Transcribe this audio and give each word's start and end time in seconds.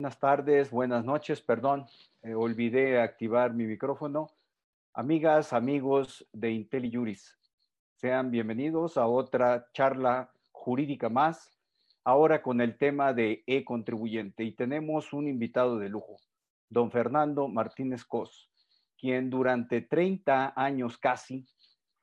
Buenas 0.00 0.20
tardes, 0.20 0.70
buenas 0.70 1.04
noches, 1.04 1.40
perdón, 1.40 1.84
eh, 2.22 2.32
olvidé 2.32 3.00
activar 3.00 3.52
mi 3.52 3.66
micrófono. 3.66 4.28
Amigas, 4.94 5.52
amigos 5.52 6.24
de 6.32 6.52
IntelliJuris, 6.52 7.36
sean 7.96 8.30
bienvenidos 8.30 8.96
a 8.96 9.08
otra 9.08 9.66
charla 9.72 10.32
jurídica 10.52 11.08
más, 11.08 11.50
ahora 12.04 12.42
con 12.42 12.60
el 12.60 12.78
tema 12.78 13.12
de 13.12 13.42
e-contribuyente. 13.48 14.44
Y 14.44 14.52
tenemos 14.52 15.12
un 15.12 15.26
invitado 15.26 15.78
de 15.78 15.88
lujo, 15.88 16.18
don 16.68 16.92
Fernando 16.92 17.48
Martínez 17.48 18.04
Cos, 18.04 18.52
quien 18.96 19.30
durante 19.30 19.80
30 19.80 20.52
años 20.54 20.96
casi 20.96 21.44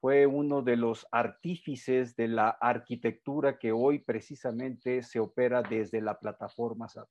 fue 0.01 0.25
uno 0.25 0.61
de 0.61 0.75
los 0.75 1.07
artífices 1.11 2.13
de 2.17 2.27
la 2.27 2.49
arquitectura 2.49 3.57
que 3.57 3.71
hoy 3.71 3.99
precisamente 3.99 5.01
se 5.01 5.21
opera 5.21 5.61
desde 5.61 6.01
la 6.01 6.19
plataforma 6.19 6.89
SAP. 6.89 7.07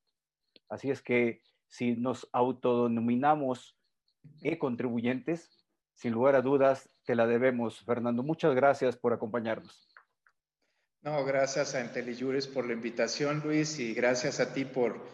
Así 0.69 0.89
es 0.89 1.01
que 1.01 1.41
si 1.67 1.95
nos 1.95 2.27
autodenominamos 2.31 3.77
e-contribuyentes, 4.41 5.49
sin 5.93 6.13
lugar 6.13 6.35
a 6.35 6.41
dudas, 6.41 6.89
te 7.05 7.15
la 7.15 7.27
debemos. 7.27 7.83
Fernando, 7.83 8.23
muchas 8.23 8.53
gracias 8.55 8.97
por 8.97 9.13
acompañarnos. 9.13 9.87
No, 11.01 11.23
gracias 11.23 11.75
a 11.75 11.81
IntelliJuris 11.81 12.47
por 12.47 12.65
la 12.65 12.73
invitación, 12.73 13.41
Luis, 13.43 13.79
y 13.79 13.93
gracias 13.93 14.39
a 14.39 14.53
ti 14.53 14.65
por, 14.65 15.05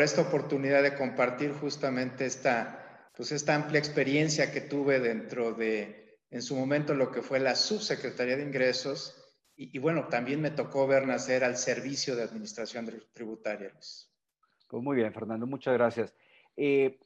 esta 0.00 0.22
oportunidad 0.22 0.82
de 0.82 0.94
compartir 0.94 1.52
justamente 1.52 2.24
esta, 2.24 3.10
pues 3.16 3.32
esta 3.32 3.56
amplia 3.56 3.80
experiencia 3.80 4.52
que 4.52 4.60
tuve 4.60 5.00
dentro 5.00 5.52
de, 5.52 6.20
en 6.30 6.42
su 6.42 6.54
momento, 6.54 6.94
lo 6.94 7.10
que 7.10 7.22
fue 7.22 7.40
la 7.40 7.56
subsecretaría 7.56 8.36
de 8.36 8.44
ingresos. 8.44 9.16
Y, 9.56 9.76
y 9.76 9.80
bueno, 9.80 10.06
también 10.08 10.40
me 10.40 10.52
tocó 10.52 10.86
ver 10.86 11.06
nacer 11.06 11.42
al 11.42 11.56
servicio 11.56 12.14
de 12.14 12.22
administración 12.22 12.88
tributaria, 13.12 13.70
Luis. 13.74 14.09
Pues 14.70 14.84
muy 14.84 14.94
bien, 14.94 15.12
Fernando, 15.12 15.48
muchas 15.48 15.74
gracias. 15.74 16.14
Eh, 16.56 17.00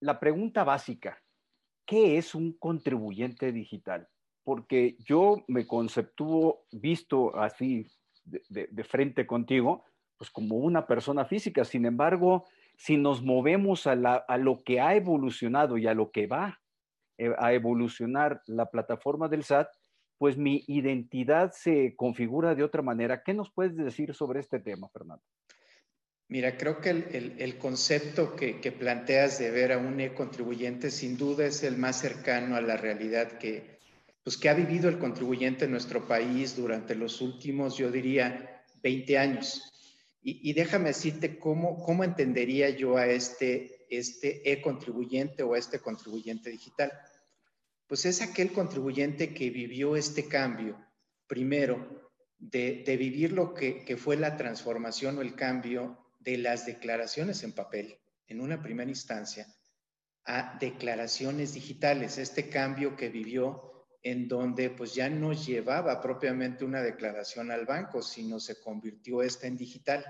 la 0.00 0.18
pregunta 0.18 0.64
básica, 0.64 1.22
¿qué 1.86 2.18
es 2.18 2.34
un 2.34 2.54
contribuyente 2.54 3.52
digital? 3.52 4.08
Porque 4.42 4.96
yo 4.98 5.44
me 5.46 5.64
conceptúo, 5.64 6.64
visto 6.72 7.36
así 7.36 7.86
de, 8.24 8.84
frente 8.84 9.28
contigo, 9.28 9.84
pues 10.18 10.28
como 10.28 10.56
una 10.56 10.88
persona 10.88 11.24
física. 11.24 11.64
Sin 11.64 11.86
embargo, 11.86 12.46
si 12.76 12.96
nos 12.96 13.22
movemos 13.22 13.86
a, 13.86 13.92
a 13.92 14.36
lo 14.36 14.64
que 14.64 14.80
ha 14.80 14.96
evolucionado 14.96 15.78
y 15.78 15.86
a 15.86 15.94
lo 15.94 16.10
que 16.10 16.26
va 16.26 16.60
eh, 17.16 17.32
a 17.38 17.52
evolucionar 17.52 18.42
la 18.46 18.66
plataforma 18.66 19.28
del 19.28 19.44
SAT, 19.44 19.68
pues 20.18 20.36
mi 20.36 20.64
identidad 20.66 21.52
se 21.52 21.94
configura 21.94 22.56
de 22.56 22.64
otra 22.64 22.82
manera. 22.82 23.22
¿Qué 23.22 23.34
nos 23.34 23.52
puedes 23.52 23.76
decir 23.76 24.14
sobre 24.14 24.40
este 24.40 24.58
tema, 24.58 24.88
Fernando? 24.88 25.22
Mira, 26.34 26.56
creo 26.56 26.80
que 26.80 26.90
el, 26.90 27.58
concepto 27.58 28.34
que, 28.34 28.72
planteas 28.72 29.38
de 29.38 29.52
ver 29.52 29.70
a 29.70 29.78
un 29.78 30.00
e-contribuyente 30.00 30.90
sin 30.90 31.16
duda 31.16 31.46
es 31.46 31.62
el 31.62 31.76
más 31.76 32.00
cercano 32.00 32.56
a 32.56 32.60
la 32.60 32.76
realidad 32.76 33.38
que, 33.38 33.78
pues, 34.24 34.36
que 34.36 34.48
ha 34.48 34.54
vivido 34.54 34.88
el 34.88 34.98
contribuyente 34.98 35.66
en 35.66 35.70
nuestro 35.70 36.08
país 36.08 36.56
durante 36.56 36.96
los 36.96 37.20
últimos, 37.20 37.76
yo 37.76 37.88
diría, 37.88 38.64
20 38.82 39.16
años. 39.16 39.62
Y, 40.24 40.52
déjame 40.54 40.88
decirte 40.88 41.38
cómo, 41.38 41.80
cómo 41.84 42.02
entendería 42.02 42.68
yo 42.68 42.96
a 42.96 43.06
este, 43.06 43.86
este 43.88 44.50
e-contribuyente 44.50 45.44
o 45.44 45.54
a 45.54 45.58
este 45.60 45.78
contribuyente 45.78 46.50
digital. 46.50 46.90
Pues 47.86 48.06
es 48.06 48.22
aquel 48.22 48.50
contribuyente 48.50 49.32
que 49.32 49.50
vivió 49.50 49.94
este 49.94 50.26
cambio, 50.26 50.84
primero, 51.28 52.10
de, 52.40 52.82
vivir 52.98 53.30
lo 53.30 53.54
que, 53.54 53.84
que 53.84 53.96
fue 53.96 54.16
la 54.16 54.36
transformación 54.36 55.18
o 55.18 55.22
el 55.22 55.36
cambio 55.36 56.00
de 56.24 56.38
las 56.38 56.66
declaraciones 56.66 57.42
en 57.42 57.52
papel, 57.52 57.98
en 58.26 58.40
una 58.40 58.62
primera 58.62 58.90
instancia, 58.90 59.46
a 60.24 60.56
declaraciones 60.58 61.52
digitales, 61.52 62.16
este 62.16 62.48
cambio 62.48 62.96
que 62.96 63.10
vivió 63.10 63.86
en 64.02 64.26
donde 64.26 64.70
pues 64.70 64.94
ya 64.94 65.08
no 65.08 65.32
llevaba 65.32 66.00
propiamente 66.00 66.64
una 66.64 66.82
declaración 66.82 67.50
al 67.50 67.66
banco, 67.66 68.02
sino 68.02 68.40
se 68.40 68.60
convirtió 68.60 69.22
esta 69.22 69.46
en 69.46 69.56
digital. 69.56 70.04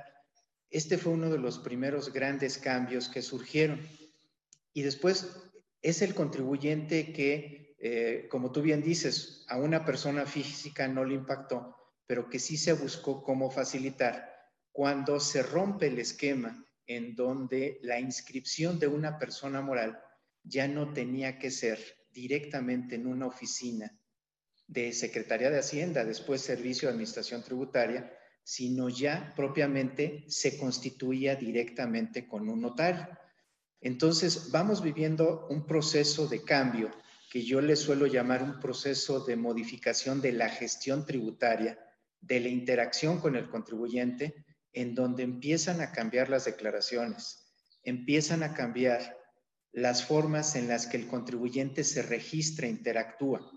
Este 0.71 0.99
fue 0.99 1.13
uno 1.13 1.31
de 1.31 1.39
los 1.39 1.59
primeros 1.59 2.13
grandes 2.13 2.59
cambios 2.59 3.09
que 3.09 3.23
surgieron. 3.23 3.81
Y 4.73 4.83
después 4.83 5.37
es 5.83 6.03
el 6.03 6.15
contribuyente 6.15 7.13
que, 7.13 7.77
eh, 7.79 8.27
como 8.31 8.51
tú 8.51 8.63
bien 8.63 8.83
dices, 8.83 9.45
a 9.49 9.59
una 9.59 9.85
persona 9.85 10.27
física 10.27 10.89
no 10.89 11.05
le 11.05 11.15
impactó, 11.15 11.77
pero 12.07 12.29
que 12.29 12.41
sí 12.41 12.57
se 12.57 12.73
buscó 12.73 13.23
cómo 13.23 13.51
facilitar 13.51 14.34
cuando 14.75 15.21
se 15.21 15.45
rompe 15.45 15.87
el 15.87 16.01
esquema 16.01 16.67
en 16.89 17.15
donde 17.15 17.79
la 17.83 18.01
inscripción 18.01 18.81
de 18.81 18.89
una 18.89 19.21
persona 19.21 19.61
moral 19.61 20.03
ya 20.43 20.67
no 20.67 20.93
tenía 20.93 21.39
que 21.39 21.53
ser 21.53 21.79
directamente 22.11 22.97
en 22.97 23.07
una 23.07 23.29
oficina 23.29 23.97
de 24.67 24.93
Secretaría 24.93 25.49
de 25.49 25.61
Hacienda, 25.61 26.05
después 26.05 26.41
Servicio 26.41 26.89
de 26.89 26.95
Administración 26.95 27.45
Tributaria, 27.45 28.13
sino 28.43 28.89
ya 28.89 29.33
propiamente 29.37 30.25
se 30.27 30.59
constituía 30.59 31.37
directamente 31.37 32.27
con 32.27 32.49
un 32.49 32.61
notario. 32.61 33.07
Entonces, 33.81 34.51
vamos 34.51 34.83
viviendo 34.83 35.47
un 35.51 35.69
proceso 35.69 36.27
de 36.27 36.43
cambio 36.43 36.91
que 37.31 37.45
yo 37.45 37.61
le 37.61 37.77
suelo 37.77 38.09
llamar 38.09 38.43
un 38.43 38.59
proceso 38.59 39.25
de 39.25 39.37
modificación 39.37 40.21
de 40.21 40.33
la 40.33 40.49
gestión 40.49 41.07
tributaria, 41.07 41.79
de 42.21 42.41
la 42.41 42.49
interacción 42.49 43.21
con 43.21 43.37
el 43.37 43.49
contribuyente, 43.49 44.45
en 44.75 44.95
donde 44.95 45.23
empiezan 45.23 45.81
a 45.81 45.93
cambiar 45.93 46.29
las 46.29 46.45
declaraciones, 46.45 47.47
empiezan 47.85 48.43
a 48.43 48.55
cambiar 48.55 49.17
las 49.73 50.05
formas 50.05 50.57
en 50.57 50.69
las 50.69 50.87
que 50.87 50.97
el 50.97 51.07
contribuyente 51.07 51.85
se 51.85 52.03
registra, 52.03 52.67
interactúa, 52.67 53.51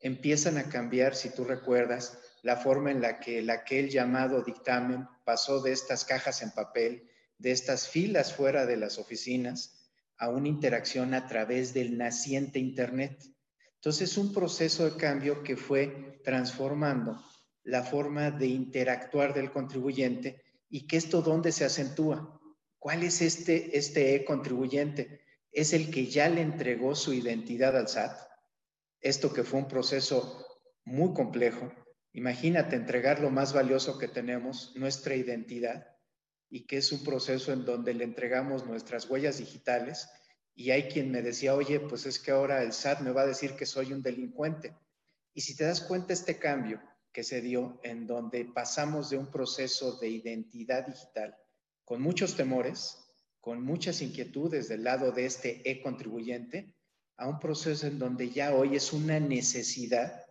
empiezan 0.00 0.58
a 0.58 0.64
cambiar, 0.64 1.14
si 1.14 1.30
tú 1.30 1.44
recuerdas, 1.44 2.18
la 2.42 2.56
forma 2.56 2.90
en 2.90 3.00
la 3.00 3.20
que 3.20 3.38
el 3.38 3.50
aquel 3.50 3.88
llamado 3.88 4.42
dictamen 4.42 5.06
pasó 5.24 5.62
de 5.62 5.72
estas 5.72 6.04
cajas 6.04 6.42
en 6.42 6.50
papel, 6.50 7.08
de 7.38 7.52
estas 7.52 7.88
filas 7.88 8.34
fuera 8.34 8.66
de 8.66 8.76
las 8.76 8.98
oficinas, 8.98 9.78
a 10.18 10.28
una 10.28 10.48
interacción 10.48 11.14
a 11.14 11.26
través 11.26 11.72
del 11.74 11.96
naciente 11.98 12.58
Internet. 12.58 13.22
Entonces, 13.74 14.16
un 14.16 14.32
proceso 14.32 14.88
de 14.88 14.96
cambio 14.96 15.42
que 15.42 15.56
fue 15.56 16.20
transformando 16.24 17.20
la 17.64 17.82
forma 17.82 18.30
de 18.30 18.46
interactuar 18.46 19.34
del 19.34 19.50
contribuyente 19.50 20.41
y 20.72 20.86
que 20.86 20.96
esto 20.96 21.20
dónde 21.20 21.52
se 21.52 21.66
acentúa. 21.66 22.40
¿Cuál 22.78 23.02
es 23.02 23.20
este, 23.20 23.76
este 23.76 24.14
e-contribuyente? 24.14 25.20
¿Es 25.52 25.74
el 25.74 25.90
que 25.90 26.06
ya 26.06 26.30
le 26.30 26.40
entregó 26.40 26.94
su 26.94 27.12
identidad 27.12 27.76
al 27.76 27.88
SAT? 27.88 28.18
Esto 28.98 29.34
que 29.34 29.44
fue 29.44 29.60
un 29.60 29.68
proceso 29.68 30.46
muy 30.84 31.12
complejo. 31.12 31.70
Imagínate 32.14 32.74
entregar 32.74 33.20
lo 33.20 33.30
más 33.30 33.52
valioso 33.52 33.98
que 33.98 34.08
tenemos, 34.08 34.72
nuestra 34.74 35.14
identidad, 35.14 35.86
y 36.48 36.66
que 36.66 36.78
es 36.78 36.90
un 36.90 37.04
proceso 37.04 37.52
en 37.52 37.66
donde 37.66 37.92
le 37.92 38.04
entregamos 38.04 38.64
nuestras 38.64 39.10
huellas 39.10 39.36
digitales. 39.36 40.08
Y 40.54 40.70
hay 40.70 40.84
quien 40.84 41.10
me 41.10 41.20
decía, 41.20 41.54
oye, 41.54 41.80
pues 41.80 42.06
es 42.06 42.18
que 42.18 42.30
ahora 42.30 42.62
el 42.62 42.72
SAT 42.72 43.00
me 43.00 43.12
va 43.12 43.22
a 43.22 43.26
decir 43.26 43.56
que 43.56 43.66
soy 43.66 43.92
un 43.92 44.00
delincuente. 44.00 44.74
Y 45.34 45.42
si 45.42 45.54
te 45.54 45.64
das 45.64 45.82
cuenta, 45.82 46.14
este 46.14 46.38
cambio 46.38 46.80
que 47.12 47.22
se 47.22 47.40
dio 47.40 47.78
en 47.82 48.06
donde 48.06 48.44
pasamos 48.44 49.10
de 49.10 49.18
un 49.18 49.30
proceso 49.30 49.98
de 49.98 50.08
identidad 50.08 50.86
digital 50.86 51.36
con 51.84 52.00
muchos 52.00 52.36
temores, 52.36 52.98
con 53.40 53.62
muchas 53.62 54.00
inquietudes 54.02 54.68
del 54.68 54.84
lado 54.84 55.12
de 55.12 55.26
este 55.26 55.68
e-contribuyente, 55.70 56.74
a 57.16 57.28
un 57.28 57.38
proceso 57.38 57.86
en 57.86 57.98
donde 57.98 58.30
ya 58.30 58.54
hoy 58.54 58.76
es 58.76 58.92
una 58.92 59.20
necesidad, 59.20 60.24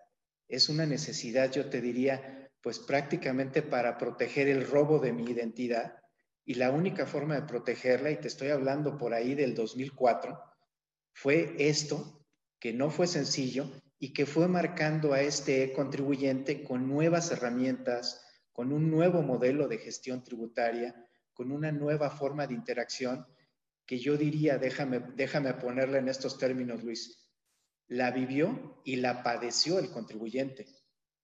es 0.47 0.69
una 0.69 0.85
necesidad, 0.85 1.51
yo 1.51 1.69
te 1.69 1.81
diría, 1.81 2.49
pues 2.61 2.79
prácticamente 2.79 3.61
para 3.61 3.97
proteger 3.97 4.47
el 4.47 4.67
robo 4.67 4.99
de 4.99 5.13
mi 5.13 5.23
identidad. 5.23 5.99
Y 6.43 6.55
la 6.55 6.71
única 6.71 7.05
forma 7.05 7.35
de 7.35 7.47
protegerla, 7.47 8.11
y 8.11 8.19
te 8.19 8.27
estoy 8.27 8.49
hablando 8.49 8.97
por 8.97 9.13
ahí 9.13 9.35
del 9.35 9.53
2004, 9.53 10.39
fue 11.13 11.55
esto, 11.59 12.25
que 12.59 12.73
no 12.73 12.89
fue 12.89 13.07
sencillo 13.07 13.69
y 14.03 14.13
que 14.13 14.25
fue 14.25 14.47
marcando 14.47 15.13
a 15.13 15.21
este 15.21 15.73
contribuyente 15.73 16.63
con 16.63 16.87
nuevas 16.87 17.29
herramientas, 17.29 18.25
con 18.51 18.73
un 18.73 18.89
nuevo 18.89 19.21
modelo 19.21 19.67
de 19.67 19.77
gestión 19.77 20.23
tributaria, 20.23 21.07
con 21.35 21.51
una 21.51 21.71
nueva 21.71 22.09
forma 22.09 22.47
de 22.47 22.55
interacción 22.55 23.27
que 23.85 23.99
yo 23.99 24.17
diría, 24.17 24.57
déjame, 24.57 25.01
déjame 25.15 25.53
ponerla 25.53 25.99
en 25.99 26.09
estos 26.09 26.39
términos, 26.39 26.83
Luis, 26.83 27.29
la 27.89 28.09
vivió 28.09 28.81
y 28.85 28.95
la 28.95 29.21
padeció 29.21 29.77
el 29.77 29.91
contribuyente, 29.91 30.65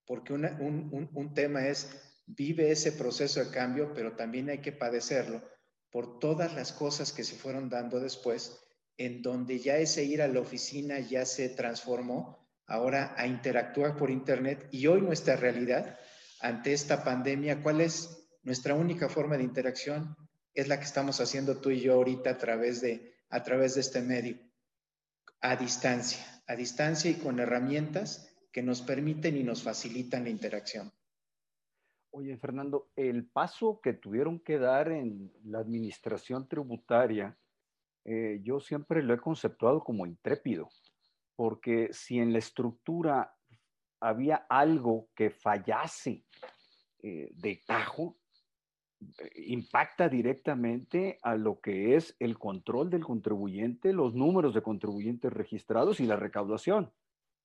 porque 0.06 0.34
un, 0.34 0.46
un, 0.46 1.10
un 1.12 1.34
tema 1.34 1.68
es, 1.68 1.90
vive 2.28 2.70
ese 2.70 2.92
proceso 2.92 3.44
de 3.44 3.50
cambio, 3.50 3.92
pero 3.96 4.16
también 4.16 4.52
hay 4.52 4.60
que 4.60 4.72
padecerlo 4.72 5.42
por 5.90 6.20
todas 6.20 6.54
las 6.54 6.74
cosas 6.74 7.12
que 7.12 7.24
se 7.24 7.38
fueron 7.38 7.70
dando 7.70 8.00
después, 8.00 8.60
en 8.98 9.24
donde 9.24 9.58
ya 9.58 9.78
ese 9.78 10.04
ir 10.04 10.22
a 10.22 10.28
la 10.28 10.42
oficina 10.42 11.00
ya 11.00 11.26
se 11.26 11.50
transformó 11.50 12.47
ahora 12.68 13.16
a 13.18 13.26
interactuar 13.26 13.96
por 13.98 14.12
Internet 14.12 14.68
y 14.72 14.88
hoy 14.88 15.02
nuestra 15.02 15.36
realidad 15.36 15.98
ante 16.40 16.74
esta 16.74 17.04
pandemia, 17.04 17.64
¿cuál 17.64 17.82
es 17.82 18.30
nuestra 18.44 18.76
única 18.76 19.10
forma 19.10 19.38
de 19.38 19.44
interacción? 19.44 20.16
es 20.58 20.68
la 20.68 20.80
que 20.80 20.86
estamos 20.86 21.22
haciendo 21.22 21.62
tú 21.62 21.70
y 21.70 21.82
yo 21.82 21.94
ahorita 21.94 22.32
a 22.32 22.38
través 22.40 22.82
de, 22.82 23.14
a 23.30 23.44
través 23.44 23.76
de 23.76 23.82
este 23.82 24.02
medio, 24.02 24.40
a 25.40 25.56
distancia, 25.56 26.26
a 26.48 26.56
distancia 26.56 27.12
y 27.12 27.20
con 27.20 27.40
herramientas 27.40 28.36
que 28.52 28.64
nos 28.64 28.82
permiten 28.82 29.38
y 29.38 29.44
nos 29.44 29.62
facilitan 29.62 30.24
la 30.24 30.32
interacción. 30.32 30.92
Oye, 32.10 32.36
Fernando, 32.38 32.90
el 32.96 33.28
paso 33.28 33.80
que 33.84 33.94
tuvieron 33.94 34.40
que 34.40 34.58
dar 34.58 34.92
en 34.92 35.32
la 35.44 35.60
administración 35.60 36.48
tributaria, 36.48 37.38
eh, 38.04 38.40
yo 38.42 38.60
siempre 38.60 39.04
lo 39.04 39.14
he 39.14 39.20
conceptuado 39.20 39.84
como 39.84 40.08
intrépido, 40.08 40.70
porque 41.38 41.90
si 41.94 42.20
en 42.20 42.34
la 42.34 42.40
estructura 42.40 43.32
había 44.02 44.48
algo 44.50 45.10
que 45.16 45.30
fallase 45.30 46.26
eh, 47.04 47.30
de 47.32 47.62
tajo, 47.66 48.18
eh, 49.00 49.44
impacta 49.46 50.10
directamente 50.10 51.20
a 51.22 51.36
lo 51.36 51.62
que 51.62 51.96
es 51.96 52.16
el 52.20 52.40
control 52.40 52.90
del 52.90 53.06
contribuyente, 53.06 53.94
los 53.94 54.16
números 54.16 54.56
de 54.56 54.64
contribuyentes 54.64 55.32
registrados 55.32 56.00
y 56.00 56.08
la 56.08 56.16
recaudación. 56.16 56.92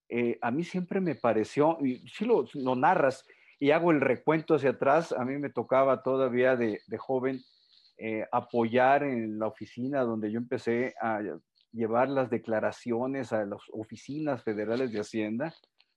Eh, 0.08 0.38
a 0.40 0.50
mí 0.50 0.64
siempre 0.64 1.00
me 1.02 1.14
pareció, 1.14 1.76
y 1.84 2.08
si 2.08 2.24
lo, 2.24 2.46
narras 2.74 3.26
y 3.60 3.72
hago 3.72 3.90
el 3.90 4.00
recuento 4.00 4.54
hacia 4.54 4.70
atrás, 4.70 5.12
a 5.12 5.22
mí 5.26 5.36
me 5.36 5.50
tocaba 5.50 6.02
todavía 6.02 6.56
de, 6.56 6.80
joven 6.98 7.40
apoyar 8.32 9.04
en 9.04 9.38
la 9.38 9.46
oficina 9.46 10.00
donde 10.00 10.32
yo 10.32 10.38
empecé 10.38 10.92
a 11.00 11.20
llevar 11.72 12.08
las 12.08 12.30
declaraciones 12.30 13.32
a 13.32 13.44
las 13.44 13.60
oficinas 13.72 14.42
federales 14.42 14.92
de 14.92 15.00
Hacienda 15.00 15.54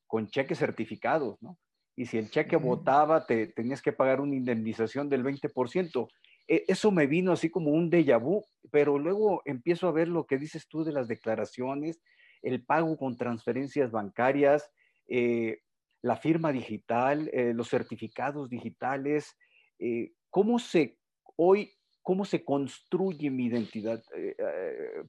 con 0.07 0.27
cheques 0.27 0.59
certificados, 0.59 1.41
¿no? 1.41 1.57
Y 1.95 2.05
si 2.05 2.17
el 2.17 2.29
cheque 2.29 2.57
votaba, 2.57 3.25
te 3.25 3.47
tenías 3.47 3.81
que 3.81 3.93
pagar 3.93 4.19
una 4.19 4.35
indemnización 4.35 5.09
del 5.09 5.23
20%. 5.23 6.07
E, 6.47 6.65
eso 6.67 6.91
me 6.91 7.07
vino 7.07 7.31
así 7.31 7.49
como 7.49 7.71
un 7.71 7.89
déjà 7.89 8.19
vu, 8.21 8.43
pero 8.69 8.99
luego 8.99 9.41
empiezo 9.45 9.87
a 9.87 9.91
ver 9.91 10.07
lo 10.07 10.25
que 10.25 10.37
dices 10.37 10.67
tú 10.67 10.83
de 10.83 10.91
las 10.91 11.07
declaraciones, 11.07 12.01
el 12.41 12.63
pago 12.63 12.97
con 12.97 13.17
transferencias 13.17 13.91
bancarias, 13.91 14.69
eh, 15.07 15.61
la 16.01 16.17
firma 16.17 16.51
digital, 16.51 17.29
eh, 17.33 17.53
los 17.53 17.69
certificados 17.69 18.49
digitales, 18.49 19.35
eh, 19.79 20.11
cómo 20.29 20.59
se 20.59 20.99
hoy, 21.35 21.71
cómo 22.05 22.23
se 22.23 22.45
construye 22.45 23.31
mi 23.31 23.47
identidad. 23.47 24.01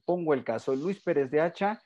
pongo 0.03 0.33
el 0.33 0.43
caso, 0.43 0.75
Luis 0.75 0.99
Pérez 0.99 1.29
de 1.29 1.39
Hacha 1.39 1.79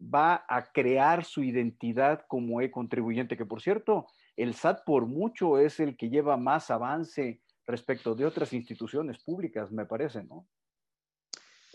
va 0.00 0.44
a 0.48 0.70
crear 0.70 1.24
su 1.24 1.42
identidad 1.42 2.24
como 2.28 2.60
e-contribuyente, 2.60 3.36
que 3.36 3.44
por 3.44 3.60
cierto, 3.60 4.06
el 4.36 4.54
SAT 4.54 4.84
por 4.84 5.06
mucho 5.06 5.58
es 5.58 5.80
el 5.80 5.96
que 5.96 6.08
lleva 6.08 6.36
más 6.36 6.70
avance 6.70 7.40
respecto 7.66 8.14
de 8.14 8.26
otras 8.26 8.52
instituciones 8.52 9.18
públicas, 9.18 9.72
me 9.72 9.86
parece, 9.86 10.22
¿no? 10.22 10.46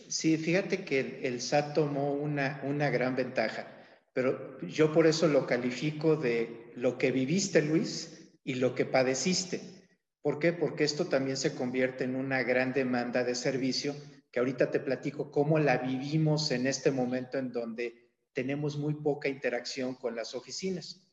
Sí, 0.08 0.38
fíjate 0.38 0.86
que 0.86 1.28
el 1.28 1.42
SAT 1.42 1.74
tomó 1.74 2.14
una, 2.14 2.62
una 2.64 2.90
gran 2.90 3.18
ventaja, 3.18 3.68
pero 4.14 4.58
yo 4.62 4.94
por 4.94 5.06
eso 5.06 5.28
lo 5.28 5.46
califico 5.46 6.16
de 6.16 6.72
lo 6.78 6.98
que 6.98 7.12
viviste, 7.12 7.62
Luis, 7.62 8.32
y 8.46 8.56
lo 8.56 8.74
que 8.74 8.86
padeciste. 8.86 9.79
¿Por 10.22 10.40
qué? 10.40 10.54
Porque 10.54 10.84
esto 10.84 11.06
también 11.06 11.38
se 11.38 11.56
convierte 11.56 12.04
en 12.04 12.16
una 12.16 12.44
gran 12.44 12.74
demanda 12.74 13.24
de 13.24 13.36
servicio, 13.36 13.96
que 14.32 14.40
ahorita 14.40 14.70
te 14.70 14.80
platico 14.80 15.32
cómo 15.32 15.60
la 15.60 15.78
vivimos 15.78 16.52
en 16.52 16.68
este 16.68 16.92
momento 16.92 17.38
en 17.38 17.52
donde 17.52 18.10
tenemos 18.34 18.78
muy 18.78 18.96
poca 18.96 19.30
interacción 19.30 19.96
con 19.96 20.16
las 20.16 20.36
oficinas. 20.36 21.06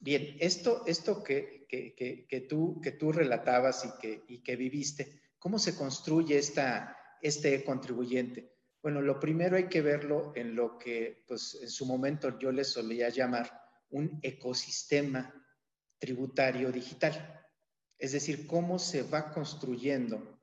Bien, 0.00 0.36
esto, 0.40 0.84
esto 0.86 1.22
que, 1.22 1.66
que, 1.68 2.46
tú, 2.48 2.80
que 2.82 2.92
tú 2.92 3.12
relatabas 3.12 3.84
y 3.84 4.00
que, 4.00 4.24
y 4.28 4.42
que 4.42 4.56
viviste, 4.56 5.22
¿cómo 5.38 5.58
se 5.58 5.74
construye 5.74 6.36
esta, 6.36 6.96
este 7.22 7.64
contribuyente? 7.64 8.52
Bueno, 8.82 9.00
lo 9.00 9.18
primero 9.18 9.56
hay 9.56 9.68
que 9.68 9.80
verlo 9.80 10.32
en 10.34 10.54
lo 10.54 10.76
que 10.76 11.24
pues, 11.26 11.58
en 11.62 11.70
su 11.70 11.86
momento 11.86 12.38
yo 12.38 12.52
le 12.52 12.64
solía 12.64 13.08
llamar 13.08 13.50
un 13.90 14.18
ecosistema 14.22 15.32
tributario 15.98 16.70
digital. 16.70 17.43
Es 17.98 18.12
decir, 18.12 18.46
cómo 18.46 18.78
se 18.78 19.02
va 19.02 19.32
construyendo 19.32 20.34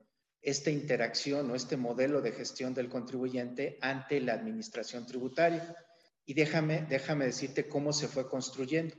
esta 0.42 0.70
interacción 0.70 1.50
o 1.50 1.54
este 1.54 1.76
modelo 1.76 2.20
de 2.20 2.32
gestión 2.32 2.74
del 2.74 2.88
contribuyente 2.88 3.78
ante 3.80 4.20
la 4.20 4.34
administración 4.34 5.06
tributaria. 5.06 5.76
Y 6.24 6.34
déjame, 6.34 6.82
déjame 6.88 7.26
decirte 7.26 7.68
cómo 7.68 7.92
se 7.92 8.08
fue 8.08 8.28
construyendo. 8.28 8.96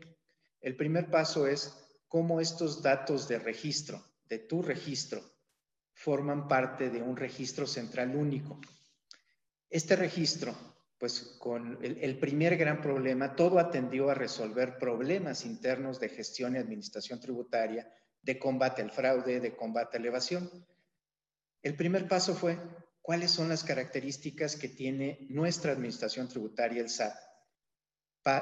El 0.62 0.78
primer 0.78 1.10
paso 1.10 1.46
es 1.46 1.74
cómo 2.08 2.40
estos 2.40 2.82
datos 2.82 3.28
de 3.28 3.40
registro, 3.40 4.02
de 4.30 4.40
tu 4.40 4.62
registro, 4.62 5.22
forman 5.94 6.48
parte 6.48 6.90
de 6.90 7.02
un 7.02 7.18
registro 7.18 7.68
central 7.68 8.16
único. 8.16 8.60
Este 9.70 9.96
registro, 9.96 10.56
pues 10.98 11.36
con 11.40 11.78
el, 11.84 11.98
el, 11.98 12.18
primer 12.20 12.56
gran 12.56 12.82
problema, 12.82 13.36
todo 13.36 13.60
atendió 13.60 14.10
a 14.10 14.14
resolver 14.14 14.78
problemas 14.78 15.46
internos 15.46 16.00
de 16.00 16.10
gestión 16.10 16.56
y 16.56 16.60
administración 16.60 17.20
tributaria, 17.20 17.92
de 18.24 18.40
combate 18.40 18.82
al 18.82 18.92
fraude, 18.92 19.40
de 19.40 19.56
combate 19.56 19.98
a 19.98 20.00
la 20.00 20.08
evasión. 20.08 20.50
El 21.62 21.76
primer 21.76 22.08
paso 22.08 22.34
fue 22.34 22.58
cuáles 23.02 23.32
son 23.32 23.50
las 23.50 23.64
características 23.64 24.56
que 24.56 24.70
tiene 24.70 25.28
nuestra 25.30 25.74
administración 25.74 26.28
tributaria, 26.28 26.82
el 26.82 26.90
SAT, 26.90 27.16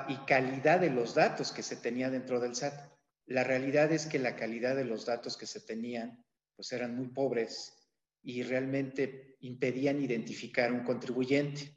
y 0.09 0.15
calidad 0.25 0.79
de 0.79 0.91
los 0.91 1.15
datos 1.15 1.51
que 1.51 1.63
se 1.63 1.75
tenía 1.75 2.11
dentro 2.11 2.39
del 2.39 2.55
SAT. 2.55 2.91
La 3.25 3.43
realidad 3.43 3.91
es 3.91 4.05
que 4.05 4.19
la 4.19 4.35
calidad 4.35 4.75
de 4.75 4.85
los 4.85 5.07
datos 5.07 5.35
que 5.35 5.47
se 5.47 5.61
tenían, 5.61 6.23
pues 6.55 6.71
eran 6.71 6.95
muy 6.95 7.07
pobres 7.07 7.73
y 8.21 8.43
realmente 8.43 9.37
impedían 9.39 9.99
identificar 10.01 10.71
un 10.71 10.83
contribuyente. 10.83 11.75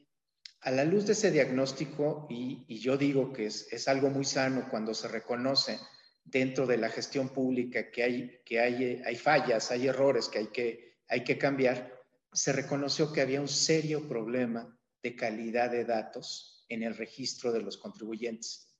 A 0.60 0.70
la 0.70 0.84
luz 0.84 1.06
de 1.06 1.12
ese 1.12 1.30
diagnóstico, 1.30 2.26
y, 2.28 2.78
yo 2.78 2.98
digo 2.98 3.32
que 3.32 3.46
es, 3.46 3.72
es, 3.72 3.88
algo 3.88 4.10
muy 4.10 4.24
sano 4.24 4.68
cuando 4.70 4.92
se 4.94 5.08
reconoce 5.08 5.78
dentro 6.24 6.66
de 6.66 6.78
la 6.78 6.88
gestión 6.88 7.28
pública 7.28 7.90
que 7.90 8.02
hay, 8.02 8.40
que 8.44 8.58
hay, 8.58 9.02
hay 9.04 9.16
fallas, 9.16 9.70
hay 9.70 9.86
errores 9.86 10.28
que 10.28 10.38
hay 10.38 10.46
que, 10.48 10.96
hay 11.08 11.22
que 11.22 11.38
cambiar, 11.38 12.02
se 12.32 12.52
reconoció 12.52 13.12
que 13.12 13.20
había 13.20 13.40
un 13.40 13.48
serio 13.48 14.08
problema 14.08 14.76
de 15.02 15.14
calidad 15.14 15.70
de 15.70 15.84
datos 15.84 16.64
en 16.68 16.82
el 16.82 16.96
registro 16.96 17.52
de 17.52 17.60
los 17.60 17.76
contribuyentes. 17.76 18.74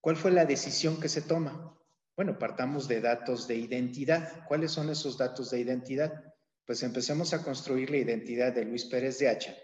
¿Cuál 0.00 0.16
fue 0.16 0.30
la 0.30 0.44
decisión 0.44 1.00
que 1.00 1.08
se 1.08 1.22
toma? 1.22 1.74
Bueno, 2.14 2.38
partamos 2.38 2.86
de 2.86 3.00
datos 3.00 3.48
de 3.48 3.56
identidad. 3.56 4.44
¿Cuáles 4.46 4.72
son 4.72 4.90
esos 4.90 5.16
datos 5.18 5.50
de 5.50 5.60
identidad? 5.60 6.34
Pues 6.64 6.82
empecemos 6.82 7.32
a 7.32 7.42
construir 7.42 7.90
la 7.90 7.96
identidad 7.96 8.52
de 8.52 8.64
Luis 8.64 8.84
Pérez 8.84 9.18
de 9.18 9.28
Hacha. 9.28 9.56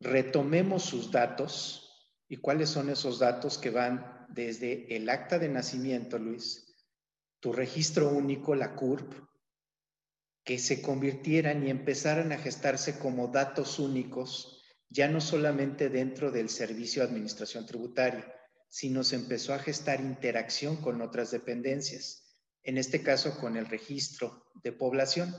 Retomemos 0.00 0.82
sus 0.82 1.10
datos. 1.10 2.18
¿Y 2.28 2.38
cuáles 2.38 2.70
son 2.70 2.88
esos 2.90 3.18
datos 3.18 3.58
que 3.58 3.70
van 3.70 4.21
desde 4.34 4.96
el 4.96 5.08
acta 5.08 5.38
de 5.38 5.48
nacimiento, 5.48 6.18
Luis? 6.18 6.74
Tu 7.40 7.52
registro 7.52 8.08
único, 8.08 8.54
la 8.54 8.74
CURP, 8.74 9.14
que 10.44 10.58
se 10.58 10.82
convirtieran 10.82 11.66
y 11.66 11.70
empezaran 11.70 12.32
a 12.32 12.38
gestarse 12.38 12.98
como 12.98 13.28
datos 13.28 13.78
únicos, 13.78 14.62
ya 14.88 15.08
no 15.08 15.20
solamente 15.20 15.88
dentro 15.88 16.30
del 16.30 16.48
servicio 16.48 17.02
de 17.02 17.08
administración 17.08 17.66
tributaria, 17.66 18.32
sino 18.68 19.04
se 19.04 19.16
empezó 19.16 19.54
a 19.54 19.58
gestar 19.58 20.00
interacción 20.00 20.76
con 20.76 21.00
otras 21.02 21.30
dependencias, 21.30 22.36
en 22.62 22.78
este 22.78 23.02
caso 23.02 23.38
con 23.38 23.56
el 23.56 23.66
registro 23.66 24.50
de 24.62 24.72
población, 24.72 25.34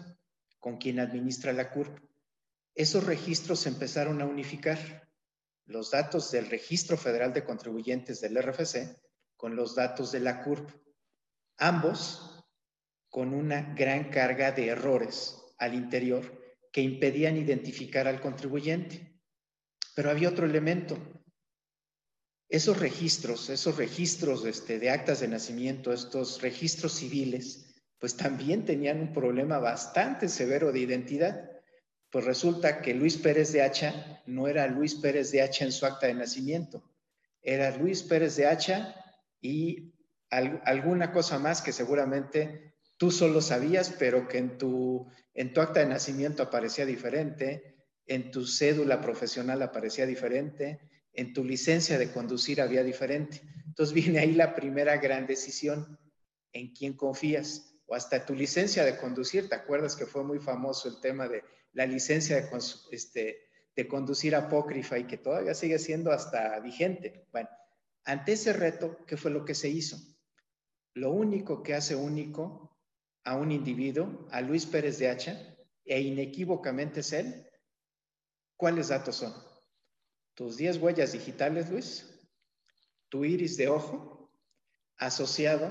con 0.60 0.78
quien 0.78 1.00
administra 1.00 1.52
la 1.52 1.72
CURP. 1.72 2.00
Esos 2.76 3.06
registros 3.06 3.60
se 3.60 3.70
empezaron 3.70 4.22
a 4.22 4.26
unificar, 4.26 5.10
los 5.74 5.90
datos 5.90 6.30
del 6.30 6.52
Registro 6.52 6.98
Federal 6.98 7.34
de 7.34 7.44
Contribuyentes 7.44 8.22
del 8.22 8.38
RFC 8.42 8.96
con 9.36 9.56
los 9.56 9.74
datos 9.74 10.12
de 10.12 10.20
la 10.20 10.44
CURP. 10.44 10.70
Ambos 11.58 12.46
con 13.10 13.34
una 13.34 13.74
gran 13.74 14.12
carga 14.12 14.52
de 14.52 14.68
errores 14.68 15.36
al 15.58 15.74
interior 15.74 16.42
que 16.72 16.82
impedían 16.82 17.38
identificar 17.38 18.08
al 18.08 18.22
contribuyente. 18.22 19.20
Pero 19.96 20.12
había 20.12 20.30
otro 20.30 20.46
elemento. 20.46 20.98
Esos 22.50 22.80
registros, 22.80 23.50
esos 23.50 23.76
registros 23.78 24.46
este, 24.46 24.78
de 24.78 24.92
actas 24.92 25.22
de 25.22 25.28
nacimiento, 25.28 25.92
estos 25.92 26.40
registros 26.42 26.94
civiles, 26.94 27.82
pues 27.98 28.16
también 28.16 28.64
tenían 28.64 29.00
un 29.00 29.12
problema 29.12 29.58
bastante 29.58 30.30
severo 30.30 30.72
de 30.72 30.80
identidad. 30.80 31.50
Pues 32.14 32.26
resulta 32.26 32.80
que 32.80 32.94
Luis 32.94 33.18
Pérez 33.18 33.52
de 33.52 33.64
Hacha 33.64 34.22
no 34.28 34.48
era 34.48 34.68
Luis 34.68 34.94
Pérez 34.94 35.32
de 35.32 35.42
Hacha 35.42 35.66
en 35.66 35.72
su 35.72 35.88
acta 35.88 36.06
de 36.06 36.14
nacimiento, 36.14 36.84
era 37.42 37.76
Luis 37.76 38.04
Pérez 38.04 38.36
de 38.36 38.46
Hacha 38.46 38.94
y 39.42 39.96
alguna 40.30 41.12
cosa 41.12 41.40
más 41.40 41.64
que 41.64 41.72
seguramente 41.72 42.76
tú 42.98 43.10
solo 43.10 43.42
sabías, 43.42 43.96
pero 43.98 44.28
que 44.28 44.38
en 44.38 44.60
tu, 44.60 45.08
en 45.34 45.54
tu 45.54 45.62
acta 45.62 45.80
de 45.80 45.88
nacimiento 45.88 46.44
aparecía 46.44 46.86
diferente, 46.86 47.78
en 48.06 48.30
tu 48.30 48.46
cédula 48.46 49.02
profesional 49.02 49.64
aparecía 49.64 50.06
diferente, 50.06 50.82
en 51.14 51.34
tu 51.34 51.44
licencia 51.44 51.98
de 51.98 52.12
conducir 52.12 52.62
había 52.62 52.84
diferente. 52.84 53.42
Entonces 53.66 53.92
viene 53.96 54.20
ahí 54.20 54.36
la 54.36 54.54
primera 54.54 54.98
gran 54.98 55.26
decisión, 55.26 55.98
en 56.52 56.76
quién 56.76 56.94
confías. 56.94 57.74
o 57.88 57.96
hasta 57.96 58.24
tu 58.24 58.36
licencia 58.36 58.86
de 58.86 58.98
conducir. 58.98 59.50
¿Te 59.50 59.56
acuerdas 59.56 59.96
que 59.96 60.06
fue 60.06 60.24
muy 60.24 60.38
famoso 60.38 60.88
el 60.88 61.02
tema 61.02 61.28
de 61.28 61.44
la 61.74 61.86
licencia 61.86 62.40
de, 62.40 62.50
este, 62.92 63.50
de 63.76 63.88
conducir 63.88 64.36
apócrifa 64.36 64.98
y 64.98 65.06
que 65.06 65.18
todavía 65.18 65.54
sigue 65.54 65.80
siendo 65.80 66.12
hasta 66.12 66.60
vigente? 66.60 67.28
Bueno, 67.32 67.50
ante 68.06 68.34
ese 68.34 68.54
reto, 68.54 69.06
¿qué 69.06 69.18
fue 69.18 69.32
lo 69.32 69.46
que 69.46 69.56
se 69.56 69.70
hizo? 69.70 69.98
Lo 70.94 71.12
único 71.12 71.64
que 71.64 71.74
hace 71.74 71.96
único 71.96 72.78
a 73.24 73.36
un 73.36 73.52
individuo, 73.52 74.28
a 74.32 74.42
Luis 74.42 74.66
Pérez 74.66 75.00
de 75.00 75.10
Hacha, 75.10 75.58
e 75.86 76.02
inequívocamente 76.02 77.02
es 77.02 77.14
él, 77.14 77.48
¿cuáles 78.56 78.90
datos 78.90 79.18
son? 79.18 79.34
Tus 80.34 80.58
10 80.58 80.78
huellas 80.78 81.12
digitales, 81.12 81.70
Luis, 81.70 82.28
tu 83.10 83.26
iris 83.26 83.58
de 83.58 83.68
ojo, 83.68 84.32
asociado 84.98 85.70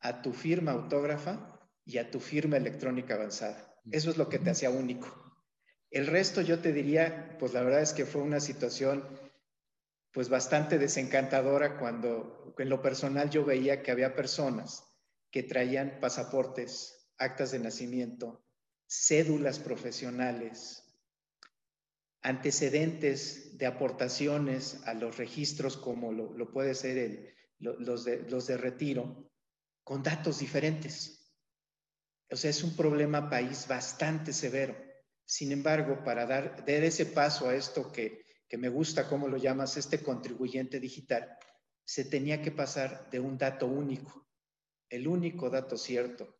a 0.00 0.22
tu 0.22 0.32
firma 0.32 0.72
autógrafa 0.72 1.60
y 1.84 1.98
a 1.98 2.10
tu 2.10 2.20
firma 2.20 2.56
electrónica 2.56 3.14
avanzada. 3.14 3.72
Eso 3.90 4.10
es 4.10 4.16
lo 4.16 4.28
que 4.28 4.38
te 4.38 4.50
hacía 4.50 4.70
único. 4.70 5.21
El 5.92 6.06
resto 6.06 6.40
yo 6.40 6.58
te 6.60 6.72
diría, 6.72 7.36
pues 7.38 7.52
la 7.52 7.62
verdad 7.62 7.82
es 7.82 7.92
que 7.92 8.06
fue 8.06 8.22
una 8.22 8.40
situación 8.40 9.06
pues 10.10 10.30
bastante 10.30 10.78
desencantadora 10.78 11.78
cuando 11.78 12.54
en 12.58 12.68
lo 12.70 12.80
personal 12.80 13.28
yo 13.28 13.44
veía 13.44 13.82
que 13.82 13.90
había 13.90 14.16
personas 14.16 14.84
que 15.30 15.42
traían 15.42 15.98
pasaportes, 16.00 17.12
actas 17.18 17.50
de 17.50 17.58
nacimiento, 17.58 18.42
cédulas 18.86 19.58
profesionales, 19.58 20.82
antecedentes 22.22 23.58
de 23.58 23.66
aportaciones 23.66 24.82
a 24.86 24.94
los 24.94 25.18
registros 25.18 25.76
como 25.76 26.10
lo, 26.12 26.50
puede 26.52 26.74
ser 26.74 27.34
los, 27.58 28.04
de, 28.04 28.22
los 28.30 28.46
de 28.46 28.56
retiro, 28.56 29.30
con 29.84 30.02
datos 30.02 30.38
diferentes. 30.38 31.34
O 32.30 32.36
sea, 32.36 32.48
es 32.48 32.62
un 32.62 32.74
problema 32.76 33.28
país 33.28 33.66
bastante 33.68 34.32
severo. 34.32 34.91
Sin 35.32 35.50
embargo, 35.50 36.04
para 36.04 36.26
dar, 36.26 36.62
dar 36.66 36.84
ese 36.84 37.06
paso 37.06 37.48
a 37.48 37.54
esto 37.54 37.90
que, 37.90 38.22
que 38.46 38.58
me 38.58 38.68
gusta, 38.68 39.08
como 39.08 39.28
lo 39.28 39.38
llamas, 39.38 39.78
este 39.78 40.02
contribuyente 40.02 40.78
digital, 40.78 41.38
se 41.86 42.04
tenía 42.04 42.42
que 42.42 42.50
pasar 42.50 43.08
de 43.10 43.18
un 43.18 43.38
dato 43.38 43.66
único, 43.66 44.28
el 44.90 45.08
único 45.08 45.48
dato 45.48 45.78
cierto 45.78 46.36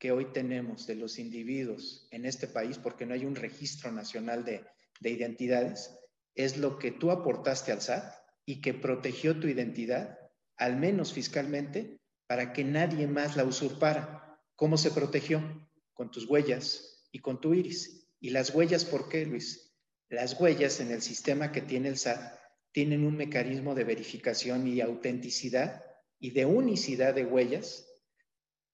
que 0.00 0.10
hoy 0.10 0.32
tenemos 0.32 0.84
de 0.88 0.96
los 0.96 1.20
individuos 1.20 2.08
en 2.10 2.26
este 2.26 2.48
país, 2.48 2.76
porque 2.76 3.06
no 3.06 3.14
hay 3.14 3.24
un 3.24 3.36
registro 3.36 3.92
nacional 3.92 4.44
de, 4.44 4.64
de 4.98 5.10
identidades, 5.10 5.96
es 6.34 6.56
lo 6.56 6.76
que 6.80 6.90
tú 6.90 7.12
aportaste 7.12 7.70
al 7.70 7.82
SAT 7.82 8.14
y 8.44 8.60
que 8.60 8.74
protegió 8.74 9.38
tu 9.38 9.46
identidad, 9.46 10.18
al 10.56 10.76
menos 10.76 11.12
fiscalmente, 11.12 12.00
para 12.26 12.52
que 12.52 12.64
nadie 12.64 13.06
más 13.06 13.36
la 13.36 13.44
usurpara. 13.44 14.40
¿Cómo 14.56 14.76
se 14.76 14.90
protegió? 14.90 15.70
Con 15.92 16.10
tus 16.10 16.28
huellas 16.28 17.06
y 17.12 17.20
con 17.20 17.40
tu 17.40 17.54
iris. 17.54 18.03
¿Y 18.24 18.30
las 18.30 18.54
huellas 18.54 18.86
por 18.86 19.10
qué, 19.10 19.26
Luis? 19.26 19.76
Las 20.08 20.40
huellas 20.40 20.80
en 20.80 20.90
el 20.90 21.02
sistema 21.02 21.52
que 21.52 21.60
tiene 21.60 21.90
el 21.90 21.98
SAT 21.98 22.38
tienen 22.72 23.04
un 23.04 23.18
mecanismo 23.18 23.74
de 23.74 23.84
verificación 23.84 24.66
y 24.66 24.80
autenticidad 24.80 25.84
y 26.18 26.30
de 26.30 26.46
unicidad 26.46 27.12
de 27.12 27.26
huellas 27.26 27.86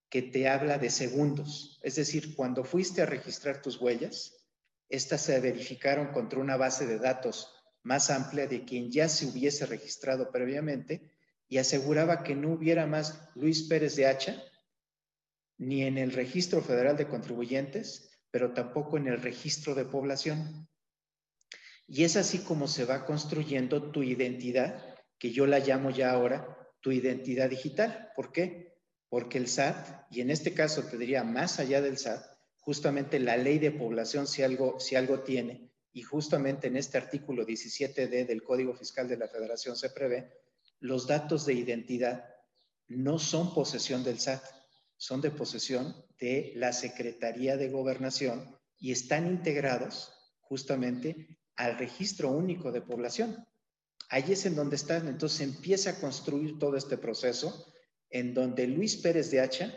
que 0.08 0.22
te 0.22 0.48
habla 0.48 0.78
de 0.78 0.88
segundos. 0.88 1.80
Es 1.82 1.96
decir, 1.96 2.36
cuando 2.36 2.62
fuiste 2.62 3.02
a 3.02 3.06
registrar 3.06 3.60
tus 3.60 3.80
huellas, 3.80 4.46
estas 4.88 5.22
se 5.22 5.40
verificaron 5.40 6.12
contra 6.12 6.38
una 6.38 6.56
base 6.56 6.86
de 6.86 7.00
datos 7.00 7.52
más 7.82 8.08
amplia 8.10 8.46
de 8.46 8.64
quien 8.64 8.92
ya 8.92 9.08
se 9.08 9.26
hubiese 9.26 9.66
registrado 9.66 10.30
previamente 10.30 11.10
y 11.48 11.58
aseguraba 11.58 12.22
que 12.22 12.36
no 12.36 12.52
hubiera 12.52 12.86
más 12.86 13.28
Luis 13.34 13.64
Pérez 13.64 13.96
de 13.96 14.06
Hacha 14.06 14.44
ni 15.58 15.82
en 15.82 15.98
el 15.98 16.12
Registro 16.12 16.62
Federal 16.62 16.96
de 16.96 17.08
Contribuyentes, 17.08 18.09
pero 18.30 18.52
tampoco 18.52 18.96
en 18.96 19.08
el 19.08 19.20
Registro 19.20 19.74
de 19.74 19.84
Población. 19.84 20.68
Y 21.86 22.04
es 22.04 22.16
así 22.16 22.38
como 22.38 22.68
se 22.68 22.84
va 22.84 23.04
construyendo 23.04 23.90
tu 23.90 24.02
identidad, 24.02 24.96
que 25.18 25.32
yo 25.32 25.46
la 25.46 25.58
llamo 25.58 25.90
ya 25.90 26.12
ahora 26.12 26.56
tu 26.80 26.92
identidad 26.92 27.50
digital. 27.50 28.12
¿Por 28.14 28.32
qué? 28.32 28.78
Porque 29.08 29.38
el 29.38 29.48
SAT, 29.48 30.06
y 30.10 30.20
en 30.20 30.30
este 30.30 30.54
caso 30.54 30.84
te 30.84 30.96
diría 30.96 31.24
más 31.24 31.58
allá 31.58 31.82
del 31.82 31.98
SAT, 31.98 32.24
justamente 32.60 33.18
la 33.18 33.36
ley 33.36 33.58
de 33.58 33.72
población 33.72 34.26
si 34.26 34.42
algo, 34.42 34.78
si 34.78 34.94
algo 34.94 35.20
tiene, 35.20 35.70
y 35.92 36.02
justamente 36.02 36.68
en 36.68 36.76
este 36.76 36.98
artículo 36.98 37.44
17D 37.44 38.26
del 38.26 38.42
Código 38.44 38.74
Fiscal 38.74 39.08
de 39.08 39.16
la 39.16 39.28
Federación 39.28 39.76
se 39.76 39.90
prevé, 39.90 40.30
los 40.78 41.06
datos 41.06 41.44
de 41.44 41.54
identidad 41.54 42.24
no 42.86 43.18
son 43.18 43.52
posesión 43.52 44.04
del 44.04 44.20
SAT, 44.20 44.42
son 45.00 45.22
de 45.22 45.30
posesión 45.30 45.96
de 46.18 46.52
la 46.56 46.74
Secretaría 46.74 47.56
de 47.56 47.70
Gobernación 47.70 48.54
y 48.78 48.92
están 48.92 49.26
integrados 49.26 50.12
justamente 50.40 51.38
al 51.56 51.78
registro 51.78 52.30
único 52.30 52.70
de 52.70 52.82
población. 52.82 53.46
Ahí 54.10 54.32
es 54.32 54.44
en 54.44 54.54
donde 54.54 54.76
están, 54.76 55.08
entonces 55.08 55.40
empieza 55.40 55.90
a 55.90 56.00
construir 56.00 56.58
todo 56.58 56.76
este 56.76 56.98
proceso 56.98 57.72
en 58.10 58.34
donde 58.34 58.66
Luis 58.66 58.96
Pérez 58.96 59.30
de 59.30 59.40
Hacha 59.40 59.72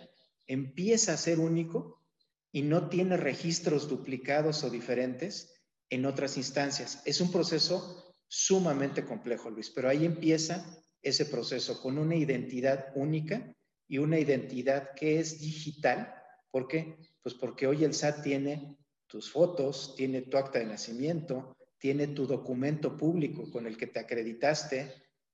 empieza 0.45 1.13
a 1.13 1.17
ser 1.17 1.39
único 1.39 2.03
y 2.51 2.63
no 2.63 2.89
tiene 2.89 3.15
registros 3.15 3.87
duplicados 3.87 4.65
o 4.65 4.69
diferentes 4.69 5.53
en 5.89 6.05
otras 6.05 6.35
instancias. 6.35 7.01
Es 7.05 7.21
un 7.21 7.31
proceso 7.31 8.13
sumamente 8.27 9.05
complejo, 9.05 9.49
Luis, 9.49 9.69
pero 9.69 9.87
ahí 9.87 10.03
empieza 10.03 10.83
ese 11.01 11.25
proceso 11.25 11.81
con 11.81 11.97
una 11.97 12.17
identidad 12.17 12.91
única 12.95 13.55
y 13.87 13.97
una 13.97 14.19
identidad 14.19 14.93
que 14.95 15.19
es 15.19 15.39
digital. 15.39 16.13
¿Por 16.51 16.67
qué? 16.67 16.97
Pues 17.21 17.35
porque 17.35 17.67
hoy 17.67 17.83
el 17.83 17.93
SAT 17.93 18.23
tiene 18.23 18.77
tus 19.07 19.31
fotos, 19.31 19.95
tiene 19.95 20.21
tu 20.21 20.37
acta 20.37 20.59
de 20.59 20.65
nacimiento, 20.65 21.55
tiene 21.77 22.07
tu 22.07 22.25
documento 22.25 22.97
público 22.97 23.51
con 23.51 23.67
el 23.67 23.77
que 23.77 23.87
te 23.87 23.99
acreditaste, 23.99 24.91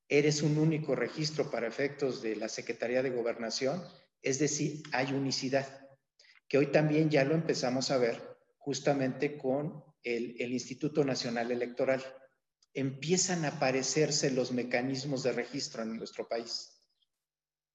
eres 0.08 0.42
un 0.42 0.58
único 0.58 0.96
registro 0.96 1.50
para 1.52 1.68
efectos 1.68 2.22
de 2.22 2.36
la 2.36 2.50
Secretaría 2.50 3.04
de 3.04 3.12
Gobernación, 3.12 3.82
es 4.22 4.40
decir, 4.40 4.84
hay 4.92 5.14
unicidad, 5.14 5.88
que 6.48 6.58
hoy 6.58 6.68
también 6.68 7.10
ya 7.10 7.24
lo 7.24 7.36
empezamos 7.36 7.92
a 7.92 7.98
ver 7.98 8.22
justamente 8.58 9.38
con 9.38 9.84
el, 10.04 10.36
el 10.40 10.52
Instituto 10.52 11.06
Nacional 11.06 11.52
Electoral. 11.52 12.04
Empiezan 12.74 13.46
a 13.46 13.50
aparecerse 13.50 14.32
los 14.32 14.52
mecanismos 14.52 15.24
de 15.24 15.32
registro 15.32 15.84
en 15.84 15.98
nuestro 15.98 16.28
país. 16.28 16.79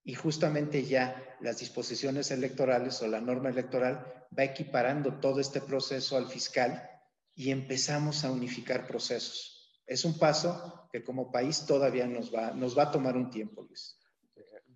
Y 0.05 0.13
justamente 0.13 0.85
ya 0.85 1.37
las 1.41 1.59
disposiciones 1.59 2.31
electorales 2.31 3.01
o 3.01 3.07
la 3.07 3.19
norma 3.19 3.49
electoral 3.49 4.25
va 4.37 4.43
equiparando 4.43 5.19
todo 5.19 5.41
este 5.41 5.59
proceso 5.59 6.15
al 6.15 6.27
fiscal 6.27 6.89
y 7.35 7.51
empezamos 7.51 8.23
a 8.23 8.31
unificar 8.31 8.87
procesos. 8.87 9.81
Es 9.85 10.05
un 10.05 10.17
paso 10.17 10.87
que 10.91 11.03
como 11.03 11.31
país 11.31 11.65
todavía 11.65 12.07
nos 12.07 12.33
va, 12.33 12.51
nos 12.51 12.77
va 12.77 12.83
a 12.83 12.91
tomar 12.91 13.17
un 13.17 13.29
tiempo, 13.29 13.63
Luis. 13.63 13.99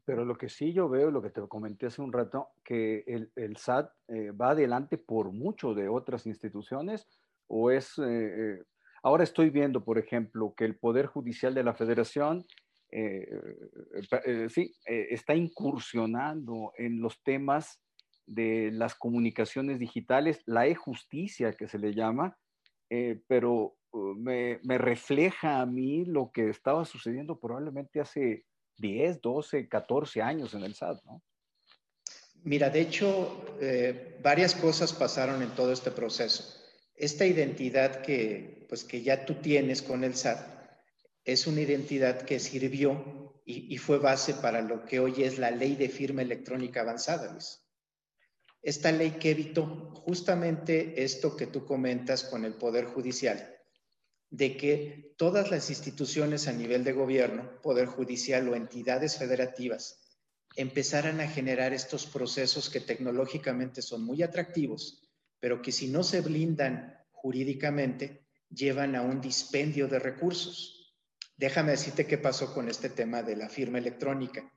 Pero 0.05 0.25
lo 0.25 0.35
que 0.35 0.49
sí 0.49 0.73
yo 0.73 0.89
veo, 0.89 1.11
lo 1.11 1.21
que 1.21 1.29
te 1.29 1.41
comenté 1.47 1.85
hace 1.85 2.01
un 2.01 2.11
rato, 2.11 2.49
que 2.63 3.03
el, 3.05 3.31
el 3.35 3.57
SAT 3.57 3.91
eh, 4.07 4.31
va 4.31 4.49
adelante 4.49 4.97
por 4.97 5.31
mucho 5.31 5.75
de 5.75 5.87
otras 5.87 6.25
instituciones, 6.25 7.07
o 7.47 7.69
es, 7.69 7.97
eh, 7.99 8.03
eh, 8.07 8.63
ahora 9.03 9.23
estoy 9.23 9.51
viendo, 9.51 9.83
por 9.83 9.99
ejemplo, 9.99 10.53
que 10.57 10.65
el 10.65 10.75
Poder 10.75 11.05
Judicial 11.05 11.53
de 11.53 11.63
la 11.63 11.75
Federación, 11.75 12.45
sí, 14.49 14.73
está 14.85 15.35
incursionando 15.35 16.73
en 16.77 17.01
los 17.01 17.21
temas 17.23 17.79
de 18.29 18.69
las 18.71 18.95
comunicaciones 18.95 19.79
digitales, 19.79 20.41
la 20.45 20.67
e-justicia 20.67 21.53
que 21.53 21.67
se 21.67 21.79
le 21.79 21.93
llama, 21.93 22.37
eh, 22.89 23.19
pero 23.27 23.75
uh, 23.91 24.13
me, 24.15 24.59
refleja 24.63 25.61
a 25.61 25.65
mí 25.65 26.05
lo 26.05 26.31
que 26.31 26.49
estaba 26.49 26.85
sucediendo 26.85 27.39
probablemente 27.39 27.99
hace 27.99 28.45
10, 28.77 29.19
12, 29.21 29.67
14 29.67 30.21
años 30.21 30.53
en 30.53 30.63
el 30.63 30.75
SAT. 30.75 30.99
Mira, 32.43 32.69
de 32.69 32.81
hecho, 32.81 33.57
eh, 33.59 34.17
varias 34.21 34.55
cosas 34.55 34.93
pasaron 34.93 35.41
en 35.41 35.49
todo 35.49 35.73
este 35.73 35.91
proceso. 35.91 36.55
Esta 36.95 37.25
identidad 37.25 38.01
que, 38.01 38.65
pues, 38.69 38.83
que 38.83 39.01
ya 39.01 39.25
tú 39.25 39.35
tienes 39.35 39.81
con 39.81 40.03
el 40.03 40.15
SAT 40.15 40.58
es 41.25 41.47
una 41.47 41.61
identidad 41.61 42.21
que 42.21 42.39
sirvió 42.39 43.41
y, 43.45 43.77
fue 43.77 43.97
base 43.97 44.35
para 44.35 44.61
lo 44.61 44.85
que 44.85 44.99
hoy 44.99 45.23
es 45.23 45.39
la 45.39 45.49
ley 45.49 45.75
de 45.75 45.89
firma 45.89 46.21
electrónica 46.21 46.81
avanzada, 46.81 47.31
Luis 47.31 47.61
esta 48.61 48.91
ley 48.91 49.11
que 49.11 49.31
evitó 49.31 49.93
justamente 50.05 51.03
esto 51.03 51.35
que 51.35 51.47
tú 51.47 51.65
comentas 51.65 52.23
con 52.23 52.43
el 52.45 52.53
Poder 52.53 52.85
Judicial, 52.85 53.55
de 54.29 54.57
que 54.57 55.13
todas 55.17 55.49
las 55.49 55.69
instituciones 55.69 56.47
a 56.47 56.53
nivel 56.53 56.83
de 56.83 56.93
gobierno, 56.93 57.61
Poder 57.61 57.87
Judicial 57.87 58.47
o 58.49 58.55
entidades 58.55 59.17
federativas, 59.17 60.01
empezaran 60.55 61.21
a 61.21 61.27
generar 61.27 61.73
estos 61.73 62.05
procesos 62.05 62.69
que 62.69 62.81
tecnológicamente 62.81 63.81
son 63.81 64.03
muy 64.03 64.23
atractivos, 64.23 65.09
pero 65.39 65.61
que 65.61 65.71
si 65.71 65.87
no 65.87 66.03
se 66.03 66.21
blindan 66.21 66.97
jurídicamente, 67.11 68.25
llevan 68.49 68.95
a 68.95 69.01
un 69.01 69.21
dispendio 69.21 69.87
de 69.87 69.99
recursos. 69.99 70.78
Déjame 71.39 71.71
decirte 71.71 72.05
qué 72.05 72.17
pasó 72.17 72.53
con 72.53 72.67
este 72.67 72.89
tema 72.89 73.23
de 73.23 73.37
la 73.37 73.47
firma 73.47 73.77
electrónica. 73.77 74.51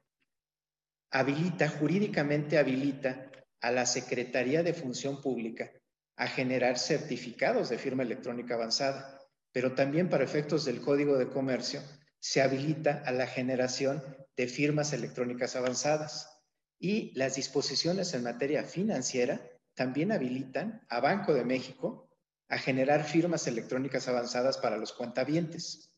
Habilita, 1.12 1.68
jurídicamente 1.68 2.58
habilita 2.58 3.30
a 3.60 3.70
la 3.70 3.86
Secretaría 3.86 4.64
de 4.64 4.74
Función 4.74 5.22
Pública 5.22 5.70
a 6.16 6.26
generar 6.26 6.80
certificados 6.80 7.68
de 7.68 7.78
firma 7.78 8.02
electrónica 8.02 8.54
avanzada, 8.54 9.20
pero 9.52 9.76
también 9.76 10.10
para 10.10 10.24
efectos 10.24 10.64
del 10.64 10.80
Código 10.80 11.16
de 11.18 11.28
Comercio 11.28 11.80
se 12.18 12.42
habilita 12.42 13.04
a 13.06 13.12
la 13.12 13.28
generación 13.28 14.02
de 14.36 14.48
firmas 14.48 14.92
electrónicas 14.92 15.54
avanzadas. 15.54 16.42
Y 16.80 17.16
las 17.16 17.36
disposiciones 17.36 18.12
en 18.12 18.24
materia 18.24 18.64
financiera 18.64 19.40
también 19.74 20.10
habilitan 20.10 20.84
a 20.88 20.98
Banco 20.98 21.32
de 21.32 21.44
México 21.44 22.10
a 22.48 22.58
generar 22.58 23.04
firmas 23.04 23.46
electrónicas 23.46 24.08
avanzadas 24.08 24.58
para 24.58 24.78
los 24.78 24.92
cuentavientes. 24.92 25.91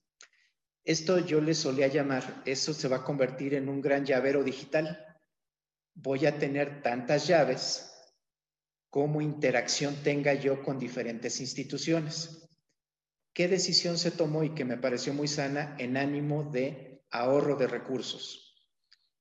Esto 0.85 1.19
yo 1.19 1.41
le 1.41 1.55
solía 1.55 1.89
llamar, 1.89 2.43
eso 2.45 2.75
se 2.75 2.89
va 2.89 2.97
a 2.97 3.05
convertir 3.05 3.55
en 3.55 3.69
un 3.69 3.81
gran 3.81 4.05
llavero 4.05 4.45
digital. 4.45 5.17
Voy 5.95 6.27
a 6.27 6.39
tener 6.39 6.83
tantas 6.83 7.27
llaves 7.27 7.91
como 8.95 9.21
interacción 9.21 9.97
tenga 10.05 10.35
yo 10.35 10.63
con 10.63 10.79
diferentes 10.79 11.41
instituciones. 11.41 12.49
¿Qué 13.33 13.49
decisión 13.49 13.99
se 13.99 14.13
tomó 14.13 14.45
y 14.45 14.55
que 14.55 14.65
me 14.65 14.77
pareció 14.77 15.13
muy 15.13 15.27
sana 15.27 15.75
en 15.81 15.97
ánimo 15.97 16.45
de 16.45 17.03
ahorro 17.11 17.57
de 17.57 17.67
recursos? 17.67 18.55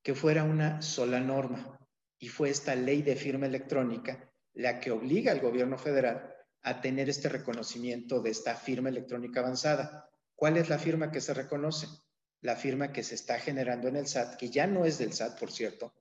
Que 0.03 0.13
fuera 0.13 0.43
una 0.43 0.83
sola 0.83 1.19
norma. 1.19 1.79
Y 2.19 2.27
fue 2.27 2.51
esta 2.51 2.75
ley 2.75 3.01
de 3.01 3.15
firma 3.15 3.47
electrónica 3.47 4.31
la 4.53 4.79
que 4.79 4.91
obliga 4.91 5.31
al 5.31 5.39
gobierno 5.39 5.79
federal 5.79 6.31
a 6.61 6.79
tener 6.79 7.09
este 7.09 7.27
reconocimiento 7.27 8.21
de 8.21 8.29
esta 8.29 8.53
firma 8.55 8.89
electrónica 8.89 9.39
avanzada. 9.39 10.07
¿Cuál 10.35 10.57
es 10.57 10.69
la 10.69 10.79
firma 10.79 11.11
que 11.11 11.21
se 11.21 11.33
reconoce? 11.33 11.87
La 12.41 12.55
firma 12.55 12.91
que 12.91 13.03
se 13.03 13.15
está 13.15 13.39
generando 13.39 13.87
en 13.87 13.95
el 13.95 14.07
SAT, 14.07 14.37
que 14.37 14.49
ya 14.49 14.67
no 14.67 14.85
es 14.85 14.97
del 14.97 15.13
SAT, 15.13 15.39
por 15.39 15.51
cierto, 15.51 15.93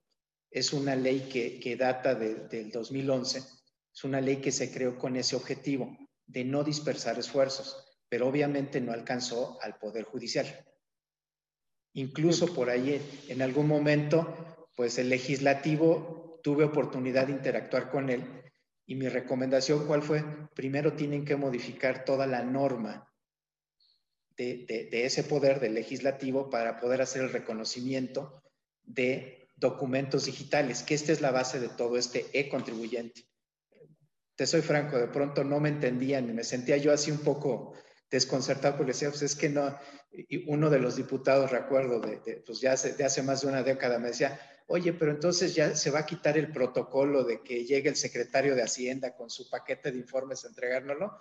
es 0.51 0.73
una 0.73 0.97
ley 0.97 1.29
que, 1.31 1.77
data 1.77 2.15
del 2.15 2.71
2011, 2.71 3.39
es 3.39 4.05
una 4.05 4.21
ley 4.21 4.37
que 4.37 4.53
se 4.53 4.73
creó 4.73 4.99
con 4.99 5.17
ese 5.17 5.37
objetivo 5.37 5.97
de 6.27 6.45
no 6.45 6.65
dispersar 6.65 7.19
esfuerzos, 7.19 8.01
pero 8.09 8.29
obviamente 8.29 8.81
no 8.81 8.93
alcanzó 8.93 9.59
al 9.62 9.79
Poder 9.79 10.05
Judicial. 10.05 10.47
Incluso 11.95 12.53
por 12.55 12.71
ahí, 12.71 13.01
en 13.29 13.43
algún 13.43 13.67
momento, 13.69 14.67
pues 14.77 14.99
el 14.99 15.11
legislativo 15.11 16.41
tuve 16.43 16.65
oportunidad 16.65 17.27
de 17.27 17.35
interactuar 17.35 17.91
con 17.91 18.11
él 18.11 18.25
y 18.87 18.95
mi 18.95 19.09
recomendación, 19.09 19.87
¿cuál 19.87 20.03
fue? 20.03 20.25
Primero 20.55 20.95
tienen 20.95 21.25
que 21.25 21.37
modificar 21.37 22.05
toda 22.05 22.27
la 22.27 22.43
norma 22.43 23.12
de, 24.37 24.89
ese 24.91 25.25
poder 25.25 25.61
del 25.61 25.75
legislativo 25.75 26.51
para 26.51 26.81
poder 26.81 27.03
hacer 27.03 27.23
el 27.23 27.33
reconocimiento 27.33 28.43
de 28.85 29.49
documentos 29.57 30.27
digitales, 30.27 30.83
que 30.83 30.95
esta 30.95 31.12
es 31.12 31.21
la 31.21 31.31
base 31.31 31.61
de 31.61 31.69
todo 31.69 31.97
este 31.97 32.27
e-contribuyente. 32.33 33.25
Te 34.35 34.47
soy 34.47 34.62
franco, 34.62 34.99
de 34.99 35.09
pronto 35.09 35.45
no 35.45 35.61
me 35.61 35.69
entendían 35.69 36.29
y 36.29 36.33
me 36.33 36.45
sentía 36.45 36.77
yo 36.77 36.93
así 36.93 37.11
un 37.11 37.19
poco 37.19 37.75
desconcertado 38.11 38.77
porque 38.77 38.93
decía, 38.93 39.11
pues 39.11 39.23
es 39.23 39.37
que 39.37 39.49
no, 39.49 39.77
y 40.11 40.51
uno 40.51 40.69
de 40.69 40.79
los 40.79 40.97
diputados, 40.97 41.51
recuerdo, 41.51 42.01
de, 42.01 42.43
pues 42.45 42.61
ya 42.61 42.73
hace, 42.73 42.93
de 42.93 43.05
hace 43.05 43.23
más 43.23 43.43
de 43.43 43.49
una 43.49 43.62
década, 43.62 43.99
me 43.99 44.09
decía, 44.09 44.39
oye, 44.67 44.93
pero 44.93 45.11
entonces 45.11 45.55
ya 45.55 45.75
se 45.75 45.91
va 45.91 46.01
a 46.01 46.07
quitar 46.07 46.37
el 46.37 46.53
protocolo 46.53 47.25
de 47.25 47.43
que 47.43 47.65
llegue 47.65 47.89
el 47.89 47.97
secretario 47.97 48.55
de 48.55 48.62
Hacienda 48.62 49.15
con 49.15 49.31
su 49.31 49.49
paquete 49.49 49.93
de 49.93 49.99
informes 49.99 50.45
a 50.45 50.49
entregárnoslo. 50.49 51.12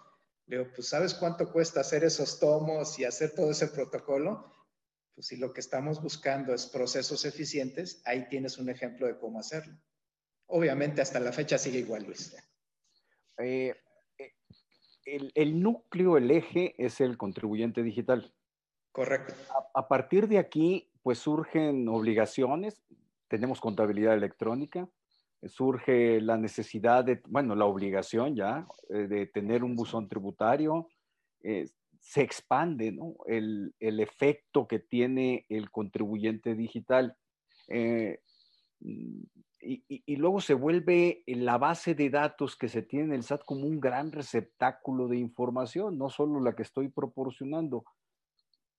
Le 0.52 0.58
digo, 0.58 0.70
pues 0.76 0.90
¿sabes 0.90 1.14
cuánto 1.14 1.50
cuesta 1.50 1.80
hacer 1.80 2.04
esos 2.04 2.38
tomos 2.38 3.00
y 3.00 3.06
hacer 3.06 3.34
todo 3.34 3.52
ese 3.52 3.70
protocolo? 3.70 4.54
Pues 5.16 5.28
si 5.28 5.38
lo 5.38 5.54
que 5.54 5.62
estamos 5.62 6.02
buscando 6.02 6.54
es 6.54 6.66
procesos 6.66 7.24
eficientes, 7.24 8.02
ahí 8.04 8.28
tienes 8.28 8.58
un 8.58 8.70
ejemplo 8.70 9.08
de 9.08 9.18
cómo 9.18 9.40
hacerlo. 9.40 9.78
Obviamente 10.48 11.02
hasta 11.02 11.22
la 11.22 11.32
fecha 11.32 11.58
sigue 11.58 11.80
igual, 11.80 12.04
Luis. 12.04 12.36
Eh, 13.38 13.74
eh, 14.18 14.34
el, 15.06 15.32
el, 15.36 15.62
núcleo, 15.62 16.18
el 16.18 16.30
eje 16.30 16.76
es 16.78 17.00
el 17.00 17.18
contribuyente 17.18 17.82
digital. 17.82 18.36
Correcto. 18.92 19.34
A, 19.52 19.80
a, 19.80 19.88
partir 19.88 20.28
de 20.28 20.38
aquí, 20.38 20.92
pues 21.02 21.20
surgen 21.20 21.88
obligaciones, 21.88 22.84
tenemos 23.30 23.62
contabilidad 23.62 24.16
electrónica, 24.16 24.90
surge 25.48 26.22
la 26.22 26.38
necesidad 26.38 27.04
de, 27.04 27.22
bueno, 27.28 27.56
la 27.56 27.66
obligación 27.66 28.36
ya 28.36 28.68
eh, 28.90 29.08
de 29.08 29.26
tener 29.28 29.64
un 29.64 29.76
buzón 29.76 30.08
tributario, 30.08 30.88
eh, 31.44 31.68
se 32.00 32.22
expande 32.22 32.92
¿no? 32.92 33.16
el, 33.28 33.74
el, 33.80 34.00
efecto 34.00 34.68
que 34.68 34.80
tiene 34.80 35.46
el 35.50 35.72
contribuyente 35.72 36.56
digital. 36.56 37.16
Eh, 37.68 38.20
y, 38.80 39.84
y, 39.88 40.16
luego 40.16 40.42
se 40.42 40.56
vuelve 40.56 41.24
la 41.28 41.60
base 41.60 41.94
de 41.94 42.10
datos 42.10 42.56
que 42.56 42.68
se 42.68 42.82
tiene 42.82 43.06
en 43.06 43.14
el 43.14 43.24
SAT 43.24 43.44
como 43.46 43.68
un 43.68 43.80
gran 43.80 44.12
receptáculo 44.12 45.08
de 45.08 45.18
información, 45.18 46.00
no 46.00 46.10
solo 46.10 46.40
la 46.40 46.56
que 46.56 46.64
estoy 46.64 46.90
proporcionando. 46.90 47.84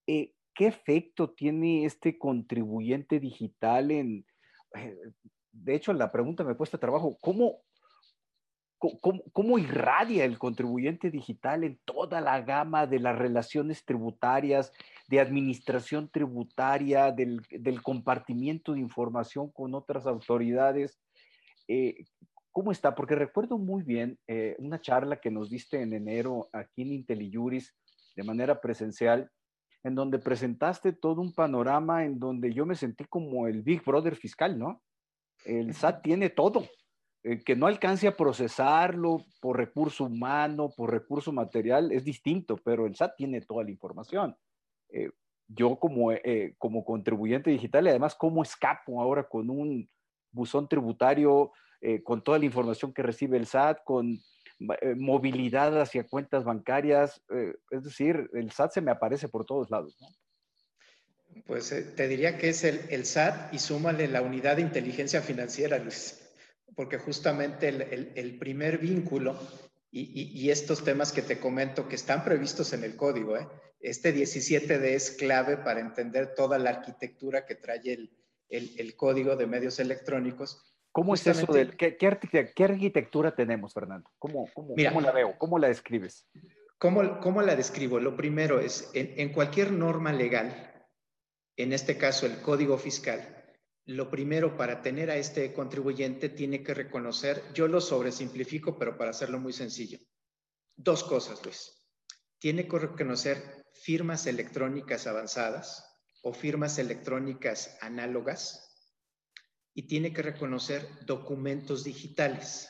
¿Qué 0.04 0.66
efecto 0.66 1.30
tiene 1.30 1.84
este 1.84 2.18
contribuyente 2.18 3.20
digital 3.20 3.92
en, 3.92 4.26
de 5.52 5.74
hecho, 5.74 5.92
la 5.92 6.10
pregunta 6.10 6.44
me 6.44 6.56
cuesta 6.56 6.78
trabajo, 6.78 7.16
¿cómo, 7.20 7.60
cómo, 9.32 9.58
irradia 9.58 10.24
el 10.24 10.38
contribuyente 10.38 11.10
digital 11.10 11.62
en 11.62 11.78
toda 11.84 12.20
la 12.20 12.40
gama 12.40 12.86
de 12.86 12.98
las 12.98 13.16
relaciones 13.16 13.84
tributarias, 13.84 14.72
de 15.08 15.20
administración 15.20 16.08
tributaria, 16.08 17.12
del, 17.12 17.42
compartimiento 17.82 18.72
de 18.72 18.80
información 18.80 19.50
con 19.52 19.74
otras 19.74 20.06
autoridades? 20.06 20.98
Eh, 21.68 22.04
¿Cómo 22.50 22.72
está? 22.72 22.94
Porque 22.94 23.14
recuerdo 23.14 23.56
muy 23.56 23.82
bien 23.82 24.18
eh, 24.26 24.56
una 24.58 24.80
charla 24.80 25.20
que 25.20 25.30
nos 25.30 25.48
diste 25.48 25.80
en 25.80 25.92
enero 25.92 26.48
aquí 26.52 26.82
en 26.82 26.92
IntelliJuris 26.92 27.74
de 28.16 28.22
manera 28.24 28.60
presencial, 28.60 29.30
en 29.84 29.94
donde 29.94 30.18
presentaste 30.18 30.92
todo 30.92 31.20
un 31.20 31.32
panorama 31.32 32.04
en 32.04 32.18
donde 32.18 32.52
yo 32.52 32.66
me 32.66 32.74
sentí 32.74 33.04
como 33.04 33.46
el 33.46 33.62
Big 33.62 33.82
Brother 33.84 34.16
fiscal, 34.16 34.58
¿no? 34.58 34.82
El 35.44 35.74
SAT 35.74 36.02
tiene 36.02 36.30
todo. 36.30 36.64
Eh, 37.24 37.44
que 37.44 37.54
no 37.54 37.68
alcance 37.68 38.08
a 38.08 38.16
procesarlo 38.16 39.24
por 39.40 39.56
recurso 39.56 40.04
humano, 40.04 40.70
por 40.76 40.90
recurso 40.90 41.32
material, 41.32 41.92
es 41.92 42.04
distinto, 42.04 42.56
pero 42.56 42.84
el 42.84 42.96
SAT 42.96 43.14
tiene 43.16 43.40
toda 43.40 43.62
la 43.62 43.70
información. 43.70 44.36
Eh, 44.88 45.10
yo 45.46 45.76
como, 45.76 46.10
eh, 46.10 46.56
como 46.58 46.84
contribuyente 46.84 47.50
digital 47.50 47.86
y 47.86 47.90
además 47.90 48.16
cómo 48.16 48.42
escapo 48.42 49.00
ahora 49.00 49.28
con 49.28 49.50
un 49.50 49.88
buzón 50.32 50.68
tributario, 50.68 51.52
con 52.04 52.22
toda 52.22 52.38
la 52.38 52.44
información 52.44 52.94
que 52.94 53.02
recibe 53.02 53.36
el 53.36 53.46
SAT, 53.46 53.82
con 53.84 54.16
movilidad 54.96 55.78
hacia 55.80 56.06
cuentas 56.06 56.44
bancarias, 56.44 57.20
es 57.70 57.82
decir, 57.82 58.30
el 58.34 58.52
SAT 58.52 58.74
se 58.74 58.80
me 58.80 58.92
aparece 58.92 59.28
por 59.28 59.44
todos 59.44 59.68
lados. 59.68 59.98
Pues 61.46 61.72
eh, 61.72 61.82
te 61.82 62.08
diría 62.08 62.38
que 62.38 62.50
es 62.50 62.64
el, 62.64 62.80
el, 62.90 63.04
SAT 63.04 63.52
y 63.54 63.58
súmale 63.58 64.08
la 64.08 64.22
unidad 64.22 64.56
de 64.56 64.62
inteligencia 64.62 65.22
financiera, 65.22 65.78
Luis, 65.78 66.20
porque 66.74 66.98
justamente 66.98 67.68
el, 67.68 68.12
el, 68.14 68.38
primer 68.38 68.78
vínculo 68.78 69.38
y, 69.90 70.40
y, 70.40 70.50
estos 70.50 70.84
temas 70.84 71.12
que 71.12 71.22
te 71.22 71.38
comento 71.38 71.88
que 71.88 71.96
están 71.96 72.24
previstos 72.24 72.72
en 72.72 72.84
el 72.84 72.96
código, 72.96 73.36
este 73.80 74.14
17D 74.14 74.82
es 74.84 75.10
clave 75.10 75.56
para 75.56 75.80
entender 75.80 76.34
toda 76.34 76.58
la 76.58 76.70
arquitectura 76.70 77.44
que 77.44 77.56
trae 77.56 78.08
el, 78.48 78.96
código 78.96 79.36
de 79.36 79.46
medios 79.46 79.78
electrónicos 79.80 80.68
¿Cómo 80.92 81.14
es 81.14 81.26
eso? 81.26 81.50
Del, 81.50 81.74
¿qué, 81.76 81.96
qué, 81.96 82.64
arquitectura 82.64 83.34
tenemos, 83.34 83.72
Fernando? 83.72 84.10
¿Cómo, 84.18 84.46
cómo, 84.52 84.74
¿Cómo, 84.74 85.00
la 85.00 85.10
veo? 85.10 85.38
¿Cómo 85.38 85.58
la 85.58 85.68
describes? 85.68 86.28
¿Cómo, 86.76 87.18
cómo 87.20 87.40
la 87.40 87.56
describo? 87.56 87.98
Lo 87.98 88.14
primero 88.14 88.60
es, 88.60 88.90
en, 88.92 89.14
en, 89.16 89.32
cualquier 89.32 89.72
norma 89.72 90.12
legal, 90.12 90.71
en 91.56 91.72
este 91.72 91.98
caso 91.98 92.26
el 92.26 92.40
código 92.40 92.78
fiscal, 92.78 93.42
lo 93.84 94.10
primero 94.10 94.56
para 94.56 94.80
tener 94.80 95.10
a 95.10 95.16
este 95.16 95.52
contribuyente 95.52 96.28
tiene 96.28 96.62
que 96.62 96.74
reconocer, 96.74 97.42
yo 97.52 97.66
lo 97.66 97.80
sobresimplifico, 97.80 98.78
pero 98.78 98.96
para 98.96 99.10
hacerlo 99.10 99.40
muy 99.40 99.52
sencillo, 99.52 99.98
dos 100.76 101.02
cosas, 101.02 101.44
Luis. 101.44 101.78
Tiene 102.38 102.68
que 102.68 102.78
reconocer 102.78 103.66
firmas 103.74 104.26
electrónicas 104.26 105.06
avanzadas 105.06 105.84
o 106.22 106.32
firmas 106.32 106.78
electrónicas 106.78 107.76
análogas 107.80 108.72
y 109.74 109.86
tiene 109.88 110.12
que 110.12 110.22
reconocer 110.22 110.86
documentos 111.04 111.84
digitales. 111.84 112.68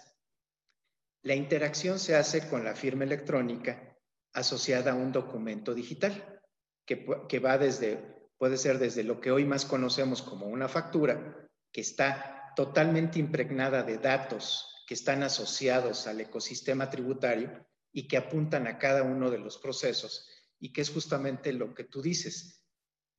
La 1.23 1.35
interacción 1.35 1.99
se 1.99 2.17
hace 2.17 2.49
con 2.49 2.65
la 2.65 2.75
firma 2.75 3.05
electrónica 3.05 3.97
asociada 4.33 4.93
a 4.93 4.97
un 4.97 5.13
documento 5.13 5.75
digital, 5.75 6.41
que, 6.85 7.07
que, 7.29 7.39
va 7.39 7.59
desde, 7.59 8.22
puede 8.43 8.59
ser 8.59 8.81
desde 8.81 9.05
lo 9.05 9.21
que 9.21 9.31
hoy 9.31 9.45
más 9.45 9.65
conocemos 9.65 10.21
como 10.21 10.47
una 10.47 10.67
factura, 10.67 11.49
que 11.71 11.81
está 11.81 12.53
totalmente 12.57 13.21
impregnada 13.21 13.85
de 13.85 13.99
datos 13.99 14.83
que 14.85 14.95
están 14.95 15.23
asociados 15.23 16.09
al 16.09 16.21
ecosistema 16.23 16.91
tributario 16.91 17.65
y 17.93 18.09
que 18.09 18.17
apuntan 18.17 18.67
a 18.67 18.79
cada 18.79 19.05
uno 19.05 19.31
de 19.31 19.39
los 19.39 19.59
procesos, 19.59 20.29
y 20.59 20.73
que 20.73 20.81
es 20.81 20.91
justamente 20.91 21.53
lo 21.53 21.73
que 21.73 21.85
tú 21.85 22.03
dices. 22.03 22.67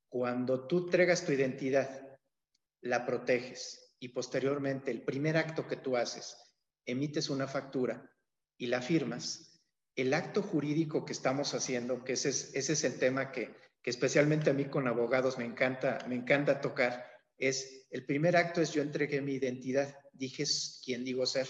Cuando 0.09 0.67
tú 0.67 0.79
entregas 0.79 1.25
tu 1.25 1.31
identidad 1.31 2.19
la 2.81 3.05
proteges 3.05 3.95
y 4.01 4.09
posteriormente 4.09 4.91
el 4.91 5.05
primer 5.05 5.37
acto 5.37 5.65
que 5.69 5.77
tú 5.77 5.95
haces 5.95 6.35
emites 6.85 7.29
una 7.29 7.47
factura 7.47 8.11
y 8.57 8.67
la 8.67 8.81
firmas, 8.81 9.63
el 9.95 10.13
acto 10.13 10.41
jurídico 10.41 11.05
que 11.05 11.13
estamos 11.13 11.53
haciendo, 11.53 12.03
que 12.03 12.11
ese 12.11 12.27
es, 12.27 12.53
ese 12.55 12.73
es 12.73 12.83
el 12.83 12.99
tema 12.99 13.31
que, 13.31 13.62
que 13.83 13.89
especialmente 13.89 14.49
a 14.49 14.53
mí 14.53 14.65
con 14.65 14.87
abogados 14.87 15.37
me 15.37 15.45
encanta, 15.45 15.99
me 16.07 16.15
encanta 16.15 16.61
tocar, 16.61 17.05
es 17.37 17.85
el 17.91 18.05
primer 18.05 18.37
acto 18.37 18.61
es 18.61 18.71
yo 18.71 18.81
entregué 18.81 19.21
mi 19.21 19.33
identidad, 19.33 19.93
dije 20.13 20.45
quién 20.83 21.03
digo 21.03 21.25
ser. 21.25 21.49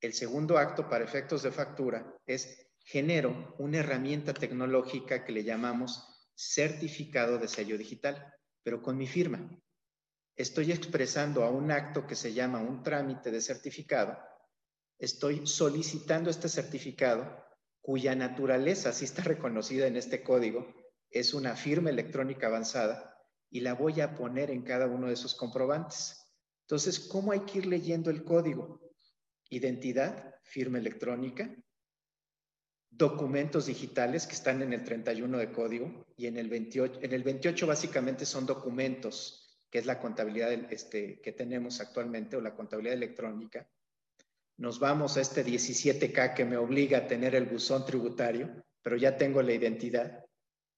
El 0.00 0.14
segundo 0.14 0.56
acto 0.56 0.88
para 0.88 1.04
efectos 1.04 1.42
de 1.42 1.52
factura 1.52 2.14
es 2.26 2.66
genero 2.78 3.54
una 3.58 3.78
herramienta 3.78 4.32
tecnológica 4.32 5.24
que 5.24 5.32
le 5.32 5.44
llamamos 5.44 6.30
certificado 6.34 7.38
de 7.38 7.48
sello 7.48 7.76
digital, 7.76 8.34
pero 8.62 8.80
con 8.80 8.96
mi 8.96 9.06
firma. 9.06 9.60
Estoy 10.36 10.72
expresando 10.72 11.44
a 11.44 11.50
un 11.50 11.70
acto 11.70 12.06
que 12.06 12.14
se 12.14 12.32
llama 12.32 12.60
un 12.60 12.82
trámite 12.82 13.30
de 13.30 13.40
certificado, 13.40 14.18
estoy 14.98 15.46
solicitando 15.46 16.30
este 16.30 16.48
certificado 16.48 17.44
cuya 17.80 18.14
naturaleza 18.14 18.92
sí 18.92 19.04
está 19.04 19.22
reconocida 19.22 19.86
en 19.86 19.96
este 19.96 20.22
código, 20.22 20.74
es 21.18 21.34
una 21.34 21.56
firma 21.56 21.90
electrónica 21.90 22.46
avanzada 22.46 23.16
y 23.50 23.60
la 23.60 23.74
voy 23.74 24.00
a 24.00 24.14
poner 24.14 24.50
en 24.50 24.62
cada 24.62 24.86
uno 24.86 25.06
de 25.06 25.14
esos 25.14 25.34
comprobantes. 25.34 26.26
Entonces, 26.62 26.98
¿cómo 27.00 27.32
hay 27.32 27.40
que 27.40 27.58
ir 27.58 27.66
leyendo 27.66 28.10
el 28.10 28.24
código? 28.24 28.80
Identidad, 29.48 30.34
firma 30.42 30.78
electrónica, 30.78 31.54
documentos 32.90 33.66
digitales 33.66 34.26
que 34.26 34.34
están 34.34 34.62
en 34.62 34.72
el 34.72 34.82
31 34.82 35.38
de 35.38 35.52
código 35.52 36.06
y 36.16 36.26
en 36.26 36.38
el 36.38 36.48
28, 36.48 37.00
en 37.02 37.12
el 37.12 37.22
28 37.22 37.66
básicamente 37.66 38.26
son 38.26 38.46
documentos, 38.46 39.60
que 39.70 39.78
es 39.78 39.86
la 39.86 40.00
contabilidad 40.00 40.52
este, 40.72 41.20
que 41.20 41.32
tenemos 41.32 41.80
actualmente 41.80 42.36
o 42.36 42.40
la 42.40 42.54
contabilidad 42.54 42.94
electrónica. 42.94 43.68
Nos 44.56 44.80
vamos 44.80 45.16
a 45.16 45.20
este 45.20 45.44
17K 45.44 46.34
que 46.34 46.44
me 46.44 46.56
obliga 46.56 46.98
a 46.98 47.06
tener 47.06 47.34
el 47.34 47.44
buzón 47.44 47.84
tributario, 47.84 48.64
pero 48.82 48.96
ya 48.96 49.16
tengo 49.16 49.42
la 49.42 49.52
identidad 49.52 50.25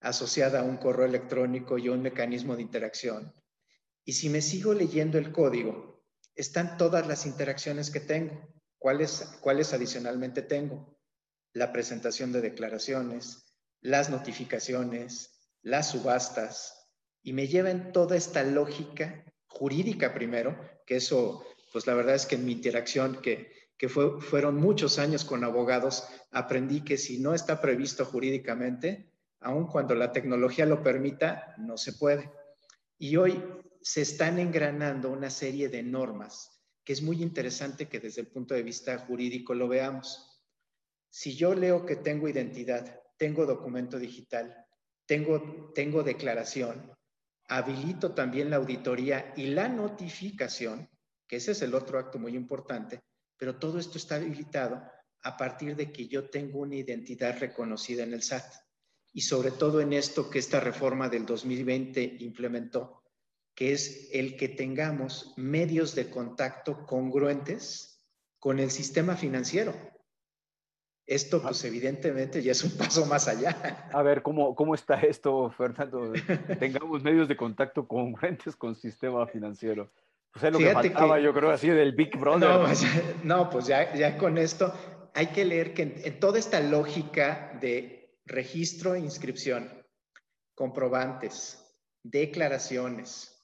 asociada 0.00 0.60
a 0.60 0.64
un 0.64 0.76
correo 0.76 1.06
electrónico 1.06 1.78
y 1.78 1.88
un 1.88 2.02
mecanismo 2.02 2.56
de 2.56 2.62
interacción. 2.62 3.34
Y 4.04 4.12
si 4.12 4.28
me 4.28 4.40
sigo 4.40 4.74
leyendo 4.74 5.18
el 5.18 5.32
código, 5.32 6.04
están 6.34 6.76
todas 6.76 7.06
las 7.06 7.26
interacciones 7.26 7.90
que 7.90 8.00
tengo. 8.00 8.40
¿Cuáles, 8.78 9.36
cuáles 9.40 9.72
adicionalmente 9.74 10.42
tengo? 10.42 10.98
La 11.52 11.72
presentación 11.72 12.32
de 12.32 12.40
declaraciones, 12.40 13.56
las 13.80 14.08
notificaciones, 14.08 15.50
las 15.62 15.90
subastas, 15.90 16.78
y 17.22 17.32
me 17.32 17.48
llevan 17.48 17.92
toda 17.92 18.16
esta 18.16 18.44
lógica 18.44 19.24
jurídica 19.46 20.14
primero, 20.14 20.56
que 20.86 20.96
eso, 20.96 21.44
pues 21.72 21.86
la 21.86 21.94
verdad 21.94 22.14
es 22.14 22.26
que 22.26 22.36
en 22.36 22.46
mi 22.46 22.52
interacción, 22.52 23.20
que, 23.20 23.52
que 23.76 23.88
fue, 23.88 24.20
fueron 24.20 24.56
muchos 24.56 24.98
años 24.98 25.24
con 25.24 25.42
abogados, 25.42 26.06
aprendí 26.30 26.82
que 26.82 26.96
si 26.96 27.18
no 27.18 27.34
está 27.34 27.60
previsto 27.60 28.04
jurídicamente, 28.04 29.07
aun 29.40 29.66
cuando 29.66 29.94
la 29.94 30.12
tecnología 30.12 30.66
lo 30.66 30.82
permita, 30.82 31.54
no 31.58 31.76
se 31.76 31.92
puede. 31.92 32.30
Y 32.98 33.16
hoy 33.16 33.42
se 33.80 34.02
están 34.02 34.38
engranando 34.38 35.10
una 35.10 35.30
serie 35.30 35.68
de 35.68 35.82
normas 35.82 36.58
que 36.88 36.94
es 36.94 37.02
muy 37.02 37.22
interesante 37.22 37.86
que 37.86 38.00
desde 38.00 38.22
el 38.22 38.28
punto 38.28 38.54
de 38.54 38.62
vista 38.62 38.96
jurídico 38.96 39.52
lo 39.52 39.68
veamos. 39.68 40.42
Si 41.10 41.36
yo 41.36 41.54
leo 41.54 41.84
que 41.84 41.96
tengo 41.96 42.30
identidad, 42.30 43.02
tengo 43.18 43.44
documento 43.44 43.98
digital, 43.98 44.64
tengo, 45.04 45.70
tengo 45.74 46.02
declaración, 46.02 46.90
habilito 47.46 48.14
también 48.14 48.48
la 48.48 48.56
auditoría 48.56 49.34
y 49.36 49.48
la 49.48 49.68
notificación, 49.68 50.88
que 51.26 51.36
ese 51.36 51.52
es 51.52 51.60
el 51.60 51.74
otro 51.74 51.98
acto 51.98 52.18
muy 52.18 52.34
importante, 52.34 53.02
pero 53.36 53.58
todo 53.58 53.78
esto 53.78 53.98
está 53.98 54.14
habilitado 54.14 54.82
a 55.24 55.36
partir 55.36 55.76
de 55.76 55.92
que 55.92 56.08
yo 56.08 56.30
tengo 56.30 56.60
una 56.60 56.76
identidad 56.76 57.38
reconocida 57.38 58.02
en 58.02 58.14
el 58.14 58.22
SAT 58.22 58.50
y 59.12 59.22
sobre 59.22 59.50
todo 59.50 59.80
en 59.80 59.92
esto 59.92 60.30
que 60.30 60.38
esta 60.38 60.60
reforma 60.60 61.08
del 61.08 61.26
2020 61.26 62.16
implementó, 62.20 63.02
que 63.54 63.72
es 63.72 64.08
el 64.12 64.36
que 64.36 64.48
tengamos 64.48 65.34
medios 65.36 65.94
de 65.94 66.10
contacto 66.10 66.86
congruentes 66.86 68.06
con 68.38 68.58
el 68.58 68.70
sistema 68.70 69.16
financiero. 69.16 69.74
Esto, 71.08 71.40
pues 71.40 71.64
evidentemente, 71.64 72.42
ya 72.42 72.52
es 72.52 72.62
un 72.62 72.76
paso 72.76 73.06
más 73.06 73.28
allá. 73.28 73.88
A 73.92 74.02
ver, 74.02 74.22
¿cómo, 74.22 74.54
cómo 74.54 74.74
está 74.74 75.00
esto, 75.00 75.50
Fernando? 75.50 76.12
Tengamos 76.60 77.02
medios 77.02 77.28
de 77.28 77.36
contacto 77.36 77.88
congruentes 77.88 78.54
con 78.54 78.70
el 78.70 78.76
sistema 78.76 79.26
financiero. 79.26 79.90
Pues 80.30 80.44
es 80.44 80.52
lo 80.52 80.58
que 80.58 80.70
faltaba, 80.70 81.18
yo 81.18 81.32
creo, 81.32 81.50
así 81.50 81.68
del 81.68 81.92
Big 81.92 82.16
Brother. 82.18 82.50
No, 82.50 82.64
pues, 82.66 82.84
no, 83.24 83.48
pues 83.50 83.66
ya, 83.66 83.94
ya 83.94 84.18
con 84.18 84.36
esto 84.36 84.72
hay 85.14 85.28
que 85.28 85.46
leer 85.46 85.72
que 85.72 86.02
en 86.04 86.20
toda 86.20 86.38
esta 86.38 86.60
lógica 86.60 87.58
de 87.58 87.97
registro 88.28 88.94
e 88.94 89.00
inscripción, 89.00 89.72
comprobantes, 90.54 91.64
declaraciones, 92.02 93.34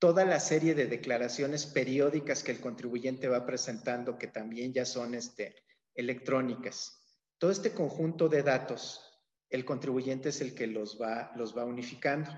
toda 0.00 0.24
la 0.24 0.40
serie 0.40 0.74
de 0.74 0.86
declaraciones 0.86 1.64
periódicas 1.64 2.42
que 2.42 2.50
el 2.50 2.60
contribuyente 2.60 3.28
va 3.28 3.46
presentando, 3.46 4.18
que 4.18 4.26
también 4.26 4.72
ya 4.72 4.84
son 4.84 5.14
este, 5.14 5.54
electrónicas. 5.94 7.00
Todo 7.38 7.52
este 7.52 7.72
conjunto 7.72 8.28
de 8.28 8.42
datos, 8.42 9.22
el 9.48 9.64
contribuyente 9.64 10.30
es 10.30 10.40
el 10.40 10.54
que 10.54 10.66
los 10.66 11.00
va, 11.00 11.30
los 11.36 11.56
va 11.56 11.64
unificando. 11.64 12.30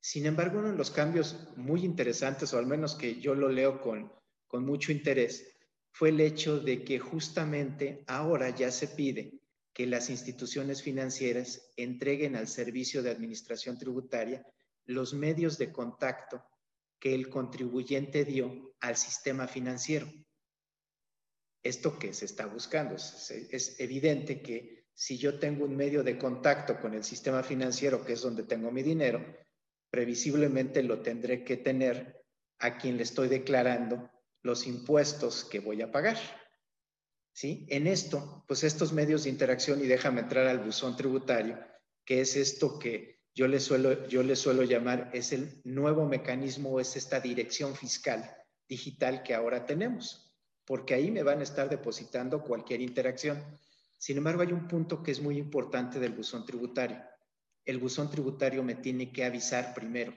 Sin 0.00 0.26
embargo, 0.26 0.58
uno 0.58 0.72
de 0.72 0.76
los 0.76 0.90
cambios 0.90 1.56
muy 1.56 1.84
interesantes, 1.84 2.52
o 2.52 2.58
al 2.58 2.66
menos 2.66 2.96
que 2.96 3.20
yo 3.20 3.36
lo 3.36 3.48
leo 3.48 3.80
con, 3.80 4.12
con 4.48 4.66
mucho 4.66 4.90
interés, 4.90 5.56
fue 5.92 6.08
el 6.08 6.20
hecho 6.20 6.58
de 6.58 6.82
que 6.82 6.98
justamente 6.98 8.02
ahora 8.08 8.50
ya 8.50 8.72
se 8.72 8.88
pide 8.88 9.41
que 9.72 9.86
las 9.86 10.10
instituciones 10.10 10.82
financieras 10.82 11.72
entreguen 11.76 12.36
al 12.36 12.48
Servicio 12.48 13.02
de 13.02 13.10
Administración 13.10 13.78
Tributaria 13.78 14.46
los 14.84 15.14
medios 15.14 15.58
de 15.58 15.72
contacto 15.72 16.44
que 16.98 17.14
el 17.14 17.28
contribuyente 17.28 18.24
dio 18.24 18.74
al 18.80 18.96
sistema 18.96 19.48
financiero. 19.48 20.06
Esto 21.62 21.98
que 21.98 22.12
se 22.12 22.26
está 22.26 22.46
buscando. 22.46 22.96
Es, 22.96 23.80
evidente 23.80 24.42
que 24.42 24.86
si 24.94 25.16
yo 25.16 25.38
tengo 25.38 25.64
un 25.64 25.76
medio 25.76 26.02
de 26.02 26.18
contacto 26.18 26.80
con 26.80 26.94
el 26.94 27.04
sistema 27.04 27.42
financiero, 27.42 28.04
que 28.04 28.12
es 28.12 28.22
donde 28.22 28.42
tengo 28.42 28.70
mi 28.70 28.82
dinero, 28.82 29.24
previsiblemente 29.90 30.82
lo 30.82 31.02
tendré 31.02 31.44
que 31.44 31.56
tener 31.56 32.24
a 32.58 32.78
quien 32.78 32.96
le 32.96 33.04
estoy 33.04 33.28
declarando 33.28 34.10
los 34.42 34.66
impuestos 34.66 35.44
que 35.44 35.60
voy 35.60 35.82
a 35.82 35.90
pagar. 35.90 36.18
¿Sí? 37.32 37.66
En 37.68 37.86
esto, 37.86 38.44
pues 38.46 38.64
estos 38.64 38.92
medios 38.92 39.24
de 39.24 39.30
interacción, 39.30 39.82
y 39.82 39.86
déjame 39.86 40.20
entrar 40.20 40.46
al 40.46 40.60
buzón 40.60 40.96
tributario, 40.96 41.58
que 42.04 42.20
es 42.20 42.36
esto 42.36 42.78
que 42.78 43.22
yo 43.34 43.48
le 43.48 43.60
suelo, 43.60 43.96
suelo 44.36 44.62
llamar, 44.62 45.10
es 45.14 45.32
el 45.32 45.60
nuevo 45.64 46.06
mecanismo, 46.06 46.80
es 46.80 46.96
esta 46.96 47.20
dirección 47.20 47.74
fiscal 47.74 48.36
digital 48.68 49.22
que 49.22 49.34
ahora 49.34 49.66
tenemos, 49.66 50.34
porque 50.64 50.94
ahí 50.94 51.10
me 51.10 51.22
van 51.22 51.40
a 51.40 51.42
estar 51.42 51.68
depositando 51.68 52.42
cualquier 52.42 52.80
interacción. 52.80 53.42
Sin 53.98 54.16
embargo, 54.16 54.42
hay 54.42 54.52
un 54.52 54.68
punto 54.68 55.02
que 55.02 55.10
es 55.10 55.20
muy 55.20 55.38
importante 55.38 55.98
del 55.98 56.12
buzón 56.12 56.44
tributario. 56.44 57.02
El 57.64 57.78
buzón 57.78 58.10
tributario 58.10 58.62
me 58.62 58.74
tiene 58.74 59.12
que 59.12 59.24
avisar 59.24 59.74
primero. 59.74 60.14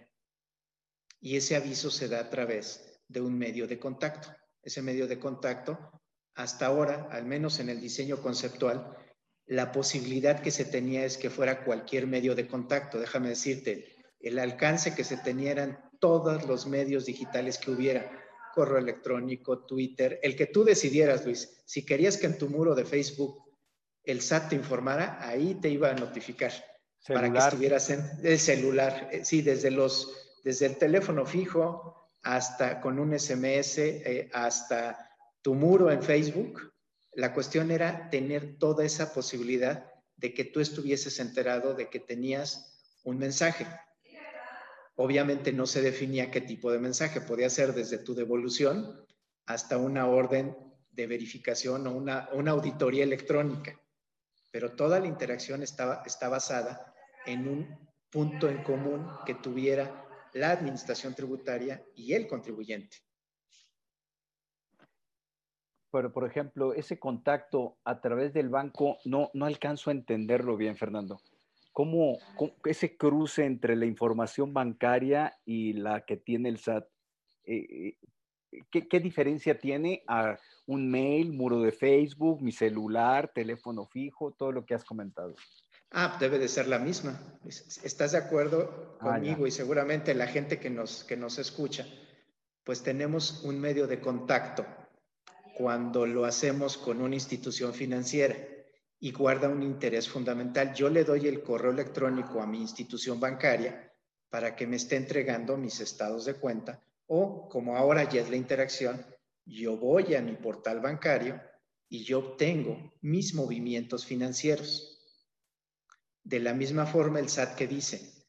Y 1.21 1.36
ese 1.36 1.56
aviso 1.56 1.91
se 1.91 2.08
da 2.08 2.19
a 2.19 2.30
través 2.30 3.01
de 3.08 3.21
un 3.21 3.38
medio 3.38 3.67
de 3.67 3.80
contacto. 3.80 4.30
Ese 4.62 4.82
medio 4.82 5.08
de 5.08 5.19
contacto 5.19 6.01
hasta 6.36 6.67
ahora, 6.67 7.08
al 7.12 7.26
menos 7.26 7.60
en 7.60 7.69
el 7.69 7.80
diseño 7.82 8.21
conceptual, 8.21 8.95
la 9.48 9.71
posibilidad 9.71 10.41
que 10.41 10.52
se 10.52 10.65
tenía 10.65 11.06
es 11.06 11.17
que 11.17 11.30
fuera 11.30 11.63
cualquier 11.63 12.08
medio 12.08 12.36
de 12.36 12.48
contacto. 12.48 13.00
Déjame 13.00 13.30
decirte, 13.30 13.95
el 14.19 14.39
alcance 14.39 14.95
que 14.95 15.04
se 15.04 15.17
tenía 15.17 15.52
eran 15.52 15.89
todos 16.00 16.45
los 16.45 16.67
medios 16.67 17.06
digitales 17.06 17.58
que 17.58 17.71
hubiera, 17.71 18.12
correo 18.54 18.78
electrónico, 18.78 19.65
Twitter, 19.65 20.19
el 20.24 20.36
que 20.36 20.48
tú 20.48 20.63
decidieras, 20.63 21.26
Luis. 21.26 21.62
Si 21.65 21.86
querías 21.86 22.17
que 22.17 22.26
en 22.26 22.38
tu 22.38 22.50
muro 22.50 22.74
de 22.74 22.86
Facebook 22.86 23.43
el 24.04 24.21
SAT 24.21 24.50
te 24.50 24.56
informara, 24.56 25.19
ahí 25.21 25.56
te 25.56 25.69
iba 25.69 25.89
a 25.89 25.93
notificar 25.93 26.52
para 27.08 27.32
que 27.32 27.38
estuvieras 27.38 27.89
en 27.89 28.04
el 28.24 28.39
celular. 28.39 29.10
Eh, 29.12 29.26
sí, 29.26 29.41
desde 29.41 29.71
los, 29.71 30.39
desde 30.43 30.65
el 30.67 30.78
teléfono 30.78 31.26
fijo 31.26 32.10
hasta 32.24 32.82
con 32.82 32.98
un 32.98 33.17
SMS, 33.17 33.78
eh, 33.78 34.30
hasta 34.34 35.14
tu 35.45 35.53
muro 35.53 35.91
en 35.91 36.01
Facebook, 36.01 36.73
la 37.13 37.31
cuestión 37.31 37.69
era 37.69 38.10
tener 38.10 38.58
toda 38.58 38.84
esa 38.84 39.13
posibilidad 39.13 39.86
de 40.15 40.34
que 40.34 40.43
tú 40.43 40.60
estuvieses 40.60 41.19
enterado 41.19 41.75
de 41.75 41.88
que 41.88 41.99
tenías 41.99 42.81
un 43.03 43.19
mensaje. 43.19 43.67
Obviamente 44.95 45.53
no 45.53 45.67
se 45.67 45.84
definía 45.84 46.31
qué 46.31 46.41
tipo 46.41 46.71
de 46.71 46.79
mensaje, 46.79 47.21
podía 47.21 47.47
ser 47.51 47.75
desde 47.75 47.99
tu 47.99 48.15
devolución 48.15 49.05
hasta 49.45 49.77
una 49.77 50.08
orden 50.08 50.58
de 50.89 51.05
verificación 51.05 51.86
o 51.86 51.91
una, 51.91 52.27
una 52.34 52.49
auditoría 52.49 53.03
electrónica, 53.03 53.79
pero 54.49 54.71
toda 54.71 54.99
la 54.99 55.05
interacción 55.05 55.62
estaba, 55.62 56.01
está 56.08 56.27
basada 56.27 56.91
en 57.27 57.47
un 57.47 57.88
punto 58.10 58.49
en 58.49 58.63
común 58.63 59.08
que 59.27 59.36
tuviera 59.36 60.08
la 60.34 60.49
administración 60.49 61.13
tributaria 61.13 61.86
y 61.93 62.13
el 62.13 62.25
contribuyente. 62.25 63.05
Pero 65.95 66.12
por 66.12 66.27
ejemplo, 66.27 66.73
ese 66.73 66.99
contacto 66.99 67.77
a 67.86 68.01
través 68.01 68.34
del 68.34 68.49
banco, 68.49 68.97
no, 69.05 69.31
no 69.34 69.45
alcanzo 69.45 69.89
a 69.89 69.93
entenderlo 69.93 70.58
bien, 70.58 70.75
Fernando. 70.75 71.21
¿Cómo, 71.71 72.17
ese 72.65 72.97
cruce 72.97 73.45
entre 73.45 73.77
la 73.77 73.86
información 73.86 74.53
bancaria 74.53 75.38
y 75.45 75.71
la 75.71 76.01
que 76.01 76.17
tiene 76.17 76.49
el 76.49 76.58
SAT? 76.58 76.86
Eh, 77.45 77.95
eh, 78.51 78.63
¿qué, 78.69 78.89
¿Qué 78.89 78.99
diferencia 78.99 79.58
tiene 79.58 80.03
a 80.05 80.38
un 80.65 80.91
mail, 80.91 81.31
muro 81.31 81.62
de 81.62 81.71
Facebook, 81.71 82.41
mi 82.41 82.51
celular, 82.51 83.31
teléfono 83.34 83.86
fijo, 83.86 84.34
todo 84.34 84.51
lo 84.51 84.65
que 84.65 84.73
has 84.73 84.84
comentado? 84.84 85.34
Ah, 85.91 86.17
debe 86.19 86.39
de 86.39 86.49
ser 86.49 86.67
la 86.67 86.77
misma. 86.77 87.39
¿Estás 87.45 88.12
de 88.12 88.17
acuerdo 88.17 88.97
ah, 88.99 89.13
conmigo 89.13 89.47
y 89.47 89.51
seguramente 89.51 90.13
la 90.13 90.27
gente 90.27 90.60
que 90.60 90.69
nos, 90.69 91.05
que 91.05 91.15
nos 91.15 91.39
escucha? 91.39 91.88
Pues 92.65 92.84
tenemos 92.84 93.45
un 93.45 93.62
medio 93.62 93.88
de 93.88 94.01
contacto 94.01 94.65
cuando 95.56 96.06
lo 96.06 96.26
hacemos 96.26 96.78
con 96.78 97.02
una 97.02 97.15
institución 97.15 97.74
financiera 97.74 98.36
y 99.00 99.12
guarda 99.12 99.48
un 99.48 99.63
interés 99.63 100.10
fundamental. 100.10 100.74
Yo 100.74 100.89
le 100.89 101.04
doy 101.04 101.28
el 101.28 101.41
correo 101.41 101.72
electrónico 101.72 102.41
a 102.41 102.48
mi 102.48 102.60
institución 102.60 103.20
bancaria 103.20 103.94
para 104.30 104.56
que 104.56 104.68
me 104.68 104.76
esté 104.76 104.98
entregando 104.98 105.56
mis 105.56 105.80
estados 105.80 106.26
de 106.26 106.34
cuenta 106.36 106.84
o 107.08 107.48
como 107.50 107.78
ahora 107.78 108.10
ya 108.10 108.22
es 108.22 108.30
la 108.30 108.36
interacción, 108.36 109.06
yo 109.46 109.78
voy 109.78 110.15
a 110.15 110.22
mi 110.22 110.34
portal 110.34 110.80
bancario 110.80 111.39
y 111.88 112.04
yo 112.04 112.20
obtengo 112.20 112.94
mis 113.02 113.34
movimientos 113.34 114.06
financieros. 114.06 114.91
De 116.24 116.39
la 116.39 116.54
misma 116.54 116.88
forma, 116.88 117.20
el 117.20 117.30
SAT 117.30 117.56
que 117.56 117.68
dice, 117.68 118.26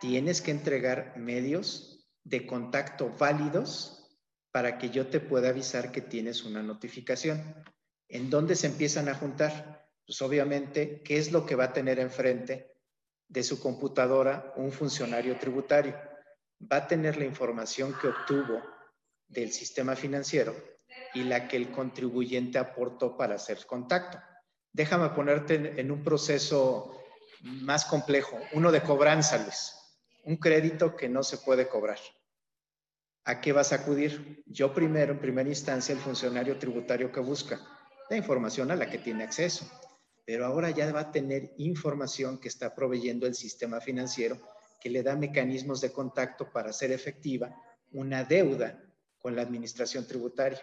tienes 0.00 0.40
que 0.40 0.50
entregar 0.50 1.14
medios 1.18 2.08
de 2.24 2.46
contacto 2.46 3.14
válidos 3.18 3.99
para 4.52 4.78
que 4.78 4.90
yo 4.90 5.06
te 5.06 5.20
pueda 5.20 5.50
avisar 5.50 5.92
que 5.92 6.00
tienes 6.00 6.44
una 6.44 6.62
notificación. 6.62 7.54
¿En 8.08 8.30
dónde 8.30 8.56
se 8.56 8.66
empiezan 8.66 9.08
a 9.08 9.14
juntar? 9.14 9.88
Pues 10.04 10.20
obviamente, 10.22 11.02
¿qué 11.02 11.18
es 11.18 11.30
lo 11.30 11.46
que 11.46 11.54
va 11.54 11.64
a 11.64 11.72
tener 11.72 12.00
enfrente 12.00 12.74
de 13.28 13.42
su 13.44 13.60
computadora 13.60 14.52
un 14.56 14.72
funcionario 14.72 15.38
tributario? 15.38 15.96
Va 16.60 16.78
a 16.78 16.88
tener 16.88 17.16
la 17.16 17.24
información 17.24 17.94
que 18.00 18.08
obtuvo 18.08 18.60
del 19.28 19.52
sistema 19.52 19.94
financiero 19.94 20.54
y 21.14 21.22
la 21.22 21.46
que 21.46 21.56
el 21.56 21.70
contribuyente 21.70 22.58
aportó 22.58 23.16
para 23.16 23.36
hacer 23.36 23.64
contacto. 23.66 24.18
Déjame 24.72 25.10
ponerte 25.10 25.80
en 25.80 25.90
un 25.90 26.02
proceso 26.02 27.00
más 27.42 27.84
complejo, 27.84 28.38
uno 28.52 28.70
de 28.70 28.82
cobranza, 28.82 29.38
Luis, 29.38 29.74
un 30.24 30.36
crédito 30.36 30.96
que 30.96 31.08
no 31.08 31.22
se 31.22 31.38
puede 31.38 31.68
cobrar. 31.68 31.98
¿A 33.30 33.40
qué 33.40 33.52
vas 33.52 33.72
a 33.72 33.76
acudir? 33.76 34.42
Yo 34.44 34.74
primero, 34.74 35.12
en 35.12 35.20
primera 35.20 35.48
instancia, 35.48 35.92
el 35.92 36.00
funcionario 36.00 36.58
tributario 36.58 37.12
que 37.12 37.20
busca 37.20 37.60
la 38.08 38.16
información 38.16 38.72
a 38.72 38.74
la 38.74 38.90
que 38.90 38.98
tiene 38.98 39.22
acceso, 39.22 39.70
pero 40.26 40.44
ahora 40.44 40.70
ya 40.70 40.90
va 40.90 40.98
a 40.98 41.12
tener 41.12 41.54
información 41.58 42.40
que 42.40 42.48
está 42.48 42.74
proveyendo 42.74 43.28
el 43.28 43.36
sistema 43.36 43.80
financiero 43.80 44.36
que 44.80 44.90
le 44.90 45.04
da 45.04 45.14
mecanismos 45.14 45.80
de 45.80 45.92
contacto 45.92 46.50
para 46.50 46.70
hacer 46.70 46.90
efectiva 46.90 47.54
una 47.92 48.24
deuda 48.24 48.82
con 49.20 49.36
la 49.36 49.42
administración 49.42 50.08
tributaria. 50.08 50.60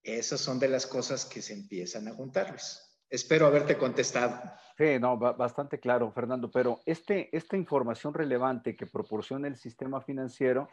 Esas 0.00 0.40
son 0.40 0.60
de 0.60 0.68
las 0.68 0.86
cosas 0.86 1.24
que 1.24 1.42
se 1.42 1.54
empiezan 1.54 2.06
a 2.06 2.14
juntar, 2.14 2.50
Luis. 2.50 2.88
Espero 3.10 3.46
haberte 3.46 3.76
contestado. 3.76 4.40
Sí, 4.76 5.00
no, 5.00 5.18
bastante 5.18 5.80
claro, 5.80 6.12
Fernando, 6.12 6.52
pero 6.52 6.82
este, 6.86 7.36
esta 7.36 7.56
información 7.56 8.14
relevante 8.14 8.76
que 8.76 8.86
proporciona 8.86 9.48
el 9.48 9.56
sistema 9.56 10.00
financiero 10.00 10.68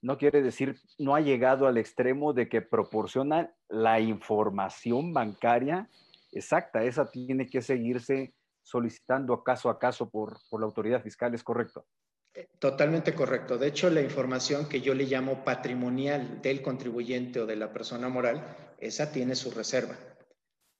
no 0.00 0.18
quiere 0.18 0.42
decir, 0.42 0.76
no 0.98 1.14
ha 1.14 1.20
llegado 1.20 1.66
al 1.66 1.76
extremo 1.76 2.32
de 2.32 2.48
que 2.48 2.62
proporciona 2.62 3.52
la 3.68 4.00
información 4.00 5.12
bancaria 5.12 5.88
exacta. 6.32 6.84
Esa 6.84 7.10
tiene 7.10 7.46
que 7.46 7.62
seguirse 7.62 8.34
solicitando 8.62 9.42
caso 9.42 9.70
a 9.70 9.78
caso 9.78 10.10
por, 10.10 10.38
por 10.50 10.60
la 10.60 10.66
autoridad 10.66 11.02
fiscal, 11.02 11.34
¿es 11.34 11.42
correcto? 11.42 11.86
Eh, 12.34 12.48
totalmente 12.58 13.14
correcto. 13.14 13.58
De 13.58 13.68
hecho, 13.68 13.90
la 13.90 14.02
información 14.02 14.68
que 14.68 14.80
yo 14.80 14.94
le 14.94 15.04
llamo 15.04 15.44
patrimonial 15.44 16.40
del 16.42 16.62
contribuyente 16.62 17.40
o 17.40 17.46
de 17.46 17.56
la 17.56 17.72
persona 17.72 18.08
moral, 18.08 18.74
esa 18.78 19.10
tiene 19.10 19.34
su 19.34 19.50
reserva. 19.50 19.96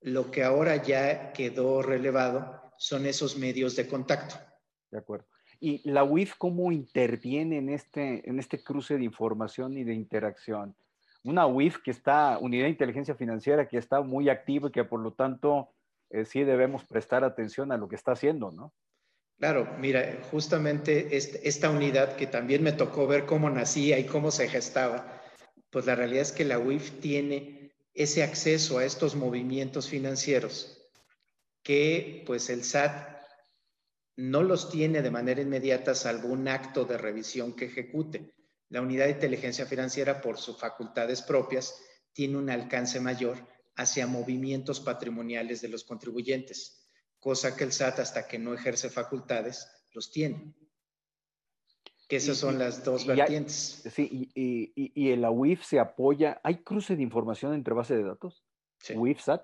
Lo 0.01 0.31
que 0.31 0.43
ahora 0.43 0.77
ya 0.77 1.33
quedó 1.33 1.81
relevado 1.81 2.71
son 2.77 3.05
esos 3.05 3.37
medios 3.37 3.75
de 3.75 3.87
contacto. 3.87 4.35
De 4.91 4.99
acuerdo. 4.99 5.27
¿Y 5.59 5.89
la 5.89 6.03
UIF 6.03 6.35
cómo 6.37 6.71
interviene 6.71 7.57
en 7.57 7.69
este, 7.69 8.27
en 8.29 8.39
este 8.39 8.63
cruce 8.63 8.97
de 8.97 9.03
información 9.03 9.77
y 9.77 9.83
de 9.83 9.93
interacción? 9.93 10.75
Una 11.23 11.45
UIF 11.47 11.79
que 11.83 11.91
está, 11.91 12.37
Unidad 12.39 12.63
de 12.63 12.69
Inteligencia 12.69 13.15
Financiera, 13.15 13.67
que 13.67 13.77
está 13.77 14.01
muy 14.01 14.29
activa 14.29 14.69
y 14.69 14.71
que 14.71 14.85
por 14.85 15.01
lo 15.01 15.11
tanto 15.11 15.69
eh, 16.09 16.23
sí 16.25 16.43
debemos 16.43 16.85
prestar 16.85 17.23
atención 17.23 17.71
a 17.71 17.77
lo 17.77 17.89
que 17.89 17.95
está 17.95 18.13
haciendo, 18.13 18.51
¿no? 18.51 18.73
Claro, 19.37 19.67
mira, 19.79 20.19
justamente 20.31 21.15
esta 21.15 21.69
unidad 21.69 22.17
que 22.17 22.27
también 22.27 22.61
me 22.61 22.73
tocó 22.73 23.07
ver 23.07 23.25
cómo 23.25 23.49
nacía 23.49 23.97
y 23.97 24.05
cómo 24.05 24.31
se 24.31 24.49
gestaba, 24.49 25.21
pues 25.69 25.85
la 25.85 25.95
realidad 25.95 26.23
es 26.23 26.31
que 26.33 26.43
la 26.43 26.59
UIF 26.59 26.99
tiene 26.99 27.71
ese 27.93 28.23
acceso 28.23 28.79
a 28.79 28.85
estos 28.85 29.15
movimientos 29.15 29.87
financieros 29.87 30.79
que 31.63 32.23
pues 32.25 32.49
el 32.49 32.63
SAT 32.63 33.18
no 34.19 34.43
los 34.43 34.69
tiene 34.69 35.01
de 35.01 35.11
manera 35.11 35.41
inmediata 35.41 35.95
salvo 35.95 36.27
un 36.27 36.47
acto 36.49 36.83
de 36.83 36.97
revisión 36.97 37.55
que 37.55 37.65
ejecute. 37.65 38.33
La 38.67 38.81
unidad 38.81 39.05
de 39.05 39.11
inteligencia 39.11 39.65
financiera 39.65 40.19
por 40.19 40.37
sus 40.37 40.59
facultades 40.59 41.21
propias 41.21 41.81
tiene 42.11 42.37
un 42.37 42.49
alcance 42.49 42.99
mayor 42.99 43.47
hacia 43.77 44.07
movimientos 44.07 44.81
patrimoniales 44.81 45.61
de 45.61 45.69
los 45.69 45.85
contribuyentes, 45.85 46.85
cosa 47.17 47.55
que 47.55 47.63
el 47.63 47.71
SAT 47.71 47.99
hasta 47.99 48.27
que 48.27 48.37
no 48.37 48.53
ejerce 48.53 48.89
facultades 48.89 49.67
los 49.93 50.11
tiene 50.11 50.53
que 52.09 52.15
esas 52.15 52.37
son 52.37 52.57
las 52.57 52.83
dos 52.83 53.05
vertientes. 53.05 53.83
sí, 53.93 54.31
y, 54.33 54.73
y, 54.75 54.91
y, 54.95 55.15
la 55.15 55.29
UIF 55.29 55.63
se 55.63 55.79
apoya. 55.79 56.41
¿Hay 56.43 56.63
cruce 56.63 56.95
de 56.95 57.03
información 57.03 57.53
entre 57.53 57.75
bases 57.75 57.99
de 57.99 58.03
datos? 58.03 58.43
Sí. 58.79 58.95
¿WIF-SAT? 58.95 59.43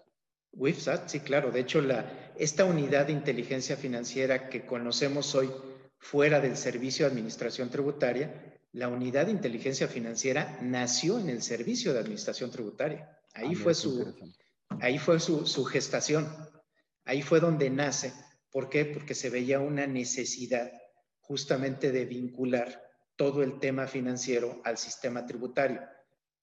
WIF-SAT, 0.55 1.09
sí, 1.09 1.19
claro. 1.19 1.51
De 1.51 1.59
hecho, 1.59 1.81
la, 1.81 2.31
esta 2.37 2.65
unidad 2.65 3.07
de 3.07 3.13
inteligencia 3.13 3.75
financiera 3.77 4.49
que 4.49 4.65
conocemos 4.65 5.35
hoy 5.35 5.51
fuera 5.97 6.39
del 6.39 6.57
Servicio 6.57 7.05
de 7.05 7.11
Administración 7.11 7.69
Tributaria, 7.69 8.57
la 8.71 8.89
unidad 8.89 9.25
de 9.25 9.31
inteligencia 9.31 9.87
financiera 9.87 10.57
nació 10.61 11.19
en 11.19 11.29
el 11.29 11.41
Servicio 11.41 11.93
de 11.93 11.99
Administración 11.99 12.51
Tributaria. 12.51 13.09
Ahí 13.33 13.53
ah, 13.53 13.59
fue, 13.61 13.73
su, 13.73 14.13
ahí 14.81 14.97
fue 14.97 15.19
su, 15.19 15.45
su 15.45 15.63
gestación. 15.65 16.27
Ahí 17.05 17.21
fue 17.21 17.39
donde 17.39 17.69
nace. 17.69 18.13
¿Por 18.51 18.69
qué? 18.69 18.85
Porque 18.85 19.15
se 19.15 19.29
veía 19.29 19.59
una 19.59 19.87
necesidad 19.87 20.71
justamente 21.19 21.91
de 21.91 22.05
vincular 22.05 22.83
todo 23.15 23.43
el 23.43 23.59
tema 23.59 23.87
financiero 23.87 24.61
al 24.63 24.77
sistema 24.77 25.25
tributario. 25.25 25.81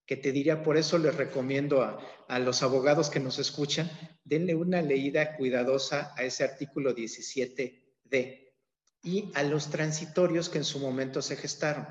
Que 0.06 0.16
te 0.16 0.32
diría, 0.32 0.62
por 0.62 0.76
eso 0.76 0.98
les 0.98 1.14
recomiendo 1.14 1.82
a, 1.82 2.38
los 2.38 2.62
abogados 2.62 3.10
que 3.10 3.20
nos 3.20 3.38
escuchan, 3.38 3.90
denle 4.24 4.54
una 4.54 4.82
leída 4.82 5.36
cuidadosa 5.36 6.12
a 6.16 6.24
ese 6.24 6.44
artículo 6.44 6.94
17D 6.94 8.52
y 9.02 9.30
a 9.34 9.42
los 9.42 9.70
transitorios 9.70 10.48
que 10.48 10.58
en 10.58 10.64
su 10.64 10.78
momento 10.78 11.22
se 11.22 11.36
gestaron. 11.36 11.86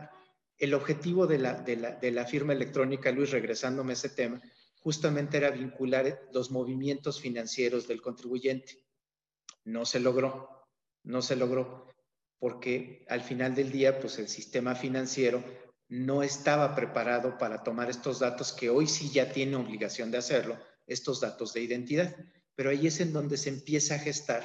El 0.58 0.74
objetivo 0.74 1.28
de 1.28 1.39
la, 1.39 1.54
de 1.54 1.76
la, 1.76 1.91
de 1.91 2.12
la 2.12 2.26
firma 2.26 2.54
electrónica, 2.54 3.12
Luis, 3.12 3.32
regresándome 3.32 3.91
a 3.91 3.93
ese 3.93 4.10
tema, 4.10 4.41
justamente 4.80 5.38
era 5.38 5.52
vincular 5.52 6.21
los 6.34 6.52
movimientos 6.52 7.19
financieros 7.19 7.88
del 7.88 8.02
contribuyente. 8.02 8.84
No 9.63 9.86
se 9.86 10.00
logró, 10.00 10.50
no 11.04 11.21
se 11.21 11.36
logró 11.36 11.88
porque 12.41 13.06
al 13.08 13.21
final 13.21 13.54
del 13.54 13.71
día, 13.71 14.00
pues 14.00 14.17
el 14.17 14.28
sistema 14.28 14.74
financiero 14.74 15.43
no 15.91 16.23
estaba 16.23 16.73
preparado 16.73 17.38
para 17.38 17.63
tomar 17.63 17.89
estos 17.89 18.19
datos 18.19 18.54
que 18.54 18.69
hoy 18.69 18.88
sí 18.88 19.12
ya 19.12 19.30
tiene 19.30 19.58
obligación 19.58 20.10
de 20.10 20.19
hacerlo, 20.19 20.58
estos 20.88 21.19
datos 21.19 21.51
de 21.51 21.63
identidad. 21.63 22.15
Pero 22.56 22.69
ahí 22.69 22.88
es 22.88 23.01
en 23.01 23.12
donde 23.12 23.36
se 23.36 23.49
empieza 23.49 23.95
a 23.95 23.99
gestar 23.99 24.41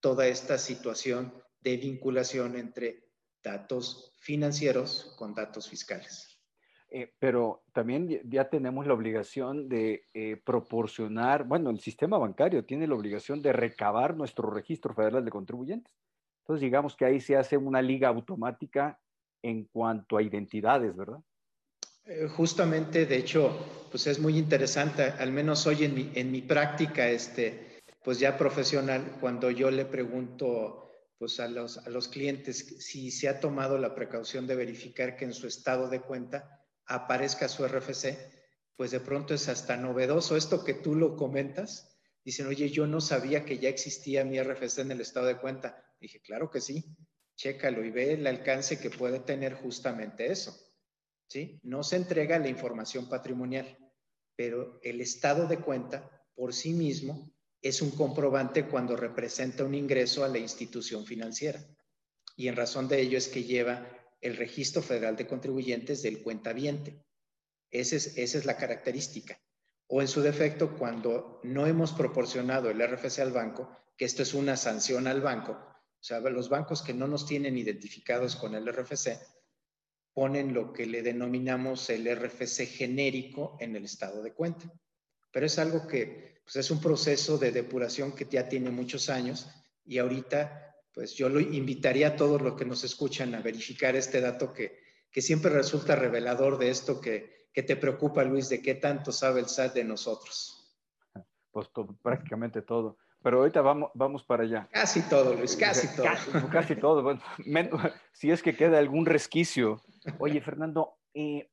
toda 0.00 0.26
esta 0.26 0.58
situación 0.58 1.32
de 1.60 1.76
vinculación 1.76 2.56
entre 2.56 3.04
datos 3.40 4.12
financieros 4.18 5.14
con 5.16 5.32
datos 5.32 5.68
fiscales. 5.68 6.40
Eh, 6.88 7.14
pero 7.20 7.62
también 7.72 8.08
ya 8.28 8.50
tenemos 8.50 8.84
la 8.84 8.94
obligación 8.94 9.68
de 9.68 10.08
eh, 10.12 10.42
proporcionar, 10.44 11.44
bueno, 11.44 11.70
el 11.70 11.78
sistema 11.78 12.18
bancario 12.18 12.64
tiene 12.64 12.88
la 12.88 12.96
obligación 12.96 13.40
de 13.42 13.52
recabar 13.52 14.16
nuestro 14.16 14.50
registro 14.50 14.92
federal 14.92 15.24
de 15.24 15.30
contribuyentes. 15.30 15.94
Entonces, 16.40 16.62
digamos 16.62 16.96
que 16.96 17.04
ahí 17.04 17.20
se 17.20 17.36
hace 17.36 17.56
una 17.56 17.80
liga 17.80 18.08
automática 18.08 18.98
en 19.42 19.64
cuanto 19.64 20.16
a 20.16 20.22
identidades, 20.22 20.96
¿verdad? 20.96 21.20
Eh, 22.06 22.28
justamente, 22.28 23.06
de 23.06 23.16
hecho, 23.16 23.56
pues 23.90 24.06
es 24.06 24.18
muy 24.18 24.38
interesante, 24.38 25.02
al 25.02 25.32
menos 25.32 25.66
hoy 25.66 25.84
en 25.84 25.94
mi, 25.94 26.10
en 26.14 26.46
práctica, 26.46 27.08
este, 27.08 27.80
pues 28.02 28.18
ya 28.18 28.36
profesional, 28.36 29.16
cuando 29.20 29.50
yo 29.50 29.70
le 29.70 29.84
pregunto 29.84 30.86
pues 31.18 31.38
a 31.38 31.48
los, 31.48 31.76
a 31.76 31.90
los 31.90 32.08
clientes 32.08 32.76
si 32.78 33.10
se 33.10 33.28
ha 33.28 33.40
tomado 33.40 33.76
la 33.76 33.94
precaución 33.94 34.46
de 34.46 34.56
verificar 34.56 35.16
que 35.16 35.26
en 35.26 35.34
su 35.34 35.46
estado 35.46 35.90
de 35.90 36.00
cuenta 36.00 36.64
aparezca 36.86 37.46
su 37.46 37.66
RFC, 37.66 38.16
pues 38.74 38.90
de 38.90 39.00
pronto 39.00 39.34
es 39.34 39.46
hasta 39.48 39.76
novedoso 39.76 40.34
esto 40.34 40.64
que 40.64 40.72
tú 40.72 40.94
lo 40.94 41.16
comentas. 41.16 41.98
Dicen, 42.24 42.46
oye, 42.46 42.70
yo 42.70 42.86
no 42.86 43.02
sabía 43.02 43.44
que 43.44 43.58
ya 43.58 43.68
existía 43.68 44.24
mi 44.24 44.40
RFC 44.40 44.78
en 44.78 44.92
el 44.92 45.02
estado 45.02 45.26
de 45.26 45.36
cuenta. 45.36 45.84
Dije, 46.00 46.20
claro 46.20 46.50
que 46.50 46.62
sí, 46.62 46.86
chécalo 47.40 47.82
y 47.82 47.90
ve 47.90 48.12
el 48.12 48.26
alcance 48.26 48.78
que 48.78 48.90
puede 48.90 49.20
tener 49.20 49.54
justamente 49.54 50.30
eso. 50.30 50.54
¿Sí? 51.26 51.58
No 51.62 51.82
se 51.82 51.96
entrega 51.96 52.38
la 52.38 52.48
información 52.48 53.08
patrimonial, 53.08 53.78
pero 54.36 54.78
el 54.82 55.00
estado 55.00 55.46
de 55.46 55.58
cuenta 55.58 56.10
por 56.34 56.52
sí 56.52 56.74
mismo 56.74 57.32
es 57.62 57.80
un 57.80 57.92
comprobante 57.92 58.66
cuando 58.66 58.94
representa 58.94 59.64
un 59.64 59.74
ingreso 59.74 60.22
a 60.22 60.28
la 60.28 60.38
institución 60.38 61.06
financiera. 61.06 61.64
Y 62.36 62.48
en 62.48 62.56
razón 62.56 62.88
de 62.88 63.00
ello 63.00 63.16
es 63.16 63.28
que 63.28 63.44
lleva 63.44 63.88
el 64.20 64.36
registro 64.36 64.82
federal 64.82 65.16
de 65.16 65.26
contribuyentes 65.26 66.02
del 66.02 66.22
cuentaviente. 66.22 67.02
Esa 67.70 67.96
es, 67.96 68.18
esa 68.18 68.38
es 68.38 68.44
la 68.44 68.56
característica. 68.56 69.40
O 69.86 70.02
en 70.02 70.08
su 70.08 70.20
defecto, 70.20 70.76
cuando 70.76 71.40
no 71.42 71.66
hemos 71.66 71.92
proporcionado 71.92 72.68
el 72.68 72.86
RFC 72.86 73.20
al 73.20 73.32
banco, 73.32 73.74
que 73.96 74.04
esto 74.04 74.22
es 74.22 74.34
una 74.34 74.56
sanción 74.56 75.06
al 75.06 75.20
banco, 75.20 75.69
o 76.00 76.02
sea, 76.02 76.20
los 76.20 76.48
bancos 76.48 76.80
que 76.82 76.94
no 76.94 77.06
nos 77.06 77.26
tienen 77.26 77.58
identificados 77.58 78.34
con 78.34 78.54
el 78.54 78.66
RFC 78.66 79.20
ponen 80.14 80.54
lo 80.54 80.72
que 80.72 80.86
le 80.86 81.02
denominamos 81.02 81.90
el 81.90 82.08
RFC 82.14 82.66
genérico 82.66 83.58
en 83.60 83.76
el 83.76 83.84
estado 83.84 84.22
de 84.22 84.32
cuenta. 84.32 84.72
Pero 85.30 85.46
es 85.46 85.58
algo 85.58 85.86
que 85.86 86.40
pues, 86.42 86.56
es 86.56 86.70
un 86.70 86.80
proceso 86.80 87.36
de 87.36 87.52
depuración 87.52 88.12
que 88.12 88.26
ya 88.28 88.48
tiene 88.48 88.70
muchos 88.70 89.10
años 89.10 89.48
y 89.84 89.98
ahorita 89.98 90.74
pues 90.92 91.14
yo 91.14 91.28
lo 91.28 91.38
invitaría 91.38 92.08
a 92.08 92.16
todos 92.16 92.40
los 92.42 92.56
que 92.56 92.64
nos 92.64 92.82
escuchan 92.82 93.34
a 93.34 93.42
verificar 93.42 93.94
este 93.94 94.20
dato 94.20 94.52
que, 94.52 94.80
que 95.10 95.22
siempre 95.22 95.50
resulta 95.50 95.94
revelador 95.94 96.58
de 96.58 96.70
esto 96.70 97.00
que, 97.00 97.48
que 97.52 97.62
te 97.62 97.76
preocupa, 97.76 98.24
Luis, 98.24 98.48
de 98.48 98.60
qué 98.62 98.74
tanto 98.74 99.12
sabe 99.12 99.40
el 99.40 99.46
SAT 99.46 99.74
de 99.74 99.84
nosotros. 99.84 100.76
Pues 101.52 101.68
prácticamente 102.02 102.62
todo. 102.62 102.98
Pero 103.22 103.40
ahorita 103.40 103.60
vamos, 103.60 103.90
vamos 103.94 104.24
para 104.24 104.44
allá. 104.44 104.68
Casi 104.72 105.02
todo, 105.02 105.34
Luis, 105.34 105.56
casi 105.56 105.88
todo. 105.96 106.48
Casi, 106.50 106.76
todo. 106.76 107.02
Bueno, 107.02 107.20
si 108.12 108.30
es 108.30 108.42
que 108.42 108.56
queda 108.56 108.78
algún 108.78 109.06
resquicio. 109.06 109.80
Oye, 110.18 110.40
Fernando, 110.40 110.94
eh, 111.14 111.50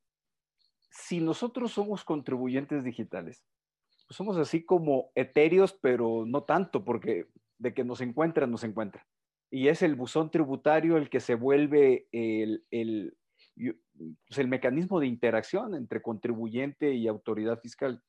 si 0.90 1.20
nosotros 1.20 1.72
somos 1.72 2.04
contribuyentes 2.04 2.84
digitales, 2.84 3.44
pues 4.08 4.16
somos 4.16 4.38
así 4.38 4.64
como 4.64 5.12
etéreos, 5.16 5.74
pero 5.74 6.26
no 6.26 6.44
tanto, 6.44 6.86
porque 6.86 7.28
de 7.58 7.74
que 7.74 7.84
nos 7.84 8.00
encuentran, 8.00 8.50
nos 8.50 8.64
encuentran. 8.64 9.04
Y 9.50 9.68
es 9.68 9.82
el 9.82 9.96
buzón 9.96 10.32
tributario 10.32 10.98
el 10.98 11.10
que 11.10 11.20
se 11.20 11.36
vuelve 11.36 12.08
el, 12.12 12.66
el, 12.72 13.18
pues 13.56 14.38
el 14.38 14.48
mecanismo 14.48 15.00
de 15.00 15.08
interacción 15.08 15.76
entre 15.76 16.02
contribuyente 16.02 16.94
y 16.94 17.08
autoridad 17.08 17.60
fiscal. 17.60 18.02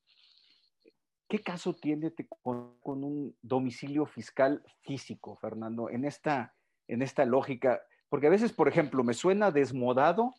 ¿Qué 1.29 1.43
caso 1.43 1.75
tiene 1.75 2.11
con, 2.41 2.79
un 2.83 3.37
domicilio 3.43 4.07
fiscal 4.07 4.63
físico, 4.81 5.37
Fernando, 5.37 5.87
en 5.91 6.03
esta, 6.05 6.55
en 6.87 7.03
esta 7.03 7.23
lógica? 7.23 7.79
Porque 8.09 8.25
a 8.25 8.31
veces, 8.31 8.51
por 8.51 8.67
ejemplo, 8.67 9.03
me 9.03 9.13
suena 9.13 9.51
desmodado 9.51 10.33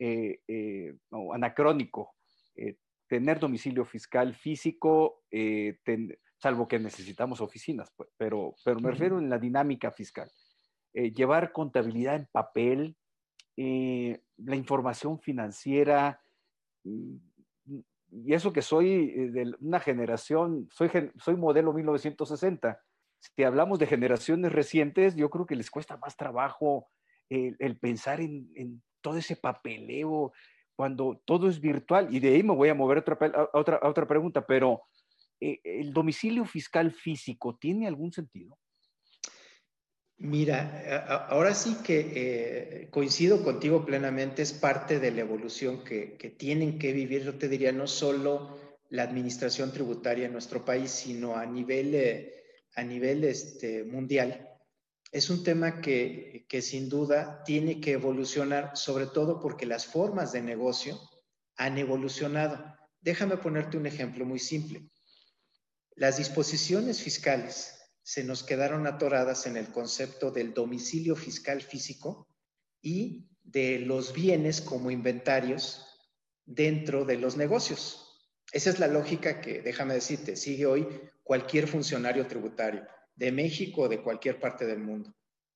eh, 0.00 0.40
eh, 0.48 0.98
o 1.10 1.32
anacrónico 1.32 2.16
eh, 2.56 2.76
tener 3.06 3.38
domicilio 3.38 3.84
fiscal 3.84 4.34
físico, 4.34 5.22
salvo 6.38 6.66
que 6.66 6.80
necesitamos 6.80 7.40
oficinas, 7.40 7.92
pues, 7.96 8.08
pero, 8.16 8.56
pero 8.64 8.80
me 8.80 8.90
refiero 8.90 9.20
en 9.20 9.30
la 9.30 9.38
dinámica 9.38 9.92
fiscal. 9.92 10.28
llevar 10.92 11.52
contabilidad 11.52 12.16
en 12.16 12.26
papel, 12.32 12.96
la 13.56 14.56
información 14.56 15.20
financiera, 15.20 16.20
mm, 16.82 17.16
y 18.24 18.34
eso 18.34 18.52
que 18.52 18.62
soy 18.62 19.12
eh, 19.14 19.30
de 19.30 19.54
una 19.60 19.80
generación, 19.80 20.68
soy, 20.70 20.90
soy 21.16 21.36
modelo 21.36 21.72
1960. 21.72 22.80
Si 23.18 23.42
hablamos 23.42 23.78
de 23.78 23.86
generaciones 23.86 24.52
recientes, 24.52 25.16
yo 25.16 25.28
creo 25.30 25.46
que 25.46 25.56
les 25.56 25.70
cuesta 25.70 25.96
más 25.96 26.16
trabajo 26.16 26.88
el, 27.28 27.78
pensar 27.78 28.20
en, 28.20 28.82
todo 29.00 29.18
ese 29.18 29.36
papeleo 29.36 30.32
cuando 30.76 31.20
todo 31.24 31.48
es 31.48 31.60
virtual. 31.60 32.08
Y 32.14 32.20
de 32.20 32.34
ahí 32.34 32.42
me 32.42 32.54
voy 32.54 32.68
a 32.68 32.74
mover 32.74 32.98
a 32.98 33.00
otra, 33.00 33.48
otra, 33.52 33.80
otra 33.82 34.06
pregunta, 34.06 34.46
pero 34.46 34.82
eh, 35.40 35.60
¿el 35.64 35.92
domicilio 35.92 36.44
fiscal 36.44 36.92
físico 36.92 37.56
tiene 37.56 37.86
algún 37.86 38.12
sentido? 38.12 38.56
Mira, 40.18 41.28
ahora 41.28 41.54
sí 41.54 41.76
que 41.84 42.12
eh, 42.14 42.88
coincido 42.90 43.44
contigo 43.44 43.84
plenamente, 43.84 44.40
es 44.40 44.54
parte 44.54 44.98
de 44.98 45.10
la 45.10 45.20
evolución 45.20 45.84
que, 45.84 46.34
tienen 46.38 46.78
que 46.78 46.92
vivir, 46.92 47.22
yo 47.22 47.36
te 47.36 47.50
diría, 47.50 47.70
no 47.70 47.86
solo 47.86 48.58
la 48.88 49.02
administración 49.02 49.72
tributaria 49.72 50.26
en 50.26 50.32
nuestro 50.32 50.64
país, 50.64 50.90
sino 50.90 51.36
a 51.36 51.44
nivel, 51.44 51.94
eh, 51.94 52.44
a 52.76 52.82
nivel 52.82 53.24
este, 53.24 53.84
mundial. 53.84 54.48
Es 55.12 55.28
un 55.28 55.44
tema 55.44 55.82
que, 55.82 56.46
que 56.48 56.62
sin 56.62 56.88
duda 56.88 57.42
tiene 57.44 57.78
que 57.78 57.92
evolucionar, 57.92 58.74
sobre 58.74 59.06
todo 59.06 59.38
porque 59.38 59.66
las 59.66 59.84
formas 59.84 60.32
de 60.32 60.40
negocio 60.40 60.98
han 61.56 61.76
evolucionado. 61.76 62.74
Déjame 63.02 63.36
ponerte 63.36 63.76
un 63.76 63.86
ejemplo 63.86 64.24
muy 64.24 64.38
simple. 64.38 64.88
Las 65.94 66.16
disposiciones 66.16 67.02
fiscales 67.02 67.75
se 68.06 68.22
nos 68.22 68.44
quedaron 68.44 68.86
atoradas 68.86 69.48
en 69.48 69.56
el 69.56 69.72
concepto 69.72 70.30
del 70.30 70.54
domicilio 70.54 71.16
fiscal 71.16 71.60
físico 71.60 72.28
y 72.80 73.26
de 73.42 73.80
los 73.80 74.12
bienes 74.12 74.60
como 74.60 74.92
inventarios 74.92 75.84
dentro 76.44 77.04
de 77.04 77.16
los 77.16 77.36
negocios. 77.36 78.30
Esa 78.52 78.70
es 78.70 78.78
la 78.78 78.86
lógica 78.86 79.40
que, 79.40 79.60
déjame 79.60 79.94
decirte, 79.94 80.36
sigue 80.36 80.66
hoy 80.66 80.86
cualquier 81.24 81.66
funcionario 81.66 82.28
tributario 82.28 82.86
de 83.16 83.32
México 83.32 83.82
o 83.82 83.88
de 83.88 84.00
cualquier 84.00 84.38
parte 84.38 84.66
del 84.66 84.78
mundo. 84.78 85.12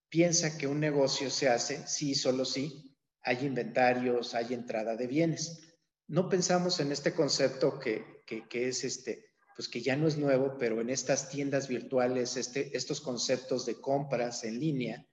Piensa 0.08 0.58
que 0.58 0.66
un 0.66 0.80
negocio 0.80 1.30
se 1.30 1.48
hace 1.48 1.86
sí, 1.86 2.16
solo 2.16 2.44
sí, 2.44 2.96
hay 3.22 3.46
inventarios, 3.46 4.34
hay 4.34 4.54
entrada 4.54 4.96
de 4.96 5.06
bienes. 5.06 5.78
No 6.08 6.28
pensamos 6.28 6.80
en 6.80 6.90
este 6.90 7.14
concepto 7.14 7.78
que, 7.78 8.24
que 8.26 8.68
es 8.68 8.82
este, 8.82 9.29
pues 9.56 9.68
que 9.68 9.80
ya 9.80 9.96
no 9.96 10.08
es 10.08 10.16
nuevo, 10.16 10.56
pero 10.58 10.80
en 10.80 10.90
estas 10.90 11.28
tiendas 11.28 11.68
virtuales, 11.68 12.36
este, 12.36 12.76
estos 12.76 13.00
conceptos 13.00 13.66
de 13.66 13.80
compras 13.80 14.44
en 14.44 14.58
línea, 14.58 15.06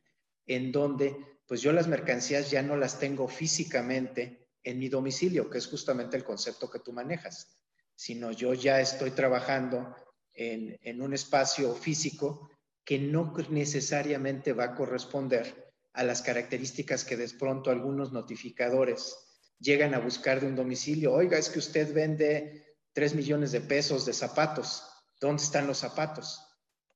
en 0.46 0.72
donde 0.72 1.16
pues 1.48 1.62
yo 1.62 1.72
las 1.72 1.88
mercancías 1.88 2.52
ya 2.52 2.62
no 2.62 2.76
las 2.76 3.00
tengo 3.00 3.28
físicamente 3.28 4.48
en 4.64 4.80
mi 4.80 4.90
domicilio, 4.90 5.50
que 5.50 5.58
es 5.58 5.68
justamente 5.68 6.18
el 6.18 6.24
concepto 6.24 6.70
que 6.70 6.80
tú 6.80 6.92
manejas, 6.92 7.58
sino 7.96 8.32
yo 8.32 8.54
ya 8.54 8.82
estoy 8.82 9.12
trabajando 9.12 9.96
en, 10.34 10.78
en 10.82 11.02
un 11.02 11.14
espacio 11.14 11.74
físico 11.74 12.50
que 12.84 13.00
no 13.00 13.34
necesariamente 13.50 14.54
va 14.54 14.66
a 14.66 14.76
corresponder 14.76 15.74
a 15.94 16.04
las 16.04 16.22
características 16.22 17.04
que 17.04 17.18
de 17.18 17.28
pronto 17.30 17.72
algunos 17.72 18.12
notificadores 18.12 19.16
llegan 19.60 19.94
a 19.94 20.00
buscar 20.00 20.40
de 20.40 20.48
un 20.48 20.56
domicilio. 20.56 21.14
Oiga, 21.14 21.38
es 21.38 21.50
que 21.50 21.60
usted 21.60 21.94
vende 21.94 22.67
3 22.98 23.14
millones 23.14 23.52
de 23.52 23.62
pesos 23.62 24.08
de 24.08 24.14
zapatos. 24.14 24.84
¿Dónde 25.22 25.44
están 25.44 25.68
los 25.68 25.78
zapatos? 25.78 26.42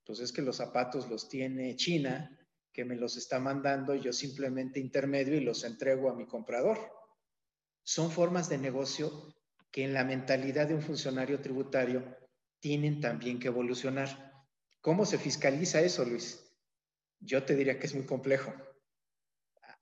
Pues 0.03 0.19
es 0.19 0.31
que 0.31 0.41
los 0.41 0.55
zapatos 0.55 1.07
los 1.07 1.29
tiene 1.29 1.75
China, 1.75 2.39
que 2.73 2.83
me 2.85 2.95
los 2.95 3.17
está 3.17 3.39
mandando 3.39 3.93
yo 3.93 4.11
simplemente 4.11 4.79
intermedio 4.79 5.35
y 5.35 5.41
los 5.41 5.63
entrego 5.63 6.09
a 6.09 6.15
mi 6.15 6.25
comprador. 6.25 6.79
Son 7.83 8.09
formas 8.09 8.49
de 8.49 8.57
negocio 8.57 9.11
que 9.69 9.83
en 9.83 9.93
la 9.93 10.03
mentalidad 10.03 10.67
de 10.67 10.73
un 10.73 10.81
funcionario 10.81 11.39
tributario 11.39 12.17
tienen 12.59 12.99
también 12.99 13.37
que 13.37 13.49
evolucionar. 13.49 14.43
¿Cómo 14.81 15.05
se 15.05 15.19
fiscaliza 15.19 15.81
eso, 15.81 16.03
Luis? 16.03 16.51
Yo 17.19 17.43
te 17.43 17.55
diría 17.55 17.77
que 17.77 17.85
es 17.85 17.93
muy 17.93 18.07
complejo. 18.07 18.51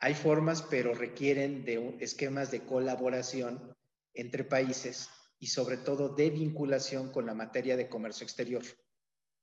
Hay 0.02 0.16
formas, 0.16 0.64
pero 0.64 0.94
requieren 0.94 1.64
de 1.64 1.96
esquemas 2.02 2.52
de 2.52 2.66
colaboración 2.66 3.74
entre 4.14 4.44
países 4.44 5.10
y 5.40 5.48
sobre 5.48 5.78
todo 5.78 6.10
de 6.10 6.30
vinculación 6.30 7.12
con 7.12 7.26
la 7.26 7.34
materia 7.34 7.78
de 7.78 7.90
comercio 7.90 8.26
exterior. 8.26 8.64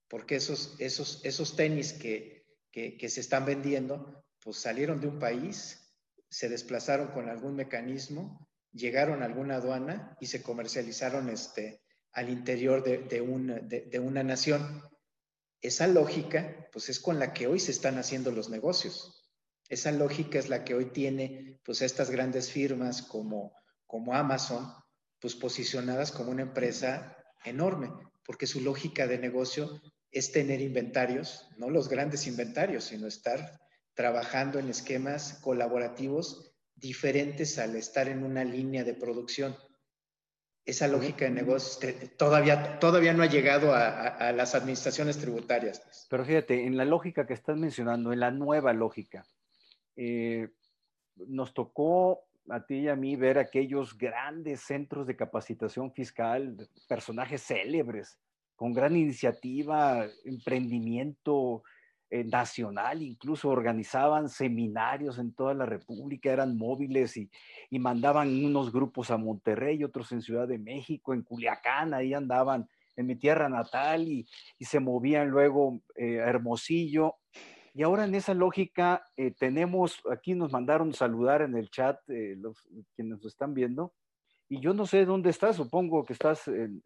Porque 0.09 0.37
esos, 0.37 0.77
esos, 0.79 1.25
esos 1.25 1.57
tenis 1.57 1.95
que, 1.95 2.47
que, 2.71 3.09
se 3.09 3.21
están 3.21 3.47
vendiendo, 3.47 4.25
pues 4.41 4.59
salieron 4.59 5.01
de 5.01 5.09
un 5.09 5.19
país, 5.19 5.97
se 6.29 6.49
desplazaron 6.49 7.09
con 7.09 7.29
algún 7.29 7.57
mecanismo, 7.57 8.47
llegaron 8.73 9.23
a 9.23 9.27
alguna 9.27 9.57
aduana 9.57 10.17
y 10.21 10.27
se 10.27 10.43
comercializaron 10.43 11.31
este, 11.31 11.83
al 12.13 12.29
interior 12.29 12.85
de, 12.85 12.99
de, 12.99 13.21
un, 13.23 13.47
de, 13.69 13.99
una 13.99 14.23
nación. 14.23 14.83
Esa 15.63 15.87
lógica, 15.87 16.69
pues 16.71 16.91
es 16.91 17.01
con 17.01 17.19
la 17.19 17.33
que 17.33 17.47
hoy 17.47 17.59
se 17.59 17.71
están 17.71 17.97
haciendo 17.99 18.31
los 18.31 18.51
negocios. 18.51 19.33
Esa 19.69 19.91
lógica 19.91 20.39
es 20.39 20.49
la 20.51 20.63
que 20.63 20.75
hoy 20.75 20.93
tiene, 20.93 21.59
pues 21.65 21.81
estas 21.81 22.11
grandes 22.11 22.53
firmas 22.53 23.03
como, 23.03 23.55
como 23.87 24.15
Amazon, 24.15 24.73
pues 25.27 25.35
posicionadas 25.35 26.13
como 26.13 26.31
una 26.31 26.43
empresa 26.43 27.17
enorme, 27.45 27.91
porque 28.25 28.47
su 28.47 28.61
lógica 28.61 29.09
de 29.09 29.19
negocio 29.19 29.83
es 30.13 30.31
tener 30.31 30.61
inventarios, 30.61 31.49
no 31.57 31.69
los 31.69 31.89
grandes 31.89 32.29
inventarios, 32.29 32.85
sino 32.85 33.09
estar 33.09 33.59
trabajando 33.95 34.61
en 34.61 34.69
esquemas 34.69 35.41
colaborativos 35.43 36.55
diferentes 36.77 37.59
al 37.59 37.75
estar 37.75 38.09
en 38.09 38.23
una 38.23 38.45
línea 38.45 38.85
de 38.85 38.95
producción. 38.95 39.57
esa 40.65 40.87
lógica 40.87 41.25
de 41.25 41.33
negocios 41.33 41.81
todavía, 42.17 42.79
todavía 42.79 43.13
no 43.13 43.25
ha 43.25 43.27
llegado 43.27 43.75
a, 43.75 44.31
las 44.31 44.55
administraciones 44.55 45.19
tributarias. 45.19 45.81
Pues. 45.81 46.07
Pero 46.09 46.25
fíjate, 46.25 46.67
en 46.67 46.77
la 46.77 46.85
lógica 46.85 47.27
que 47.27 47.35
estás 47.35 47.57
mencionando, 47.57 48.13
en 48.13 48.21
la 48.21 48.31
nueva 48.31 48.73
lógica, 48.73 49.27
eh, 49.97 50.51
nos 51.17 51.53
tocó 51.53 52.27
a 52.49 52.65
ti 52.65 52.81
y 52.81 52.89
a 52.89 52.97
mí 52.97 53.17
ver 53.17 53.39
aquellos 53.39 53.97
grandes 53.97 54.61
centros 54.61 55.07
de 55.07 55.17
capacitación 55.17 55.93
fiscal, 55.93 56.57
personajes 56.89 57.43
célebres, 57.43 58.19
con 58.55 58.73
gran 58.73 58.97
iniciativa, 58.97 60.07
emprendimiento 60.25 61.63
eh, 62.09 62.25
nacional, 62.25 63.03
incluso 63.03 63.49
organizaban 63.49 64.29
seminarios 64.29 65.19
en 65.19 65.35
toda 65.35 65.55
la 65.55 65.67
República, 65.67 66.33
eran 66.33 66.57
móviles 66.57 67.17
y, 67.17 67.29
mandaban 67.79 68.29
unos 68.45 68.73
grupos 68.73 69.11
a 69.11 69.17
Monterrey, 69.17 69.85
otros 69.85 70.13
en 70.13 70.23
Ciudad 70.23 70.49
de 70.49 70.59
México, 70.59 71.13
en 71.13 71.23
Culiacán, 71.23 71.93
ahí 71.95 72.15
andaban 72.15 72.69
en 72.97 73.07
mi 73.07 73.17
tierra 73.17 73.49
natal 73.49 74.09
y, 74.09 74.27
se 74.61 74.81
movían 74.81 75.29
luego 75.29 75.81
eh, 75.97 76.21
a 76.21 76.29
Hermosillo 76.29 77.17
y 77.77 77.83
ahora 77.83 78.07
en 78.07 78.15
esa 78.15 78.33
lógica 78.33 79.05
eh, 79.19 79.33
tenemos, 79.33 80.01
aquí 80.11 80.35
nos 80.35 80.51
mandaron 80.51 80.95
saludar 80.95 81.43
en 81.43 81.55
el 81.55 81.69
chat 81.69 81.99
eh, 82.09 82.35
los 82.39 82.67
quienes 82.95 83.19
nos 83.19 83.27
están 83.27 83.53
viendo, 83.53 83.93
y 84.49 84.61
yo 84.61 84.73
no 84.73 84.87
sé 84.87 85.05
dónde 85.05 85.29
estás, 85.29 85.57
supongo 85.57 86.03
que 86.03 86.15
estás 86.15 86.49
en, 86.49 86.81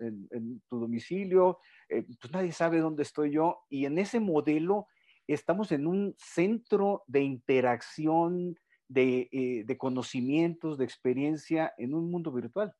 tu 0.68 0.80
domicilio, 0.80 1.58
eh, 1.88 2.04
pues 2.20 2.32
nadie 2.32 2.50
sabe 2.50 2.80
dónde 2.80 3.04
estoy 3.04 3.30
yo, 3.30 3.60
y 3.68 3.84
en 3.84 3.98
ese 3.98 4.18
modelo 4.18 4.88
estamos 5.28 5.70
en 5.70 5.86
un 5.86 6.16
centro 6.18 7.04
de 7.06 7.20
interacción, 7.20 8.58
de, 8.88 9.62
de 9.64 9.78
conocimientos, 9.78 10.76
de 10.76 10.84
experiencia 10.84 11.72
en 11.78 11.94
un 11.94 12.10
mundo 12.10 12.32
virtual. 12.32 12.74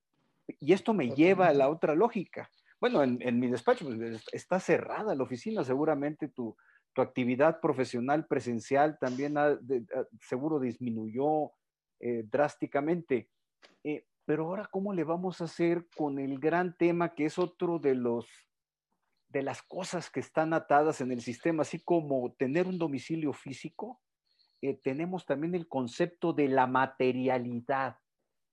Y 0.58 0.72
esto 0.72 0.92
me 0.92 1.11
lleva 1.11 1.46
a 1.46 1.54
la 1.54 1.68
otra 1.68 1.94
lógica. 1.94 2.50
Bueno, 2.80 3.04
en, 3.04 3.18
en 3.22 3.38
mi 3.38 3.46
despacho 3.46 3.84
pues, 3.84 4.24
está 4.32 4.58
cerrada 4.58 5.14
la 5.14 5.22
oficina, 5.22 5.62
seguramente 5.62 6.26
tu, 6.26 6.56
tu 6.93 7.03
actividad 7.03 7.61
profesional 7.61 8.26
presencial 8.26 8.99
también 8.99 9.36
seguro 10.20 10.59
disminuyó 10.59 11.53
eh, 12.01 12.24
drásticamente. 12.26 13.30
Eh, 13.84 14.07
pero 14.24 14.47
ahora, 14.47 14.68
¿cómo 14.70 14.93
le 14.93 15.05
vamos 15.05 15.41
a 15.41 15.45
hacer 15.45 15.86
con 15.97 16.18
el 16.18 16.38
gran 16.38 16.76
tema 16.76 17.14
que 17.14 17.26
es 17.26 17.38
otro 17.38 17.78
de 17.78 17.95
los 17.95 18.26
de 19.28 19.43
las 19.43 19.62
cosas 19.62 20.11
que 20.11 20.18
están 20.18 20.53
atadas 20.53 21.01
en 21.01 21.12
el 21.12 21.20
sistema, 21.20 21.62
así 21.62 21.78
como 21.78 22.32
tener 22.32 22.66
un 22.66 22.78
domicilio 22.78 23.32
físico, 23.32 24.01
eh, 24.61 24.74
tenemos 24.74 25.24
también 25.24 25.55
el 25.55 25.68
concepto 25.68 26.32
de 26.32 26.49
la 26.49 26.66
materialidad 26.66 27.99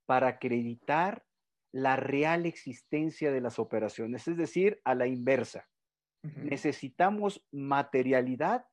para 0.05 0.27
acreditar 0.27 1.25
la 1.71 1.95
real 1.95 2.45
existencia 2.45 3.31
de 3.31 3.41
las 3.41 3.57
operaciones, 3.57 4.27
es 4.27 4.37
decir, 4.37 4.79
a 4.83 4.93
la 4.93 5.07
inversa. 5.07 5.67
Necesitamos 6.35 7.45
materialidad 7.51 8.65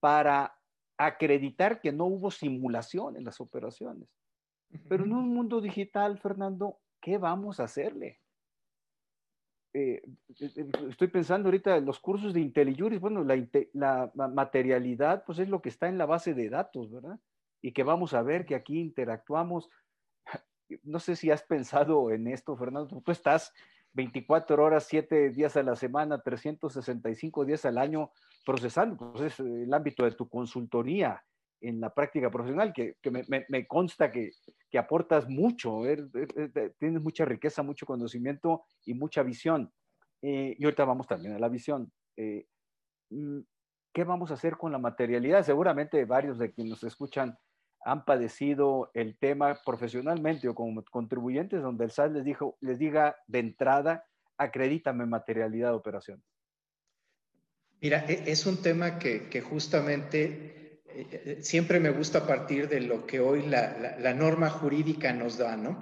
para 0.00 0.58
acreditar 0.96 1.80
que 1.80 1.92
no 1.92 2.06
hubo 2.06 2.30
simulación 2.30 3.16
en 3.16 3.24
las 3.24 3.40
operaciones. 3.40 4.08
Pero 4.88 5.04
en 5.04 5.12
un 5.12 5.28
mundo 5.28 5.60
digital, 5.60 6.18
Fernando, 6.18 6.78
¿qué 7.00 7.18
vamos 7.18 7.60
a 7.60 7.64
hacerle? 7.64 8.20
Eh, 9.74 10.02
eh, 10.40 10.52
eh, 10.56 10.70
estoy 10.88 11.08
pensando 11.08 11.48
ahorita 11.48 11.76
en 11.76 11.84
los 11.84 12.00
cursos 12.00 12.32
de 12.32 12.40
IntelliJuris, 12.40 13.00
bueno, 13.00 13.24
la, 13.24 14.10
materialidad 14.14 15.24
pues 15.24 15.38
es 15.38 15.48
lo 15.48 15.60
que 15.60 15.68
está 15.68 15.88
en 15.88 15.98
la 15.98 16.06
base 16.06 16.34
de 16.34 16.48
datos, 16.48 16.90
¿verdad? 16.90 17.18
Y 17.62 17.72
que 17.72 17.82
vamos 17.82 18.14
a 18.14 18.22
ver 18.22 18.44
que 18.46 18.54
aquí 18.54 18.80
interactuamos. 18.80 19.70
No 20.82 20.98
sé 20.98 21.16
si 21.16 21.30
has 21.30 21.42
pensado 21.42 22.10
en 22.10 22.26
esto, 22.26 22.54
Fernando, 22.54 23.00
tú 23.00 23.10
estás 23.10 23.54
24 23.92 24.62
horas, 24.62 24.86
7 24.88 25.30
días 25.30 25.56
a 25.56 25.62
la 25.62 25.76
semana, 25.76 26.20
365 26.20 27.44
días 27.44 27.64
al 27.64 27.78
año 27.78 28.10
procesando. 28.44 28.96
Pues 28.96 29.32
es 29.32 29.40
el 29.40 29.72
ámbito 29.72 30.04
de 30.04 30.12
tu 30.12 30.28
consultoría 30.28 31.22
en 31.60 31.80
la 31.80 31.92
práctica 31.92 32.30
profesional, 32.30 32.72
que, 32.72 32.94
me, 33.10 33.66
consta 33.66 34.12
que, 34.12 34.30
aportas 34.78 35.28
mucho, 35.28 35.82
tienes 36.78 37.02
mucha 37.02 37.24
riqueza, 37.24 37.62
mucho 37.62 37.86
conocimiento 37.86 38.64
y 38.84 38.94
mucha 38.94 39.22
visión. 39.22 39.72
Eh, 40.22 40.56
y 40.58 40.64
ahorita 40.64 40.84
vamos 40.84 41.06
también 41.06 41.34
a 41.34 41.38
la 41.38 41.48
visión. 41.48 41.92
Eh, 42.16 42.46
mm, 43.10 43.40
¿Qué 43.92 44.04
vamos 44.04 44.30
a 44.30 44.34
hacer 44.34 44.56
con 44.56 44.70
la 44.70 44.78
materialidad? 44.78 45.42
Seguramente 45.42 46.04
varios 46.04 46.38
de 46.38 46.52
quienes 46.52 46.70
nos 46.70 46.84
escuchan 46.84 47.36
han 47.84 48.04
padecido 48.04 48.90
el 48.94 49.16
tema 49.18 49.60
profesionalmente 49.64 50.48
o 50.48 50.54
como 50.54 50.84
contribuyentes, 50.84 51.62
donde 51.62 51.84
el 51.84 51.90
SAT 51.90 52.12
les, 52.12 52.24
dijo, 52.24 52.56
les 52.60 52.78
diga 52.78 53.16
de 53.26 53.38
entrada, 53.38 54.04
acredítame 54.36 55.06
materialidad 55.06 55.70
de 55.70 55.76
operación. 55.76 56.22
Mira, 57.80 58.04
e, 58.08 58.24
es 58.26 58.46
un 58.46 58.60
tema 58.60 58.98
que, 58.98 59.40
justamente 59.40 60.82
eh, 60.86 61.06
eh, 61.12 61.38
siempre 61.42 61.78
me 61.80 61.90
gusta 61.90 62.26
partir 62.26 62.68
de 62.68 62.80
lo 62.80 63.06
que 63.06 63.20
hoy 63.20 63.46
la, 63.46 64.14
norma 64.14 64.50
jurídica 64.50 65.12
nos 65.12 65.38
da, 65.38 65.56
¿no? 65.56 65.78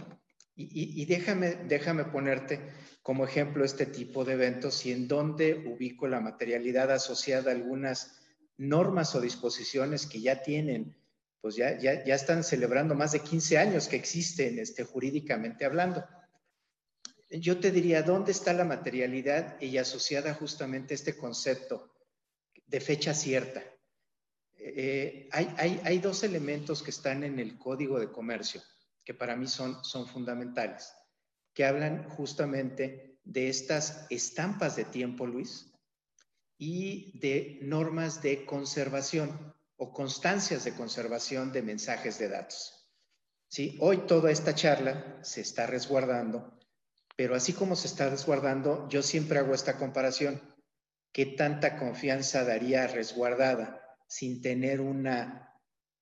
Y, 0.59 1.05
déjame, 1.05 1.55
déjame 1.69 2.05
ponerte 2.05 2.73
como 3.03 3.27
ejemplo 3.27 3.63
este 3.63 3.85
tipo 3.85 4.25
de 4.25 4.33
eventos 4.33 4.87
y 4.87 4.93
en 4.93 5.07
dónde 5.07 5.53
ubico 5.67 6.09
la 6.09 6.21
materialidad 6.21 6.91
asociada 6.91 7.51
a 7.51 7.55
algunas 7.55 8.23
normas 8.57 9.15
o 9.15 9.21
disposiciones 9.21 10.07
que 10.07 10.23
ya 10.23 10.41
tienen 10.41 10.97
pues 11.41 11.57
ya, 11.57 11.79
ya, 11.79 12.05
ya 12.05 12.15
están 12.15 12.43
celebrando 12.43 12.95
más 12.95 13.13
de 13.13 13.21
15 13.21 13.59
años 13.59 13.89
que 13.89 13.97
existen 13.97 14.59
este, 14.59 14.85
jurídicamente 14.85 15.65
hablando. 15.65 16.05
Yo 17.31 17.59
te 17.59 17.71
diría, 17.71 18.03
¿dónde 18.03 18.33
está 18.33 18.53
la 18.53 18.65
materialidad 18.65 19.61
y 19.61 19.79
asociada 19.79 20.35
justamente 20.35 20.95
este 20.95 21.17
concepto 21.17 21.93
de 22.67 22.81
fecha 22.81 23.15
cierta? 23.15 23.63
Eh, 24.59 25.29
hay, 25.33 25.55
hay, 25.59 25.81
hay, 25.85 25.99
dos 25.99 26.25
elementos 26.25 26.83
que 26.83 26.91
están 26.91 27.23
en 27.25 27.39
el 27.39 27.59
código 27.59 28.01
de 28.01 28.11
comercio 28.11 28.63
que 29.07 29.15
para 29.15 29.37
mí 29.37 29.47
son, 29.47 29.83
son 29.85 30.09
fundamentales, 30.09 30.93
que 31.55 31.65
hablan 31.65 32.09
justamente 32.11 33.21
de 33.23 33.49
estas 33.49 34.07
estampas 34.11 34.75
de 34.75 34.85
tiempo, 34.85 35.27
Luis, 35.27 35.73
y 36.59 37.17
de 37.21 37.61
normas 37.63 38.21
de 38.21 38.45
conservación 38.45 39.55
o 39.77 39.93
constancias 39.93 40.65
de 40.65 40.75
conservación 40.75 41.53
de 41.53 41.63
mensajes 41.63 42.19
de 42.19 42.29
datos. 42.29 42.73
¿Sí? 43.49 43.77
Hoy 43.81 44.07
toda 44.07 44.31
esta 44.31 44.55
charla 44.55 45.19
se 45.23 45.41
está 45.41 45.67
resguardando, 45.67 46.59
pero 47.17 47.35
así 47.35 47.53
como 47.53 47.77
se 47.77 47.87
está 47.87 48.11
resguardando, 48.11 48.89
yo 48.89 49.03
siempre 49.03 49.39
hago 49.39 49.55
esta 49.55 49.77
comparación. 49.79 50.41
¿Qué 51.13 51.27
tanta 51.27 51.79
confianza 51.79 52.45
daría 52.45 52.87
resguardada 52.87 53.81
sin 54.09 54.43
tener 54.43 54.81
una 54.81 55.55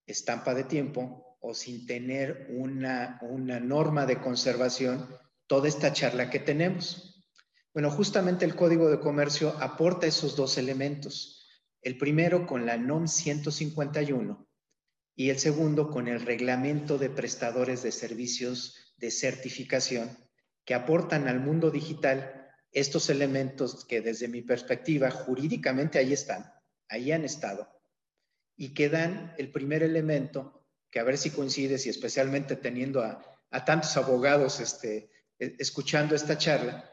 estampa 0.06 0.54
de 0.54 0.64
tiempo 0.64 1.38
o 1.40 1.54
sin 1.54 1.86
tener 1.86 2.48
una, 2.50 3.18
una 3.22 3.60
norma 3.60 4.06
de 4.06 4.20
conservación 4.20 5.08
toda 5.46 5.68
esta 5.68 5.92
charla 5.92 6.30
que 6.30 6.40
tenemos? 6.40 7.22
Bueno, 7.72 7.90
justamente 7.90 8.44
el 8.44 8.56
Código 8.56 8.88
de 8.88 9.00
Comercio 9.00 9.54
aporta 9.60 10.06
esos 10.06 10.36
dos 10.36 10.58
elementos 10.58 11.43
el 11.84 11.98
primero 11.98 12.46
con 12.46 12.64
la 12.64 12.78
NOM 12.78 13.06
151 13.06 14.48
y 15.14 15.30
el 15.30 15.38
segundo 15.38 15.90
con 15.90 16.08
el 16.08 16.22
reglamento 16.22 16.98
de 16.98 17.10
prestadores 17.10 17.82
de 17.82 17.92
servicios 17.92 18.94
de 18.96 19.10
certificación 19.10 20.18
que 20.64 20.74
aportan 20.74 21.28
al 21.28 21.40
mundo 21.40 21.70
digital 21.70 22.48
estos 22.72 23.10
elementos 23.10 23.84
que 23.84 24.00
desde 24.00 24.28
mi 24.28 24.40
perspectiva 24.40 25.10
jurídicamente 25.10 25.98
ahí 25.98 26.14
están, 26.14 26.52
ahí 26.88 27.12
han 27.12 27.24
estado, 27.24 27.68
y 28.56 28.72
que 28.72 28.88
dan 28.88 29.34
el 29.38 29.52
primer 29.52 29.82
elemento, 29.82 30.66
que 30.90 31.00
a 31.00 31.04
ver 31.04 31.18
si 31.18 31.30
coincides 31.30 31.86
y 31.86 31.90
especialmente 31.90 32.56
teniendo 32.56 33.02
a, 33.02 33.20
tantos 33.64 33.96
abogados 33.96 34.58
este, 34.58 35.10
e, 35.38 35.54
escuchando 35.58 36.16
esta 36.16 36.36
charla, 36.36 36.90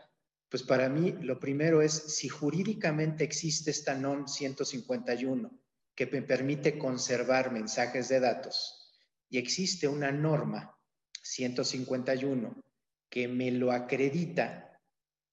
pues 0.51 0.63
para 0.63 0.89
mí 0.89 1.13
lo 1.21 1.39
primero 1.39 1.81
es 1.81 1.93
si 1.93 2.27
jurídicamente 2.27 3.23
existe 3.23 3.71
esta 3.71 3.95
NON 3.95 4.27
151 4.27 5.49
que 5.95 6.05
me 6.07 6.21
permite 6.21 6.77
conservar 6.77 7.53
mensajes 7.53 8.09
de 8.09 8.19
datos 8.19 8.91
y 9.29 9.37
existe 9.37 9.87
una 9.87 10.11
norma 10.11 10.77
151 11.23 12.61
que 13.09 13.29
me 13.29 13.49
lo 13.51 13.71
acredita, 13.71 14.77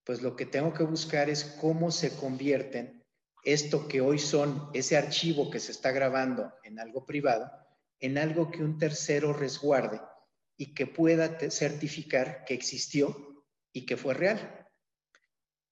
pues 0.05 0.23
lo 0.23 0.37
que 0.37 0.47
tengo 0.47 0.73
que 0.73 0.85
buscar 0.85 1.29
es 1.29 1.43
cómo 1.61 1.91
se 1.91 2.17
convierten 2.17 3.05
esto 3.43 3.89
que 3.89 4.01
hoy 4.01 4.21
son 4.21 4.71
ese 4.73 4.97
archivo 4.97 5.51
que 5.51 5.59
se 5.59 5.73
está 5.73 5.91
grabando 5.91 6.53
en 6.63 6.79
algo 6.79 7.05
privado, 7.05 7.51
en 7.99 8.19
algo 8.19 8.53
que 8.53 8.63
un 8.63 8.79
tercero 8.79 9.33
resguarde 9.33 10.01
y 10.57 10.75
que 10.75 10.87
pueda 10.87 11.39
certificar 11.51 12.45
que 12.45 12.55
existió 12.55 13.45
y 13.73 13.85
que 13.85 13.97
fue 13.97 14.15
real 14.15 14.68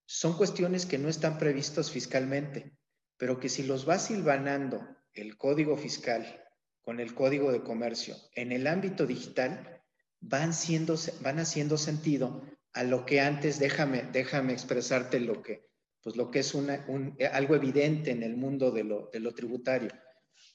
son 0.06 0.36
cuestiones 0.36 0.86
que 0.86 0.98
no 0.98 1.08
están 1.08 1.38
previstos 1.38 1.90
fiscalmente, 1.90 2.76
pero 3.16 3.38
que 3.40 3.48
si 3.48 3.64
los 3.64 3.88
va 3.88 3.98
silvanando 3.98 4.86
el 5.12 5.36
código 5.36 5.76
fiscal 5.76 6.44
con 6.80 7.00
el 7.00 7.14
código 7.14 7.50
de 7.50 7.62
comercio 7.62 8.14
en 8.34 8.52
el 8.52 8.66
ámbito 8.66 9.06
digital, 9.06 9.82
van, 10.20 10.54
siendo, 10.54 10.96
van 11.20 11.40
haciendo 11.40 11.76
sentido 11.76 12.42
a 12.72 12.84
lo 12.84 13.04
que 13.04 13.20
antes, 13.20 13.58
déjame, 13.58 14.02
déjame 14.12 14.52
expresarte 14.52 15.18
lo 15.18 15.42
que, 15.42 15.66
pues 16.02 16.16
lo 16.16 16.30
que 16.30 16.40
es 16.40 16.54
una, 16.54 16.86
algo 17.32 17.56
evidente 17.56 18.10
en 18.10 18.22
el 18.22 18.36
mundo 18.36 18.70
de 18.70 18.84
lo, 18.84 19.10
de 19.12 19.20
lo 19.20 19.34
tributario. 19.34 19.90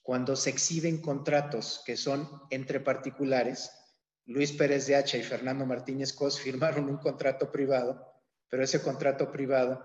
Cuando 0.01 0.35
se 0.35 0.49
exhiben 0.49 1.01
contratos 1.01 1.83
que 1.85 1.97
son 1.97 2.27
entre 2.49 2.79
particulares, 2.79 3.71
Luis 4.25 4.51
Pérez 4.53 4.87
de 4.87 4.95
Hacha 4.95 5.17
y 5.17 5.23
Fernando 5.23 5.65
Martínez 5.65 6.13
Cos 6.13 6.39
firmaron 6.39 6.89
un 6.89 6.97
contrato 6.97 7.51
privado, 7.51 8.10
pero 8.51 8.63
ese 8.65 8.81
contrato 8.81 9.31
privado, 9.31 9.81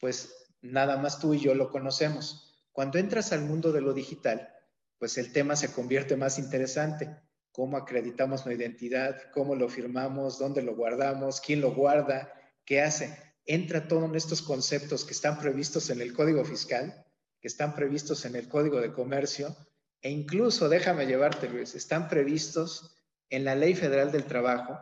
pues 0.00 0.34
nada 0.60 0.96
más 0.96 1.20
tú 1.20 1.34
y 1.34 1.40
yo 1.40 1.54
lo 1.54 1.70
conocemos. 1.70 2.66
Cuando 2.72 2.98
entras 2.98 3.32
al 3.32 3.42
mundo 3.42 3.70
de 3.70 3.80
lo 3.80 3.94
digital, 3.94 4.52
pues 4.98 5.18
el 5.18 5.32
tema 5.32 5.54
se 5.54 5.72
convierte 5.72 6.16
más 6.16 6.38
interesante. 6.38 7.16
Cómo 7.52 7.76
acreditamos 7.76 8.44
la 8.44 8.54
identidad, 8.54 9.30
cómo 9.32 9.54
lo 9.54 9.68
firmamos, 9.68 10.38
dónde 10.40 10.62
lo 10.62 10.74
guardamos, 10.74 11.40
quién 11.40 11.60
lo 11.60 11.74
guarda, 11.74 12.32
qué 12.64 12.82
hace. 12.82 13.16
Entra 13.46 13.86
todo 13.86 14.06
en 14.06 14.16
estos 14.16 14.42
conceptos 14.42 15.04
que 15.04 15.12
están 15.12 15.38
previstos 15.38 15.88
en 15.90 16.00
el 16.00 16.12
Código 16.12 16.44
Fiscal, 16.44 17.06
que 17.40 17.48
están 17.48 17.76
previstos 17.76 18.24
en 18.24 18.34
el 18.34 18.48
Código 18.48 18.80
de 18.80 18.92
Comercio, 18.92 19.56
e 20.00 20.10
incluso, 20.10 20.68
déjame 20.68 21.06
llevarte, 21.06 21.48
Luis, 21.48 21.76
están 21.76 22.08
previstos 22.08 22.96
en 23.30 23.44
la 23.44 23.54
Ley 23.54 23.76
Federal 23.76 24.10
del 24.10 24.24
Trabajo, 24.24 24.80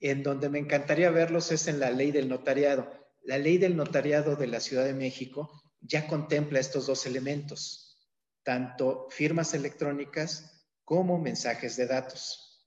en 0.00 0.22
donde 0.22 0.48
me 0.48 0.58
encantaría 0.58 1.10
verlos 1.10 1.52
es 1.52 1.68
en 1.68 1.80
la 1.80 1.90
Ley 1.90 2.10
del 2.12 2.28
Notariado. 2.28 2.90
La 3.22 3.38
Ley 3.38 3.58
del 3.58 3.76
Notariado 3.76 4.36
de 4.36 4.46
la 4.46 4.60
Ciudad 4.60 4.84
de 4.84 4.94
México 4.94 5.62
ya 5.80 6.06
contempla 6.06 6.60
estos 6.60 6.86
dos 6.86 7.06
elementos, 7.06 7.98
tanto 8.42 9.08
firmas 9.10 9.54
electrónicas 9.54 10.68
como 10.84 11.18
mensajes 11.18 11.76
de 11.76 11.86
datos. 11.86 12.64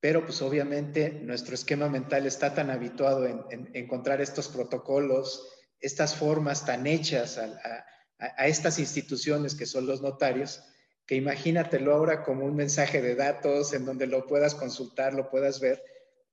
Pero 0.00 0.24
pues 0.24 0.40
obviamente 0.40 1.10
nuestro 1.10 1.54
esquema 1.54 1.88
mental 1.88 2.26
está 2.26 2.54
tan 2.54 2.70
habituado 2.70 3.26
en, 3.26 3.70
encontrar 3.74 4.20
estos 4.20 4.48
protocolos, 4.48 5.48
estas 5.78 6.16
formas 6.16 6.64
tan 6.64 6.86
hechas 6.86 7.38
a, 7.38 7.84
a 8.18 8.46
estas 8.46 8.78
instituciones 8.78 9.54
que 9.54 9.66
son 9.66 9.86
los 9.86 10.00
notarios, 10.00 10.62
que 11.06 11.16
imagínatelo 11.16 11.94
ahora 11.94 12.22
como 12.22 12.44
un 12.44 12.54
mensaje 12.54 13.02
de 13.02 13.14
datos 13.14 13.72
en 13.72 13.84
donde 13.84 14.06
lo 14.06 14.26
puedas 14.26 14.54
consultar, 14.54 15.12
lo 15.12 15.28
puedas 15.28 15.60
ver, 15.60 15.82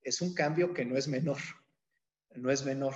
es 0.02 0.20
un 0.20 0.34
cambio 0.34 0.72
que 0.72 0.84
no 0.84 0.96
es 0.96 1.08
menor, 1.08 1.38
no 2.34 2.50
es 2.50 2.64
menor. 2.64 2.94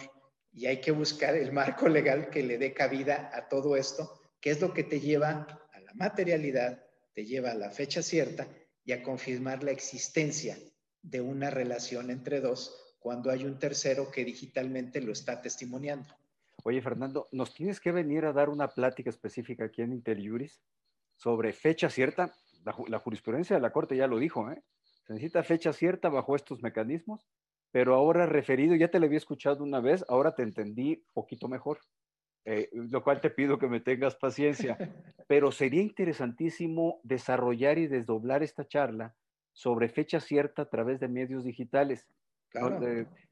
Y 0.53 0.67
hay 0.67 0.81
que 0.81 0.91
buscar 0.91 1.35
el 1.35 1.53
marco 1.53 1.89
legal 1.89 2.31
que 2.31 2.43
le 2.43 2.59
dé 2.59 2.75
cabida 2.75 3.31
a 3.33 3.49
todo 3.49 3.77
esto, 3.77 4.21
que 4.41 4.51
es 4.51 4.61
lo 4.61 4.73
que 4.73 4.85
te 4.85 5.01
lleva 5.01 5.47
a 5.73 5.81
la 5.81 5.95
materialidad, 5.95 6.85
te 7.15 7.25
lleva 7.25 7.53
a 7.53 7.55
la 7.55 7.71
fecha 7.71 8.03
cierta 8.03 8.47
y 8.85 8.93
a 8.93 9.03
confirmar 9.03 9.63
la 9.63 9.71
existencia 9.71 10.59
de 11.03 11.21
una 11.21 11.51
relación 11.51 12.11
entre 12.11 12.41
dos 12.41 12.97
cuando 12.99 13.31
hay 13.31 13.45
un 13.45 13.59
tercero 13.59 14.11
que 14.11 14.25
digitalmente 14.25 15.01
lo 15.01 15.13
está 15.13 15.41
testimoniando. 15.41 16.15
Oye, 16.65 16.81
Fernando, 16.81 17.29
¿nos 17.33 17.55
tienes 17.55 17.81
que 17.81 17.91
venir 17.91 18.25
a 18.25 18.33
dar 18.33 18.49
una 18.49 18.69
plática 18.69 19.11
específica 19.11 19.65
aquí 19.65 19.83
en 19.83 19.93
Interjuris? 19.93 20.61
sobre 21.23 21.53
fecha 21.53 21.89
cierta, 21.89 22.35
la, 22.65 22.99
jurisprudencia 22.99 23.55
de 23.55 23.63
la 23.63 23.71
Corte 23.71 23.97
ya 23.97 24.09
lo 24.09 24.19
dijo, 24.19 24.51
¿eh? 24.51 24.61
Se 25.07 25.15
necesita 25.15 25.43
fecha 25.43 25.73
cierta 25.73 26.09
bajo 26.09 26.37
estos 26.37 26.63
mecanismos, 26.63 27.27
pero 27.71 27.95
ahora 27.95 28.27
referido, 28.27 28.75
ya 28.77 28.89
te 28.89 29.01
lo 29.01 29.07
había 29.07 29.19
escuchado 29.19 29.65
una 29.65 29.81
vez, 29.81 30.05
ahora 30.09 30.35
te 30.35 30.43
entendí 30.43 31.05
poquito 31.13 31.49
mejor, 31.49 31.81
eh, 32.45 32.69
lo 32.73 33.03
cual 33.03 33.21
te 33.21 33.31
pido 33.31 33.59
que 33.59 33.69
me 33.69 33.81
tengas 33.81 34.17
paciencia, 34.17 34.77
pero 35.29 35.51
sería 35.53 35.81
interesantísimo 35.81 37.01
desarrollar 37.03 37.79
y 37.79 37.87
desdoblar 37.87 38.43
esta 38.43 38.67
charla 38.67 39.15
sobre 39.53 39.89
fecha 39.89 40.21
cierta 40.21 40.63
a 40.63 40.71
través 40.71 41.01
de 41.01 41.09
medios 41.09 41.45
digitales. 41.45 42.07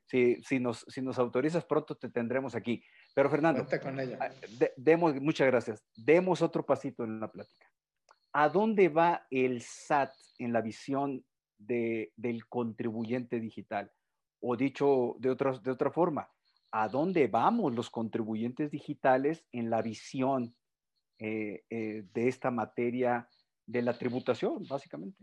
si, 0.07 0.43
si, 0.43 0.59
nos, 0.59 0.85
si 0.89 1.03
nos 1.03 1.19
autorizas 1.19 1.65
pronto 1.65 1.97
te 1.97 2.09
tendremos 2.09 2.55
aquí. 2.55 2.83
Pero 3.15 3.31
Fernando, 3.31 3.67
con. 3.83 4.01
Ah, 4.01 4.31
demos, 4.77 5.15
muchas 5.21 5.47
gracias. 5.47 5.85
Demos 5.95 6.43
otro 6.43 6.65
pasito 6.65 7.05
en 7.05 7.21
la 7.21 7.31
plática. 7.31 7.71
¿A 8.33 8.49
dónde 8.49 8.89
va 8.89 9.27
el 9.31 9.61
SAT 9.61 10.13
en 10.39 10.53
la 10.53 10.61
visión 10.61 11.25
de, 11.61 12.13
del 12.17 12.47
contribuyente 12.47 13.39
digital? 13.39 13.93
O 14.41 14.57
dicho 14.57 15.17
de, 15.19 15.35
de 15.63 15.71
otra 15.71 15.91
forma, 15.91 16.29
¿a 16.73 16.89
dónde 16.89 17.27
vamos 17.29 17.75
los 17.75 17.91
contribuyentes 17.91 18.71
digitales 18.71 19.45
en 19.53 19.71
la 19.71 19.83
visión 19.83 20.55
eh, 21.19 21.65
eh, 21.69 22.05
de 22.15 22.29
esta 22.29 22.51
materia 22.51 23.29
de 23.67 23.83
la 23.83 23.97
tributación, 23.97 24.65
básicamente? 24.69 25.23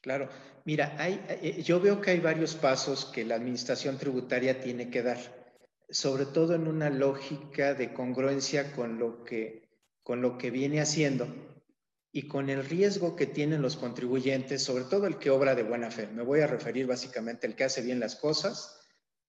Claro, 0.00 0.28
mira, 0.64 0.94
hay, 0.98 1.24
eh, 1.28 1.62
yo 1.62 1.80
veo 1.80 2.00
que 2.00 2.12
hay 2.12 2.20
varios 2.20 2.54
pasos 2.54 3.06
que 3.06 3.24
la 3.24 3.36
administración 3.36 3.98
tributaria 3.98 4.60
tiene 4.60 4.90
que 4.90 5.02
dar, 5.02 5.18
sobre 5.88 6.26
todo 6.26 6.54
en 6.54 6.68
una 6.68 6.90
lógica 6.90 7.74
de 7.74 7.92
congruencia 7.92 8.72
con 8.72 8.98
lo 8.98 9.24
que, 9.24 9.68
con 10.02 10.20
lo 10.20 10.38
que 10.38 10.50
viene 10.50 10.80
haciendo 10.80 11.26
y 12.10 12.26
con 12.26 12.48
el 12.48 12.64
riesgo 12.64 13.16
que 13.16 13.26
tienen 13.26 13.62
los 13.62 13.76
contribuyentes, 13.76 14.62
sobre 14.62 14.84
todo 14.84 15.06
el 15.06 15.18
que 15.18 15.30
obra 15.30 15.54
de 15.54 15.62
buena 15.62 15.90
fe. 15.90 16.06
Me 16.06 16.22
voy 16.22 16.40
a 16.40 16.46
referir 16.46 16.86
básicamente 16.86 17.46
al 17.46 17.54
que 17.54 17.64
hace 17.64 17.82
bien 17.82 18.00
las 18.00 18.16
cosas, 18.16 18.80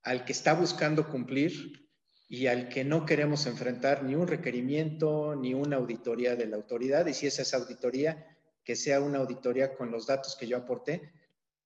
al 0.01 0.23
que 0.23 0.31
está 0.31 0.53
buscando 0.53 1.09
cumplir 1.09 1.89
y 2.29 2.47
al 2.47 2.69
que 2.69 2.85
no 2.85 3.05
queremos 3.05 3.45
enfrentar 3.47 4.03
ni 4.03 4.15
un 4.15 4.27
requerimiento 4.27 5.35
ni 5.35 5.53
una 5.53 5.77
auditoría 5.77 6.35
de 6.35 6.45
la 6.45 6.55
autoridad. 6.55 7.05
Y 7.07 7.13
si 7.13 7.27
es 7.27 7.39
esa 7.39 7.57
auditoría, 7.57 8.25
que 8.63 8.75
sea 8.75 9.01
una 9.01 9.19
auditoría 9.19 9.75
con 9.75 9.91
los 9.91 10.07
datos 10.07 10.37
que 10.37 10.47
yo 10.47 10.57
aporté, 10.57 11.11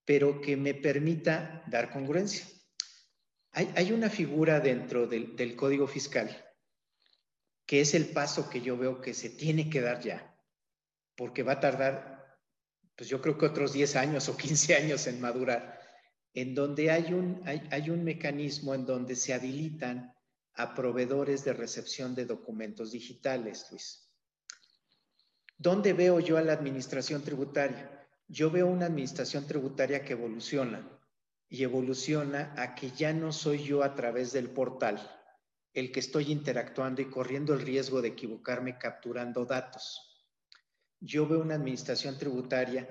pero 0.05 0.41
que 0.41 0.57
me 0.57 0.73
permita 0.73 1.63
dar 1.67 1.91
congruencia. 1.91 2.45
Hay, 3.51 3.91
una 3.91 4.09
figura 4.09 4.59
dentro 4.59 5.05
del, 5.05 5.35
del 5.35 5.55
Código 5.55 5.85
Fiscal 5.85 6.43
que 7.65 7.81
es 7.81 7.93
el 7.93 8.07
paso 8.07 8.49
que 8.49 8.61
yo 8.61 8.77
veo 8.77 8.99
que 8.99 9.13
se 9.13 9.29
tiene 9.29 9.69
que 9.69 9.79
dar 9.79 10.01
ya 10.01 10.32
porque 11.23 11.41
va 11.41 11.53
a 11.53 11.59
tardar, 11.61 12.37
pues 12.97 13.07
yo 13.07 13.21
creo 13.21 13.37
que 13.37 13.45
otros 13.45 13.71
10 13.71 13.95
años 13.95 14.27
o 14.27 14.35
15 14.35 14.75
años 14.75 15.07
en 15.07 15.21
madurar, 15.21 15.79
en 16.33 16.53
donde 16.53 16.91
hay 16.91 17.13
un, 17.13 17.41
hay, 17.45 17.89
un 17.89 18.03
mecanismo 18.03 18.75
en 18.75 18.85
donde 18.85 19.15
se 19.15 19.33
habilitan 19.33 20.13
a 20.55 20.73
proveedores 20.73 21.45
de 21.45 21.53
recepción 21.53 22.13
de 22.13 22.25
documentos 22.25 22.91
digitales, 22.91 23.67
Luis. 23.71 24.11
¿Dónde 25.57 25.93
veo 25.93 26.19
yo 26.19 26.35
a 26.35 26.41
la 26.41 26.51
administración 26.51 27.23
tributaria? 27.23 28.05
Yo 28.27 28.51
veo 28.51 28.67
una 28.67 28.87
administración 28.87 29.47
tributaria 29.47 30.03
que 30.03 30.11
evoluciona 30.11 30.85
y 31.47 31.63
evoluciona 31.63 32.53
a 32.57 32.75
que 32.75 32.91
ya 32.91 33.13
no 33.13 33.31
soy 33.31 33.63
yo 33.63 33.81
a 33.81 33.95
través 33.95 34.33
del 34.33 34.49
portal 34.49 34.99
el 35.71 35.89
que 35.93 36.01
estoy 36.01 36.33
interactuando 36.33 37.01
y 37.01 37.05
corriendo 37.09 37.53
el 37.53 37.61
riesgo 37.61 38.01
de 38.01 38.09
equivocarme 38.09 38.77
capturando 38.77 39.45
datos 39.45 40.09
yo 41.03 41.27
veo 41.27 41.41
una 41.41 41.55
administración 41.55 42.17
tributaria 42.17 42.87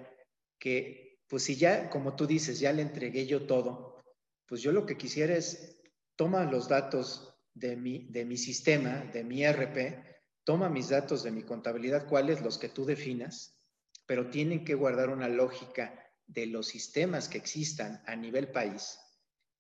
que, 0.59 1.21
pues 1.29 1.45
si 1.45 1.57
ya, 1.57 1.89
como 1.89 2.15
tú 2.15 2.27
dices, 2.27 2.61
ya 2.61 2.73
le 2.73 2.83
entregué 2.83 3.27
yo 3.27 3.47
todo, 3.47 4.03
pues 4.47 4.61
yo 4.61 4.71
lo 4.71 4.85
que 4.85 4.99
quisiera 4.99 5.35
es, 5.35 5.81
toma 6.15 6.45
los 6.45 6.69
datos 6.69 7.35
de 7.55 7.75
mi, 7.77 8.07
de 8.11 8.27
mi 8.27 8.37
sistema, 8.37 9.01
de 9.13 9.25
mi 9.25 9.45
RP, 9.45 10.05
toma 10.45 10.69
mis 10.69 10.91
datos 10.91 11.23
de 11.23 11.31
mi 11.31 11.43
contabilidad, 11.43 12.07
cuáles 12.07 12.43
los 12.43 12.59
que 12.59 12.69
tú 12.69 12.85
definas, 12.85 13.59
pero 14.07 14.29
tienen 14.29 14.65
que 14.65 14.75
guardar 14.75 15.09
una 15.09 15.29
lógica 15.29 15.99
de 16.27 16.47
los 16.47 16.67
sistemas 16.67 17.29
que 17.29 17.39
existan 17.39 18.03
a 18.07 18.15
nivel 18.15 18.53
país 18.53 18.99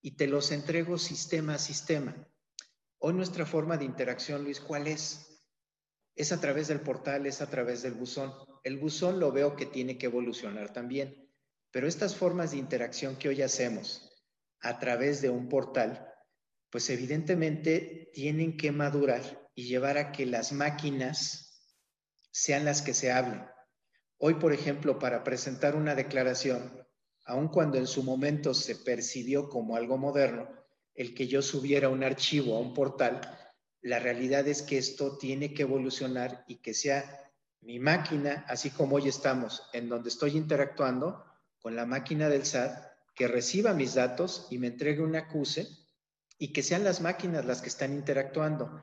y 0.02 0.16
te 0.16 0.26
los 0.26 0.52
entrego 0.52 0.98
sistema 0.98 1.54
a 1.54 1.58
sistema. 1.58 2.28
Hoy 2.98 3.14
nuestra 3.14 3.46
forma 3.46 3.78
de 3.78 3.86
interacción, 3.86 4.44
Luis, 4.44 4.60
¿cuál 4.60 4.88
es? 4.88 5.31
Es 6.14 6.32
a 6.32 6.40
través 6.40 6.68
del 6.68 6.80
portal, 6.80 7.26
es 7.26 7.40
a 7.40 7.48
través 7.48 7.82
del 7.82 7.94
buzón. 7.94 8.32
El 8.64 8.78
buzón 8.78 9.18
lo 9.18 9.32
veo 9.32 9.56
que 9.56 9.66
tiene 9.66 9.98
que 9.98 10.06
evolucionar 10.06 10.72
también, 10.72 11.30
pero 11.70 11.86
estas 11.86 12.16
formas 12.16 12.50
de 12.50 12.58
interacción 12.58 13.16
que 13.16 13.28
hoy 13.28 13.42
hacemos 13.42 14.10
a 14.60 14.78
través 14.78 15.20
de 15.22 15.30
un 15.30 15.48
portal, 15.48 16.08
pues 16.70 16.88
evidentemente 16.90 18.10
tienen 18.12 18.56
que 18.56 18.72
madurar 18.72 19.50
y 19.54 19.64
llevar 19.64 19.98
a 19.98 20.12
que 20.12 20.26
las 20.26 20.52
máquinas 20.52 21.60
sean 22.30 22.64
las 22.64 22.82
que 22.82 22.94
se 22.94 23.10
hablen. 23.10 23.44
Hoy, 24.18 24.34
por 24.34 24.52
ejemplo, 24.52 24.98
para 24.98 25.24
presentar 25.24 25.74
una 25.74 25.94
declaración, 25.94 26.86
aun 27.24 27.48
cuando 27.48 27.78
en 27.78 27.86
su 27.86 28.02
momento 28.02 28.54
se 28.54 28.76
percibió 28.76 29.48
como 29.48 29.76
algo 29.76 29.98
moderno, 29.98 30.48
el 30.94 31.14
que 31.14 31.26
yo 31.26 31.42
subiera 31.42 31.88
un 31.88 32.04
archivo 32.04 32.56
a 32.56 32.60
un 32.60 32.74
portal, 32.74 33.20
la 33.82 33.98
realidad 33.98 34.46
es 34.46 34.62
que 34.62 34.78
esto 34.78 35.18
tiene 35.18 35.52
que 35.52 35.62
evolucionar 35.62 36.44
y 36.46 36.56
que 36.56 36.72
sea 36.72 37.30
mi 37.60 37.78
máquina, 37.78 38.44
así 38.48 38.70
como 38.70 38.96
hoy 38.96 39.08
estamos, 39.08 39.62
en 39.72 39.88
donde 39.88 40.08
estoy 40.08 40.36
interactuando 40.36 41.24
con 41.60 41.76
la 41.76 41.84
máquina 41.84 42.28
del 42.28 42.46
SAT, 42.46 42.92
que 43.14 43.28
reciba 43.28 43.74
mis 43.74 43.94
datos 43.94 44.46
y 44.50 44.58
me 44.58 44.68
entregue 44.68 45.02
un 45.02 45.16
acuse 45.16 45.68
y 46.38 46.52
que 46.52 46.62
sean 46.62 46.84
las 46.84 47.00
máquinas 47.00 47.44
las 47.44 47.60
que 47.60 47.68
están 47.68 47.92
interactuando, 47.92 48.82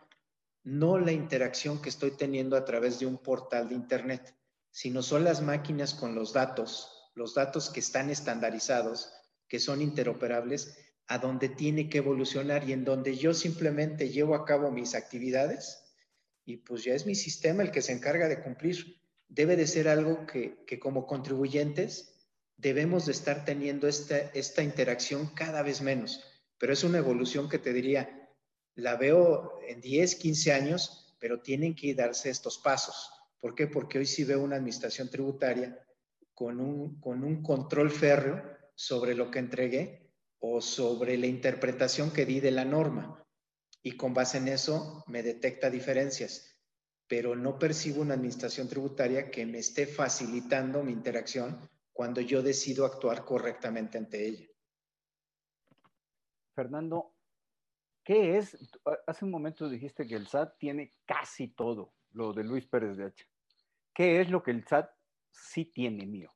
no 0.64 1.00
la 1.00 1.12
interacción 1.12 1.82
que 1.82 1.90
estoy 1.90 2.12
teniendo 2.12 2.56
a 2.56 2.66
través 2.66 3.00
de 3.00 3.06
un 3.06 3.18
portal 3.18 3.70
de 3.70 3.76
Internet, 3.76 4.36
sino 4.72 5.02
son 5.02 5.24
las 5.24 5.42
máquinas 5.42 5.94
con 5.94 6.14
los 6.14 6.34
datos, 6.34 7.10
los 7.16 7.34
datos 7.34 7.70
que 7.70 7.80
están 7.80 8.10
estandarizados, 8.10 9.12
que 9.48 9.60
son 9.60 9.82
interoperables, 9.82 10.78
a 11.10 11.18
donde 11.18 11.50
tiene 11.50 11.90
que 11.90 11.98
evolucionar 11.98 12.70
y 12.70 12.72
en 12.72 12.86
donde 12.86 13.18
yo 13.18 13.34
simplemente 13.34 14.10
llevo 14.10 14.36
a 14.36 14.46
cabo 14.46 14.70
mis 14.70 14.94
actividades 14.94 15.84
y 16.46 16.58
pues 16.58 16.84
ya 16.84 16.94
es 16.94 17.08
mi 17.08 17.16
sistema 17.16 17.64
el 17.64 17.72
que 17.72 17.82
se 17.82 17.94
encarga 17.94 18.28
de 18.28 18.44
cumplir. 18.44 19.02
Debe 19.28 19.56
de 19.56 19.66
ser 19.66 19.88
algo 19.88 20.28
que, 20.28 20.80
como 20.80 21.08
contribuyentes 21.08 22.16
debemos 22.58 23.08
de 23.08 23.14
estar 23.14 23.44
teniendo 23.44 23.88
esta, 23.88 24.20
esta 24.20 24.62
interacción 24.62 25.34
cada 25.34 25.64
vez 25.64 25.82
menos, 25.82 26.24
pero 26.60 26.74
es 26.74 26.84
una 26.84 27.00
evolución 27.00 27.50
que 27.50 27.58
te 27.58 27.74
diría, 27.74 28.30
la 28.76 28.96
veo 28.96 29.60
en 29.68 29.82
10, 29.82 30.16
15 30.16 30.54
años, 30.54 31.16
pero 31.20 31.42
tienen 31.42 31.74
que 31.74 31.96
darse 31.96 32.30
estos 32.30 32.60
pasos. 32.60 33.10
¿Por 33.40 33.56
qué? 33.56 33.66
Porque 33.66 33.98
hoy 33.98 34.06
sí 34.06 34.26
veo 34.26 34.44
una 34.44 34.58
administración 34.58 35.10
tributaria 35.10 35.80
con 36.36 36.60
un, 36.60 37.00
con 37.00 37.24
un 37.24 37.42
control 37.42 37.90
férreo 37.90 38.44
sobre 38.76 39.16
lo 39.16 39.32
que 39.32 39.40
entregué 39.40 40.09
o 40.40 40.62
sobre 40.62 41.18
la 41.18 41.28
interpretación 41.28 42.12
que 42.12 42.26
di 42.26 42.40
de 42.40 42.52
la 42.52 42.66
norma. 42.66 43.24
Y 43.82 43.94
con 43.94 44.14
base 44.14 44.38
en 44.38 44.48
eso 44.48 45.04
me 45.08 45.24
detecta 45.24 45.70
diferencias, 45.70 46.58
pero 47.08 47.36
no 47.36 47.58
percibo 47.58 48.02
una 48.02 48.16
administración 48.16 48.68
tributaria 48.68 49.32
que 49.32 49.46
me 49.46 49.60
esté 49.60 49.86
facilitando 49.86 50.84
mi 50.84 50.92
interacción 50.92 51.70
cuando 51.94 52.22
yo 52.22 52.42
decido 52.42 52.86
actuar 52.86 53.26
correctamente 53.26 53.98
ante 53.98 54.26
ella. 54.26 54.48
Fernando, 56.56 57.14
¿qué 58.04 58.38
es? 58.38 58.58
Hace 59.08 59.26
un 59.26 59.32
momento 59.32 59.70
dijiste 59.70 60.06
que 60.06 60.16
el 60.16 60.28
SAT 60.28 60.58
tiene 60.58 60.94
casi 61.06 61.50
todo, 61.50 61.94
lo 62.12 62.34
de 62.34 62.44
Luis 62.44 62.66
Pérez 62.68 62.98
de 62.98 63.06
H. 63.06 63.26
¿Qué 63.94 64.22
es 64.22 64.30
lo 64.30 64.44
que 64.44 64.52
el 64.52 64.66
SAT 64.66 64.90
sí 65.32 65.66
tiene 65.66 66.06
mío? 66.06 66.32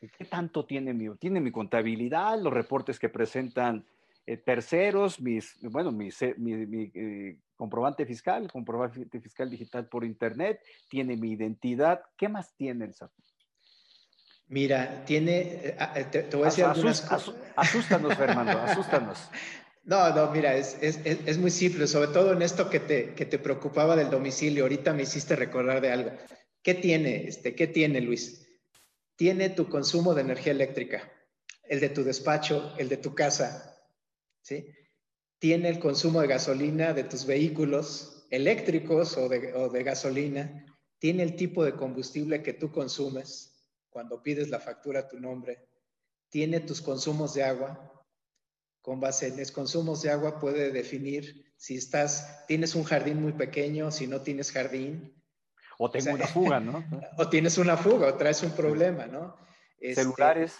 ¿Qué 0.00 0.24
tanto 0.24 0.64
tiene 0.64 0.94
mío? 0.94 1.16
Tiene 1.16 1.40
mi 1.40 1.52
contabilidad, 1.52 2.38
los 2.40 2.52
reportes 2.52 2.98
que 2.98 3.10
presentan 3.10 3.84
eh, 4.26 4.38
terceros, 4.38 5.20
mis, 5.20 5.58
bueno, 5.60 5.92
mi, 5.92 6.08
mi, 6.38 6.90
eh, 6.94 7.38
comprobante 7.56 8.06
fiscal, 8.06 8.50
comprobante 8.50 9.20
fiscal 9.20 9.50
digital 9.50 9.88
por 9.88 10.04
internet, 10.04 10.60
tiene 10.88 11.16
mi 11.16 11.32
identidad. 11.32 12.02
¿Qué 12.16 12.28
más 12.28 12.54
tiene 12.56 12.86
el 12.86 12.94
SAT? 12.94 13.10
Mira, 14.48 15.04
tiene, 15.04 15.40
eh, 15.40 15.76
ah, 15.78 15.94
te, 16.10 16.22
voy 16.32 16.42
a 16.42 16.46
decir 16.46 16.64
algunas 16.64 17.02
cosas. 17.02 17.34
Asústanos, 17.54 18.14
Fernando, 18.16 18.58
asústanos. 18.62 19.28
No, 19.84 20.14
no, 20.14 20.30
mira, 20.30 20.54
es, 20.54 20.78
es, 20.82 21.00
es, 21.04 21.38
muy 21.38 21.50
simple, 21.50 21.86
sobre 21.86 22.08
todo 22.08 22.32
en 22.32 22.42
esto 22.42 22.70
que 22.70 22.80
te, 22.80 23.14
que 23.14 23.26
te 23.26 23.38
preocupaba 23.38 23.96
del 23.96 24.10
domicilio. 24.10 24.64
Ahorita 24.64 24.92
me 24.92 25.02
hiciste 25.02 25.36
recordar 25.36 25.80
de 25.80 25.90
algo. 25.90 26.10
¿Qué 26.62 26.74
tiene, 26.74 27.26
este, 27.26 27.54
qué 27.54 27.66
tiene, 27.66 28.00
Luis? 28.00 28.49
Tiene 29.20 29.50
tu 29.50 29.68
consumo 29.68 30.14
de 30.14 30.22
energía 30.22 30.52
eléctrica, 30.52 31.12
el 31.64 31.78
de 31.78 31.90
tu 31.90 32.02
despacho, 32.02 32.72
el 32.78 32.88
de 32.88 32.96
tu 32.96 33.14
casa, 33.14 33.78
¿sí? 34.40 34.66
Tiene 35.38 35.68
el 35.68 35.78
consumo 35.78 36.22
de 36.22 36.26
gasolina 36.26 36.94
de 36.94 37.04
tus 37.04 37.26
vehículos 37.26 38.26
eléctricos 38.30 39.18
o 39.18 39.28
de, 39.28 39.82
gasolina, 39.84 40.64
tiene 40.98 41.22
el 41.22 41.36
tipo 41.36 41.66
de 41.66 41.74
combustible 41.74 42.42
que 42.42 42.54
tú 42.54 42.72
consumes 42.72 43.62
cuando 43.90 44.22
pides 44.22 44.48
la 44.48 44.58
factura 44.58 45.00
a 45.00 45.08
tu 45.08 45.20
nombre, 45.20 45.68
tiene 46.30 46.60
tus 46.60 46.80
consumos 46.80 47.34
de 47.34 47.42
agua. 47.42 47.92
Con 48.80 49.00
base 49.00 49.36
los 49.36 49.52
consumos 49.52 50.00
de 50.00 50.08
agua 50.08 50.38
puede 50.38 50.70
definir 50.70 51.52
si 51.58 51.76
estás, 51.76 52.46
tienes 52.46 52.74
un 52.74 52.84
jardín 52.84 53.20
muy 53.20 53.34
pequeño, 53.34 53.90
si 53.90 54.06
no 54.06 54.22
tienes 54.22 54.50
jardín, 54.50 55.19
o 55.82 55.90
tengo 55.90 56.12
una 56.12 56.26
fuga, 56.26 56.60
¿no? 56.60 56.84
o 57.16 57.28
tienes 57.30 57.56
una 57.56 57.74
fuga, 57.74 58.08
o 58.08 58.14
traes 58.14 58.42
un 58.42 58.50
problema, 58.50 59.06
¿no? 59.06 59.34
Este, 59.80 60.02
celulares. 60.02 60.54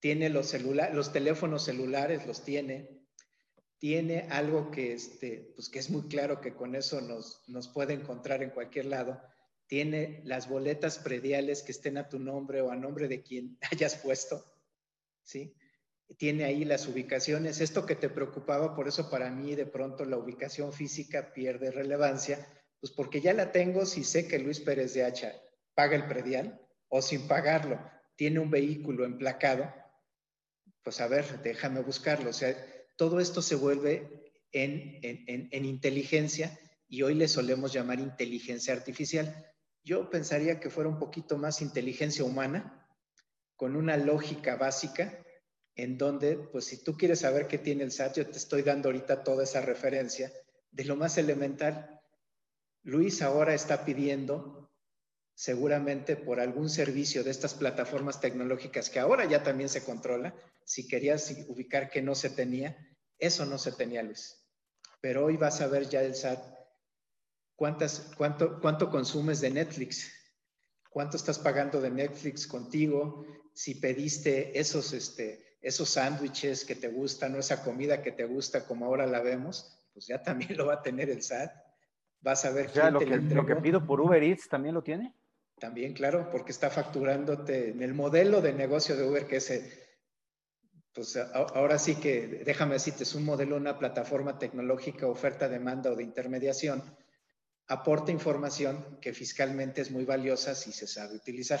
Tiene 0.00 0.30
los, 0.30 0.46
celulares, 0.46 0.94
los 0.94 1.12
teléfonos 1.12 1.64
celulares, 1.64 2.26
los 2.26 2.42
tiene. 2.42 3.04
Tiene 3.78 4.26
algo 4.30 4.70
que, 4.70 4.94
este, 4.94 5.52
pues 5.54 5.68
que 5.68 5.78
es 5.78 5.90
muy 5.90 6.08
claro 6.08 6.40
que 6.40 6.54
con 6.54 6.74
eso 6.74 7.02
nos, 7.02 7.42
nos 7.48 7.68
puede 7.68 7.92
encontrar 7.92 8.42
en 8.42 8.48
cualquier 8.48 8.86
lado. 8.86 9.20
Tiene 9.66 10.22
las 10.24 10.48
boletas 10.48 10.98
prediales 11.00 11.62
que 11.62 11.72
estén 11.72 11.98
a 11.98 12.08
tu 12.08 12.18
nombre 12.18 12.62
o 12.62 12.70
a 12.70 12.76
nombre 12.76 13.08
de 13.08 13.22
quien 13.22 13.58
hayas 13.70 13.96
puesto, 13.96 14.42
¿sí? 15.22 15.54
Tiene 16.16 16.44
ahí 16.44 16.64
las 16.64 16.88
ubicaciones. 16.88 17.60
Esto 17.60 17.84
que 17.84 17.96
te 17.96 18.08
preocupaba, 18.08 18.74
por 18.74 18.88
eso 18.88 19.10
para 19.10 19.30
mí 19.30 19.54
de 19.54 19.66
pronto 19.66 20.06
la 20.06 20.16
ubicación 20.16 20.72
física 20.72 21.34
pierde 21.34 21.70
relevancia, 21.70 22.48
pues 22.80 22.92
porque 22.92 23.20
ya 23.20 23.32
la 23.32 23.52
tengo 23.52 23.86
si 23.86 24.04
sé 24.04 24.28
que 24.28 24.38
Luis 24.38 24.60
Pérez 24.60 24.94
de 24.94 25.04
Hacha 25.04 25.32
paga 25.74 25.96
el 25.96 26.06
predial 26.06 26.60
o 26.88 27.02
sin 27.02 27.26
pagarlo, 27.26 27.80
tiene 28.16 28.40
un 28.40 28.50
vehículo 28.50 29.04
emplacado, 29.04 29.72
pues 30.82 31.00
a 31.00 31.08
ver, 31.08 31.42
déjame 31.42 31.80
buscarlo. 31.80 32.30
O 32.30 32.32
sea, 32.32 32.56
todo 32.96 33.20
esto 33.20 33.42
se 33.42 33.56
vuelve 33.56 34.32
en, 34.52 34.98
en, 35.02 35.48
en 35.50 35.64
inteligencia 35.64 36.58
y 36.88 37.02
hoy 37.02 37.14
le 37.14 37.28
solemos 37.28 37.72
llamar 37.72 37.98
inteligencia 37.98 38.72
artificial. 38.72 39.46
Yo 39.82 40.08
pensaría 40.10 40.60
que 40.60 40.70
fuera 40.70 40.88
un 40.88 40.98
poquito 40.98 41.36
más 41.36 41.60
inteligencia 41.60 42.24
humana, 42.24 42.88
con 43.56 43.74
una 43.74 43.96
lógica 43.96 44.56
básica, 44.56 45.24
en 45.74 45.98
donde, 45.98 46.36
pues 46.36 46.64
si 46.64 46.82
tú 46.82 46.96
quieres 46.96 47.20
saber 47.20 47.46
qué 47.46 47.58
tiene 47.58 47.84
el 47.84 47.92
SAT, 47.92 48.16
yo 48.16 48.26
te 48.26 48.38
estoy 48.38 48.62
dando 48.62 48.88
ahorita 48.88 49.22
toda 49.22 49.44
esa 49.44 49.60
referencia 49.60 50.32
de 50.70 50.84
lo 50.84 50.96
más 50.96 51.18
elemental. 51.18 51.95
Luis 52.86 53.20
ahora 53.20 53.52
está 53.52 53.84
pidiendo, 53.84 54.70
seguramente 55.34 56.14
por 56.14 56.38
algún 56.38 56.70
servicio 56.70 57.24
de 57.24 57.32
estas 57.32 57.52
plataformas 57.52 58.20
tecnológicas 58.20 58.90
que 58.90 59.00
ahora 59.00 59.24
ya 59.24 59.42
también 59.42 59.68
se 59.68 59.82
controla, 59.82 60.36
si 60.64 60.86
querías 60.86 61.34
ubicar 61.48 61.90
que 61.90 62.00
no 62.00 62.14
se 62.14 62.30
tenía, 62.30 62.76
eso 63.18 63.44
no 63.44 63.58
se 63.58 63.72
tenía, 63.72 64.04
Luis. 64.04 64.40
Pero 65.00 65.24
hoy 65.24 65.36
vas 65.36 65.60
a 65.60 65.66
ver 65.66 65.88
ya 65.88 66.00
el 66.00 66.14
SAT 66.14 66.38
cuántas, 67.56 68.12
cuánto, 68.16 68.60
cuánto 68.60 68.88
consumes 68.88 69.40
de 69.40 69.50
Netflix, 69.50 70.08
cuánto 70.88 71.16
estás 71.16 71.40
pagando 71.40 71.80
de 71.80 71.90
Netflix 71.90 72.46
contigo, 72.46 73.26
si 73.52 73.74
pediste 73.74 74.56
esos, 74.56 74.92
este, 74.92 75.58
esos 75.60 75.88
sándwiches 75.88 76.64
que 76.64 76.76
te 76.76 76.86
gustan 76.86 77.34
o 77.34 77.40
esa 77.40 77.64
comida 77.64 78.00
que 78.00 78.12
te 78.12 78.26
gusta 78.26 78.64
como 78.64 78.86
ahora 78.86 79.08
la 79.08 79.22
vemos, 79.22 79.76
pues 79.92 80.06
ya 80.06 80.22
también 80.22 80.56
lo 80.56 80.66
va 80.66 80.74
a 80.74 80.82
tener 80.82 81.10
el 81.10 81.24
SAT 81.24 81.65
vas 82.20 82.44
a 82.44 82.50
ver 82.50 82.70
quién 82.70 82.92
lo 82.92 83.00
que, 83.00 83.16
lo 83.16 83.46
que 83.46 83.56
pido 83.56 83.86
por 83.86 84.00
Uber 84.00 84.22
Eats 84.22 84.48
también 84.48 84.74
lo 84.74 84.82
tiene. 84.82 85.14
También, 85.58 85.94
claro, 85.94 86.28
porque 86.30 86.52
está 86.52 86.68
facturándote 86.68 87.70
en 87.70 87.82
el 87.82 87.94
modelo 87.94 88.42
de 88.42 88.52
negocio 88.52 88.94
de 88.94 89.08
Uber, 89.08 89.26
que 89.26 89.36
es, 89.36 89.62
pues 90.92 91.16
ahora 91.16 91.78
sí 91.78 91.96
que, 91.96 92.42
déjame 92.44 92.74
decirte, 92.74 93.04
es 93.04 93.14
un 93.14 93.24
modelo, 93.24 93.56
una 93.56 93.78
plataforma 93.78 94.38
tecnológica, 94.38 95.06
oferta, 95.06 95.48
demanda 95.48 95.90
o 95.90 95.96
de 95.96 96.02
intermediación, 96.02 96.82
aporta 97.68 98.12
información 98.12 98.98
que 99.00 99.14
fiscalmente 99.14 99.80
es 99.80 99.90
muy 99.90 100.04
valiosa 100.04 100.54
si 100.54 100.72
se 100.72 100.86
sabe 100.86 101.16
utilizar, 101.16 101.60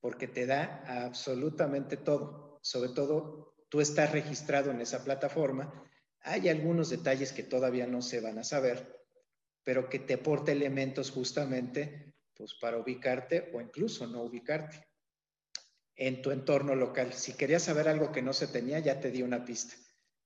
porque 0.00 0.28
te 0.28 0.46
da 0.46 0.84
absolutamente 1.06 1.96
todo, 1.96 2.60
sobre 2.62 2.90
todo 2.90 3.54
tú 3.70 3.80
estás 3.80 4.12
registrado 4.12 4.70
en 4.70 4.80
esa 4.82 5.02
plataforma, 5.04 5.72
hay 6.20 6.50
algunos 6.50 6.90
detalles 6.90 7.32
que 7.32 7.42
todavía 7.42 7.86
no 7.86 8.02
se 8.02 8.20
van 8.20 8.38
a 8.38 8.44
saber, 8.44 9.01
pero 9.64 9.88
que 9.88 9.98
te 9.98 10.14
aporte 10.14 10.52
elementos 10.52 11.10
justamente 11.10 12.14
pues, 12.34 12.54
para 12.54 12.78
ubicarte 12.78 13.50
o 13.54 13.60
incluso 13.60 14.06
no 14.06 14.22
ubicarte 14.22 14.86
en 15.96 16.22
tu 16.22 16.30
entorno 16.30 16.74
local. 16.74 17.12
Si 17.12 17.36
querías 17.36 17.62
saber 17.62 17.88
algo 17.88 18.12
que 18.12 18.22
no 18.22 18.32
se 18.32 18.48
tenía, 18.48 18.78
ya 18.78 19.00
te 19.00 19.10
di 19.10 19.22
una 19.22 19.44
pista. 19.44 19.74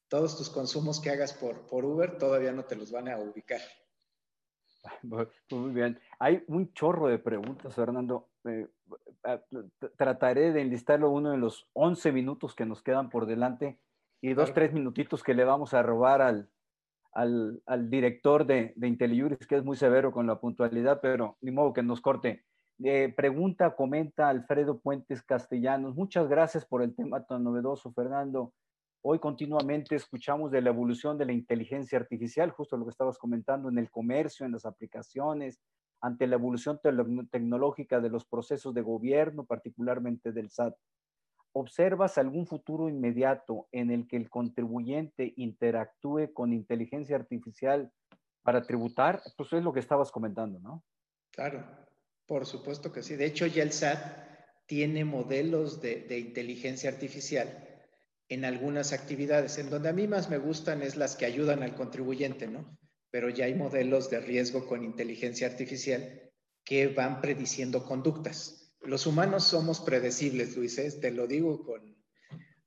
Todos 0.08 0.36
tus 0.36 0.48
consumos 0.48 1.00
que 1.00 1.10
hagas 1.10 1.32
por, 1.32 1.66
por 1.66 1.84
Uber 1.84 2.16
todavía 2.18 2.52
no 2.52 2.64
te 2.64 2.76
los 2.76 2.92
van 2.92 3.08
a 3.08 3.18
ubicar. 3.18 3.60
Muy 5.50 5.72
bien. 5.72 6.00
Hay 6.18 6.44
un 6.46 6.72
chorro 6.72 7.08
de 7.08 7.18
preguntas, 7.18 7.74
Fernando. 7.74 8.30
Eh, 8.44 8.68
trataré 9.96 10.52
de 10.52 10.60
enlistarlo 10.60 11.10
uno 11.10 11.34
en 11.34 11.40
los 11.40 11.68
11 11.72 12.12
minutos 12.12 12.54
que 12.54 12.64
nos 12.64 12.82
quedan 12.82 13.10
por 13.10 13.26
delante 13.26 13.80
y 14.20 14.34
dos, 14.34 14.52
tres 14.54 14.72
minutitos 14.72 15.22
que 15.22 15.34
le 15.34 15.44
vamos 15.44 15.74
a 15.74 15.82
robar 15.82 16.22
al, 16.22 16.50
al, 17.16 17.90
director 17.90 18.46
de, 18.46 18.74
de 18.76 18.88
IntelliJuris, 18.88 19.46
que 19.46 19.56
es 19.56 19.64
muy 19.64 19.76
severo 19.76 20.12
con 20.12 20.26
la 20.26 20.38
puntualidad, 20.38 21.00
pero 21.00 21.38
ni 21.40 21.50
modo 21.50 21.72
que 21.72 21.82
nos 21.82 22.00
corte. 22.00 22.44
Eh, 22.84 23.12
pregunta, 23.16 23.74
comenta 23.74 24.28
Alfredo 24.28 24.78
Puentes 24.78 25.22
Castellanos. 25.22 25.96
Muchas 25.96 26.28
gracias 26.28 26.66
por 26.66 26.82
el 26.82 26.94
tema 26.94 27.24
tan 27.24 27.42
novedoso, 27.42 27.90
Fernando. 27.92 28.52
Hoy 29.02 29.18
continuamente 29.18 29.96
escuchamos 29.96 30.50
de 30.50 30.60
la 30.60 30.70
evolución 30.70 31.16
de 31.16 31.24
la 31.24 31.32
inteligencia 31.32 31.98
artificial, 31.98 32.50
justo 32.50 32.76
lo 32.76 32.84
que 32.84 32.90
estabas 32.90 33.16
comentando 33.16 33.70
en 33.70 33.78
el 33.78 33.90
comercio, 33.90 34.44
en 34.44 34.52
las 34.52 34.66
aplicaciones, 34.66 35.58
ante 36.02 36.26
la 36.26 36.34
evolución 36.34 36.80
tecnológica 37.30 38.00
de 38.00 38.10
los 38.10 38.26
procesos 38.26 38.74
de 38.74 38.82
gobierno, 38.82 39.44
particularmente 39.44 40.32
del 40.32 40.50
SAT. 40.50 40.74
¿Observas 41.58 42.18
algún 42.18 42.46
futuro 42.46 42.86
inmediato 42.90 43.66
en 43.72 43.90
el 43.90 44.06
que 44.06 44.18
el 44.18 44.28
contribuyente 44.28 45.32
interactúe 45.38 46.34
con 46.34 46.52
inteligencia 46.52 47.16
artificial 47.16 47.90
para 48.42 48.66
tributar? 48.66 49.22
Pues 49.38 49.54
es 49.54 49.64
lo 49.64 49.72
que 49.72 49.80
estabas 49.80 50.10
comentando, 50.10 50.60
¿no? 50.60 50.84
Claro, 51.30 51.64
por 52.26 52.44
supuesto 52.44 52.92
que 52.92 53.02
sí. 53.02 53.16
De 53.16 53.24
hecho, 53.24 53.46
ya 53.46 53.62
el 53.62 53.72
SAT 53.72 54.66
tiene 54.66 55.06
modelos 55.06 55.80
de, 55.80 56.18
inteligencia 56.18 56.90
artificial 56.90 57.48
en 58.28 58.44
algunas 58.44 58.92
actividades. 58.92 59.56
En 59.56 59.70
donde 59.70 59.88
a 59.88 59.94
mí 59.94 60.06
más 60.06 60.28
me 60.28 60.36
gustan 60.36 60.82
es 60.82 60.96
las 60.96 61.16
que 61.16 61.24
ayudan 61.24 61.62
al 61.62 61.74
contribuyente, 61.74 62.48
¿no? 62.48 62.78
Pero 63.10 63.30
ya 63.30 63.46
hay 63.46 63.54
modelos 63.54 64.10
de 64.10 64.20
riesgo 64.20 64.66
con 64.66 64.84
inteligencia 64.84 65.46
artificial 65.46 66.20
que 66.66 66.88
van 66.88 67.22
prediciendo 67.22 67.82
conductas. 67.82 68.65
Los 68.86 69.06
humanos 69.06 69.44
somos 69.44 69.80
predecibles, 69.80 70.56
Luis, 70.56 70.78
¿eh? 70.78 70.90
te 71.00 71.10
lo 71.10 71.26
digo 71.26 71.64
con, 71.64 71.96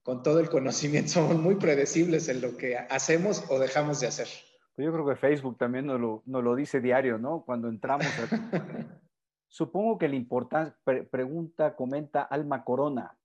con 0.04 0.22
todo 0.22 0.40
el 0.40 0.50
conocimiento, 0.50 1.10
somos 1.14 1.38
muy 1.38 1.56
predecibles 1.56 2.28
en 2.30 2.42
lo 2.42 2.58
que 2.58 2.78
hacemos 2.78 3.44
o 3.50 3.60
dejamos 3.60 4.00
de 4.00 4.08
hacer. 4.08 4.28
Pues 4.76 4.86
yo 4.86 4.94
creo 4.94 5.08
que 5.08 5.16
Facebook 5.16 5.58
también 5.58 5.86
nos 5.86 6.00
lo, 6.00 6.24
nos 6.26 6.44
lo 6.44 6.56
dice 6.56 6.82
diario, 6.82 7.18
¿no? 7.18 7.44
Cuando 7.46 7.70
entramos. 7.70 8.08
A... 8.08 9.02
Supongo 9.48 9.98
que 9.98 10.08
la 10.08 10.16
importancia, 10.16 10.78
pregunta, 11.10 11.76
comenta 11.76 12.22
Alma 12.22 12.64
Corona. 12.64 13.18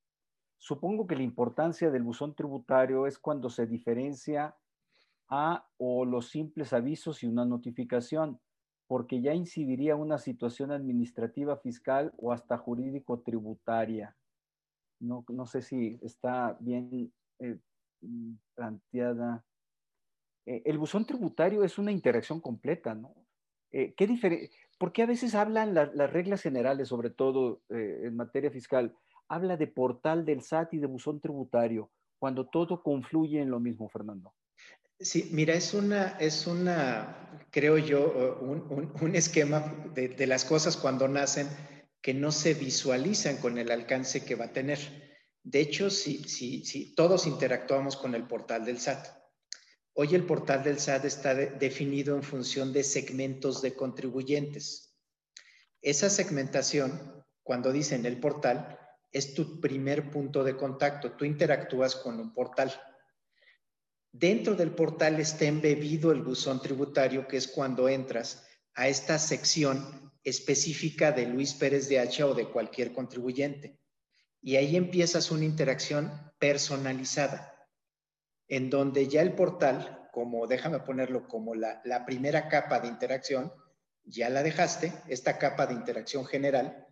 Supongo 0.58 1.06
que 1.06 1.16
la 1.16 1.22
importancia 1.22 1.90
del 1.90 2.02
buzón 2.02 2.34
tributario 2.34 3.06
es 3.06 3.18
cuando 3.18 3.50
se 3.50 3.66
diferencia 3.66 4.56
a 5.28 5.68
o 5.76 6.04
los 6.04 6.28
simples 6.28 6.72
avisos 6.72 7.22
y 7.22 7.26
una 7.26 7.44
notificación, 7.44 8.40
porque 8.86 9.20
ya 9.20 9.34
incidiría 9.34 9.96
una 9.96 10.18
situación 10.18 10.70
administrativa 10.70 11.56
fiscal 11.56 12.12
o 12.16 12.32
hasta 12.32 12.58
jurídico 12.58 13.20
tributaria. 13.20 14.16
No, 15.00 15.24
no 15.28 15.46
sé 15.46 15.62
si 15.62 15.98
está 16.02 16.56
bien 16.60 17.12
eh, 17.38 17.58
planteada. 18.54 19.44
Eh, 20.46 20.62
el 20.66 20.78
buzón 20.78 21.06
tributario 21.06 21.64
es 21.64 21.78
una 21.78 21.92
interacción 21.92 22.40
completa, 22.40 22.94
¿no? 22.94 23.14
Eh, 23.72 23.94
¿qué 23.96 24.50
¿Por 24.78 24.92
qué 24.92 25.02
a 25.02 25.06
veces 25.06 25.34
hablan 25.34 25.74
las 25.74 26.12
reglas 26.12 26.42
generales, 26.42 26.88
sobre 26.88 27.10
todo 27.10 27.62
en 27.70 28.14
materia 28.14 28.50
fiscal? 28.50 28.94
Habla 29.28 29.56
de 29.56 29.66
portal 29.66 30.24
del 30.24 30.42
SAT 30.42 30.74
y 30.74 30.78
de 30.78 30.86
buzón 30.86 31.20
tributario, 31.20 31.90
cuando 32.18 32.46
todo 32.46 32.82
confluye 32.82 33.40
en 33.40 33.50
lo 33.50 33.60
mismo, 33.60 33.88
Fernando. 33.88 34.34
Sí, 35.04 35.28
mira, 35.32 35.52
es 35.52 35.74
una, 35.74 36.16
es 36.18 36.46
una 36.46 37.38
creo 37.50 37.76
yo, 37.76 38.38
un, 38.40 39.14
esquema 39.14 39.92
de, 39.94 40.26
las 40.26 40.46
cosas 40.46 40.78
cuando 40.78 41.08
nacen 41.08 41.46
que 42.00 42.14
no 42.14 42.32
se 42.32 42.54
visualizan 42.54 43.36
con 43.36 43.58
el 43.58 43.70
alcance 43.70 44.24
que 44.24 44.34
va 44.34 44.46
a 44.46 44.52
tener. 44.52 44.78
De 45.42 45.60
hecho, 45.60 45.90
si 45.90 46.94
todos 46.96 47.26
interactuamos 47.26 47.98
con 47.98 48.14
el 48.14 48.26
portal 48.26 48.64
del 48.64 48.80
SAT, 48.80 49.06
hoy 49.92 50.14
el 50.14 50.24
portal 50.24 50.64
del 50.64 50.80
SAT 50.80 51.04
está 51.04 51.34
definido 51.34 52.16
en 52.16 52.22
función 52.22 52.72
de 52.72 52.82
segmentos 52.82 53.60
de 53.60 53.74
contribuyentes. 53.74 54.96
Esa 55.82 56.08
segmentación, 56.08 57.22
cuando 57.42 57.72
dicen 57.72 58.06
el 58.06 58.18
portal, 58.20 58.78
es 59.12 59.34
tu 59.34 59.60
primer 59.60 60.10
punto 60.10 60.42
de 60.44 60.56
contacto. 60.56 61.12
Tú 61.12 61.26
interactúas 61.26 61.94
con 61.94 62.18
un 62.18 62.32
portal 62.32 62.72
Dentro 64.16 64.54
del 64.54 64.70
portal 64.70 65.18
está 65.18 65.46
embebido 65.46 66.12
el 66.12 66.22
buzón 66.22 66.62
tributario, 66.62 67.26
que 67.26 67.36
es 67.36 67.48
cuando 67.48 67.88
entras 67.88 68.46
a 68.76 68.86
esta 68.86 69.18
sección 69.18 70.12
específica 70.22 71.10
de 71.10 71.26
Luis 71.26 71.52
Pérez 71.54 71.88
de 71.88 71.98
Hacha 71.98 72.24
o 72.24 72.32
de 72.32 72.48
cualquier 72.48 72.92
contribuyente. 72.92 73.80
Y 74.40 74.54
ahí 74.54 74.76
empiezas 74.76 75.32
una 75.32 75.44
interacción 75.44 76.12
personalizada, 76.38 77.68
en 78.46 78.70
donde 78.70 79.08
ya 79.08 79.20
el 79.20 79.32
portal, 79.32 80.08
como 80.12 80.46
déjame 80.46 80.78
ponerlo 80.78 81.26
como 81.26 81.56
la, 81.56 81.82
la 81.84 82.06
primera 82.06 82.46
capa 82.46 82.78
de 82.78 82.86
interacción, 82.86 83.52
ya 84.04 84.28
la 84.28 84.44
dejaste, 84.44 84.92
esta 85.08 85.38
capa 85.38 85.66
de 85.66 85.74
interacción 85.74 86.24
general, 86.24 86.86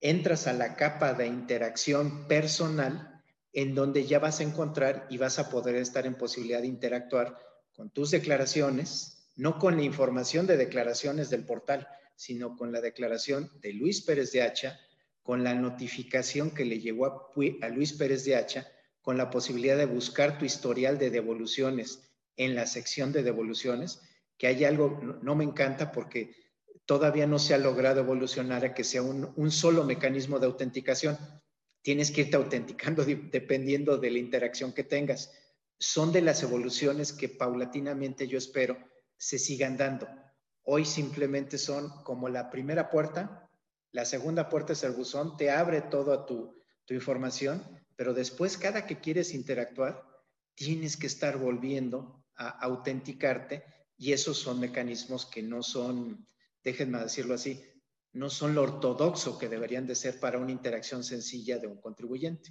entras 0.00 0.46
a 0.46 0.54
la 0.54 0.74
capa 0.74 1.12
de 1.12 1.26
interacción 1.26 2.26
personal 2.26 3.15
en 3.52 3.74
donde 3.74 4.06
ya 4.06 4.18
vas 4.18 4.40
a 4.40 4.42
encontrar 4.42 5.06
y 5.10 5.18
vas 5.18 5.38
a 5.38 5.50
poder 5.50 5.76
estar 5.76 6.06
en 6.06 6.16
posibilidad 6.16 6.60
de 6.60 6.66
interactuar 6.66 7.38
con 7.72 7.90
tus 7.90 8.10
declaraciones, 8.10 9.30
no 9.36 9.58
con 9.58 9.76
la 9.76 9.82
información 9.82 10.46
de 10.46 10.56
declaraciones 10.56 11.30
del 11.30 11.44
portal, 11.44 11.88
sino 12.16 12.56
con 12.56 12.72
la 12.72 12.80
declaración 12.80 13.50
de 13.60 13.74
Luis 13.74 14.00
Pérez 14.02 14.32
de 14.32 14.42
Hacha, 14.42 14.80
con 15.22 15.44
la 15.44 15.54
notificación 15.54 16.50
que 16.50 16.64
le 16.64 16.80
llegó 16.80 17.06
a, 17.06 17.68
Luis 17.68 17.92
Pérez 17.92 18.24
de 18.24 18.36
Hacha, 18.36 18.66
con 19.02 19.18
la 19.18 19.30
posibilidad 19.30 19.76
de 19.76 19.86
buscar 19.86 20.38
tu 20.38 20.44
historial 20.44 20.98
de 20.98 21.10
devoluciones 21.10 22.12
en 22.36 22.54
la 22.54 22.66
sección 22.66 23.12
de 23.12 23.22
devoluciones, 23.22 24.00
que 24.38 24.46
hay 24.46 24.64
algo, 24.64 25.00
no, 25.22 25.34
me 25.34 25.44
encanta 25.44 25.92
porque 25.92 26.34
todavía 26.84 27.26
no 27.26 27.38
se 27.38 27.54
ha 27.54 27.58
logrado 27.58 28.00
evolucionar 28.00 28.64
a 28.64 28.74
que 28.74 28.84
sea 28.84 29.02
un, 29.02 29.50
solo 29.50 29.84
mecanismo 29.84 30.38
de 30.38 30.46
autenticación 30.46 31.18
tienes 31.86 32.10
que 32.10 32.22
irte 32.22 32.36
autenticando 32.36 33.04
dependiendo 33.30 33.96
de 33.96 34.10
la 34.10 34.18
interacción 34.18 34.72
que 34.72 34.82
tengas. 34.82 35.30
Son 35.78 36.10
de 36.10 36.20
las 36.20 36.42
evoluciones 36.42 37.12
que 37.12 37.28
paulatinamente 37.28 38.26
yo 38.26 38.38
espero 38.38 38.76
se 39.16 39.38
sigan 39.38 39.76
dando. 39.76 40.08
Hoy 40.64 40.84
simplemente 40.84 41.58
son 41.58 41.88
como 42.02 42.28
la 42.28 42.50
primera 42.50 42.90
puerta, 42.90 43.48
la 43.92 44.04
segunda 44.04 44.48
puerta 44.48 44.72
es 44.72 44.82
el 44.82 44.94
buzón, 44.94 45.36
te 45.36 45.52
abre 45.52 45.80
toda 45.80 46.26
tu, 46.26 46.60
tu 46.86 46.94
información, 46.94 47.62
pero 47.94 48.14
después 48.14 48.58
cada 48.58 48.84
que 48.84 48.98
quieres 48.98 49.32
interactuar, 49.32 50.02
tienes 50.56 50.96
que 50.96 51.06
estar 51.06 51.38
volviendo 51.38 52.24
a 52.34 52.48
autenticarte 52.48 53.62
y 53.96 54.10
esos 54.10 54.38
son 54.38 54.58
mecanismos 54.58 55.24
que 55.24 55.40
no 55.40 55.62
son, 55.62 56.26
déjenme 56.64 56.98
decirlo 56.98 57.34
así, 57.34 57.62
no 58.16 58.30
son 58.30 58.54
lo 58.54 58.62
ortodoxo 58.62 59.38
que 59.38 59.48
deberían 59.48 59.86
de 59.86 59.94
ser 59.94 60.18
para 60.18 60.38
una 60.38 60.50
interacción 60.50 61.04
sencilla 61.04 61.58
de 61.58 61.66
un 61.66 61.78
contribuyente. 61.80 62.50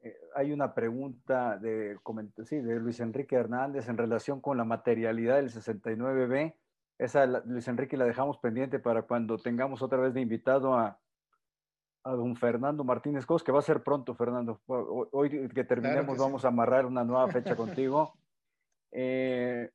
Eh, 0.00 0.16
hay 0.34 0.52
una 0.52 0.74
pregunta 0.74 1.58
de, 1.58 1.98
sí, 2.46 2.56
de 2.56 2.80
Luis 2.80 3.00
Enrique 3.00 3.36
Hernández 3.36 3.88
en 3.88 3.98
relación 3.98 4.40
con 4.40 4.56
la 4.56 4.64
materialidad 4.64 5.36
del 5.36 5.50
69B. 5.50 6.54
Esa, 6.96 7.26
Luis 7.26 7.68
Enrique, 7.68 7.98
la 7.98 8.06
dejamos 8.06 8.38
pendiente 8.38 8.78
para 8.78 9.02
cuando 9.02 9.36
tengamos 9.36 9.82
otra 9.82 9.98
vez 9.98 10.14
de 10.14 10.22
invitado 10.22 10.74
a, 10.74 10.98
a 12.04 12.12
don 12.12 12.36
Fernando 12.36 12.84
Martínez 12.84 13.26
Cos, 13.26 13.44
que 13.44 13.52
va 13.52 13.58
a 13.58 13.62
ser 13.62 13.82
pronto, 13.82 14.14
Fernando. 14.14 14.62
Hoy 14.66 15.48
que 15.48 15.64
terminemos 15.64 16.16
vamos 16.16 16.46
a 16.46 16.48
amarrar 16.48 16.86
una 16.86 17.04
nueva 17.04 17.28
fecha 17.28 17.54
contigo. 17.54 18.14
Eh, 18.96 19.72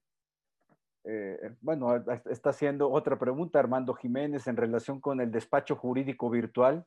bueno, 1.61 1.95
está 2.29 2.51
haciendo 2.51 2.89
otra 2.91 3.17
pregunta 3.17 3.59
Armando 3.59 3.93
Jiménez 3.93 4.47
en 4.47 4.57
relación 4.57 4.99
con 4.99 5.21
el 5.21 5.31
despacho 5.31 5.75
jurídico 5.75 6.29
virtual. 6.29 6.85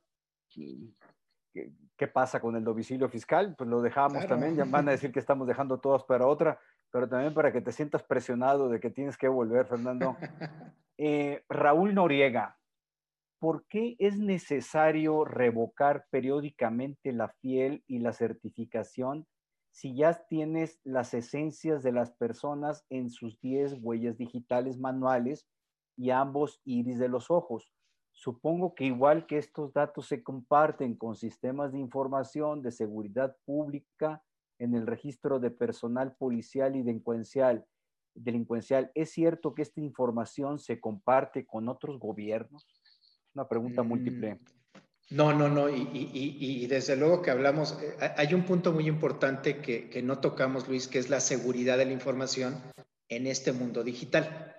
¿Qué, 0.48 2.06
pasa 2.12 2.40
con 2.40 2.56
el 2.56 2.64
domicilio 2.64 3.08
fiscal? 3.08 3.54
Pues 3.56 3.70
lo 3.70 3.80
dejamos 3.80 4.26
también, 4.26 4.56
ya 4.56 4.64
van 4.64 4.88
a 4.88 4.92
decir 4.92 5.12
que 5.12 5.20
estamos 5.20 5.46
dejando 5.46 5.78
todos 5.78 6.04
para 6.04 6.26
otra, 6.26 6.58
pero 6.90 7.08
también 7.08 7.32
para 7.32 7.52
que 7.52 7.60
te 7.60 7.72
sientas 7.72 8.02
presionado 8.02 8.68
de 8.68 8.80
que 8.80 8.90
tienes 8.90 9.16
que 9.16 9.28
volver, 9.28 9.66
Fernando. 9.66 10.16
Eh, 10.98 11.42
Raúl 11.48 11.94
Noriega, 11.94 12.58
¿por 13.40 13.64
qué 13.66 13.96
es 13.98 14.18
necesario 14.18 15.24
revocar 15.24 16.06
periódicamente 16.10 17.12
la 17.12 17.28
fiel 17.40 17.82
y 17.88 17.98
la 17.98 18.12
certificación 18.12 19.26
si 19.72 19.94
ya 19.96 20.12
tienes 20.28 20.78
las 20.84 21.14
esencias 21.14 21.82
de 21.82 21.92
las 21.92 22.12
personas 22.12 22.84
en 22.90 23.10
sus 23.10 23.40
10 23.40 23.78
huellas 23.80 24.18
digitales 24.18 24.78
manuales 24.78 25.48
y 25.96 26.10
ambos 26.10 26.60
iris 26.64 26.98
de 26.98 27.08
los 27.08 27.30
ojos. 27.30 27.72
Supongo 28.12 28.74
que 28.74 28.84
igual 28.84 29.26
que 29.26 29.38
estos 29.38 29.72
datos 29.72 30.06
se 30.06 30.22
comparten 30.22 30.94
con 30.94 31.16
sistemas 31.16 31.72
de 31.72 31.78
información 31.78 32.62
de 32.62 32.70
seguridad 32.70 33.34
pública 33.46 34.22
en 34.58 34.74
el 34.74 34.86
registro 34.86 35.40
de 35.40 35.50
personal 35.50 36.14
policial 36.16 36.76
y 36.76 36.82
delincuencial, 36.82 37.66
delincuencial 38.14 38.92
¿es 38.94 39.10
cierto 39.10 39.54
que 39.54 39.62
esta 39.62 39.80
información 39.80 40.58
se 40.58 40.80
comparte 40.80 41.46
con 41.46 41.68
otros 41.70 41.98
gobiernos? 41.98 42.66
Una 43.34 43.48
pregunta 43.48 43.82
múltiple. 43.82 44.38
No, 45.12 45.34
no, 45.34 45.50
no, 45.50 45.68
y, 45.68 46.66
desde 46.68 46.96
luego 46.96 47.20
que 47.20 47.30
hablamos, 47.30 47.76
eh, 47.82 48.12
hay 48.16 48.32
un 48.32 48.44
punto 48.44 48.72
muy 48.72 48.88
importante 48.88 49.58
que, 49.58 50.02
no 50.02 50.20
tocamos, 50.20 50.66
Luis, 50.68 50.88
que 50.88 50.98
es 50.98 51.10
la 51.10 51.20
seguridad 51.20 51.76
de 51.76 51.84
la 51.84 51.92
información 51.92 52.58
en 53.10 53.26
este 53.26 53.52
mundo 53.52 53.84
digital. 53.84 54.56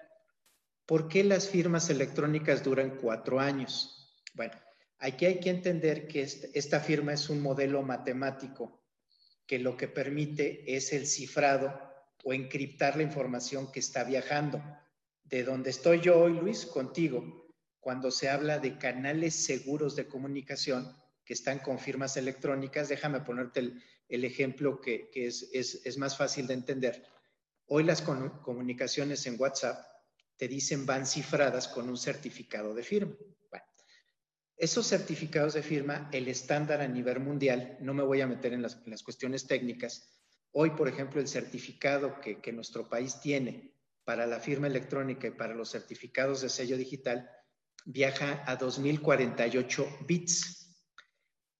¿Por 0.85 1.07
qué 1.07 1.23
las 1.23 1.49
firmas 1.49 1.89
electrónicas 1.89 2.63
duran 2.63 2.97
cuatro 3.01 3.39
años? 3.39 4.15
Bueno, 4.35 4.53
aquí 4.99 5.25
hay 5.25 5.39
que 5.39 5.49
entender 5.49 6.07
que 6.07 6.21
esta 6.21 6.79
firma 6.79 7.13
es 7.13 7.29
un 7.31 7.41
modelo 7.41 7.81
matemático 7.81 8.83
que 9.47 9.57
lo 9.57 9.75
que 9.75 9.87
permite 9.87 10.75
es 10.75 10.93
el 10.93 11.07
cifrado 11.07 11.73
o 12.23 12.31
encriptar 12.31 12.95
la 12.95 13.01
información 13.01 13.71
que 13.71 13.79
está 13.79 14.03
viajando. 14.03 14.61
De 15.23 15.43
donde 15.43 15.71
estoy 15.71 15.99
yo 15.99 16.19
hoy, 16.19 16.33
Luis, 16.33 16.67
contigo, 16.67 17.42
cuando 17.83 18.11
se 18.11 18.29
habla 18.29 18.59
de 18.59 18.77
canales 18.77 19.35
seguros 19.35 19.97
de 19.97 20.07
comunicación 20.07 20.95
que 21.25 21.33
están 21.33 21.59
con 21.59 21.77
firmas 21.77 22.15
electrónicas, 22.15 22.87
déjame 22.87 23.19
ponerte 23.19 23.59
el, 24.07 24.25
ejemplo 24.25 24.79
que, 24.79 25.09
es, 25.13 25.97
más 25.97 26.17
fácil 26.17 26.47
de 26.47 26.53
entender. 26.53 27.05
Hoy 27.67 27.83
las 27.83 28.01
comunicaciones 28.01 29.27
en 29.27 29.39
WhatsApp 29.39 29.85
te 30.37 30.47
dicen 30.47 30.85
van 30.85 31.05
cifradas 31.05 31.67
con 31.67 31.89
un 31.89 31.97
certificado 31.97 32.73
de 32.73 32.83
firma. 32.83 33.15
Esos 34.55 34.87
certificados 34.87 35.53
de 35.53 35.63
firma, 35.63 36.09
el 36.13 36.29
estándar 36.29 36.79
a 36.79 36.87
nivel 36.87 37.19
mundial, 37.19 37.77
no 37.81 37.93
me 37.93 38.03
voy 38.03 38.21
a 38.21 38.27
meter 38.27 38.53
en 38.53 38.61
las, 38.61 39.03
cuestiones 39.03 39.45
técnicas, 39.45 40.09
hoy, 40.51 40.69
por 40.69 40.87
ejemplo, 40.87 41.19
el 41.19 41.27
certificado 41.27 42.21
que, 42.21 42.39
que 42.39 42.53
nuestro 42.53 42.87
país 42.87 43.19
tiene 43.19 43.73
para 44.05 44.25
la 44.25 44.39
firma 44.39 44.67
electrónica 44.67 45.27
y 45.27 45.31
para 45.31 45.53
los 45.53 45.71
certificados 45.71 46.41
de 46.41 46.49
sello 46.49 46.77
digital 46.77 47.29
viaja 47.85 48.43
a 48.45 48.55
2048 48.55 49.87
bits. 50.07 50.63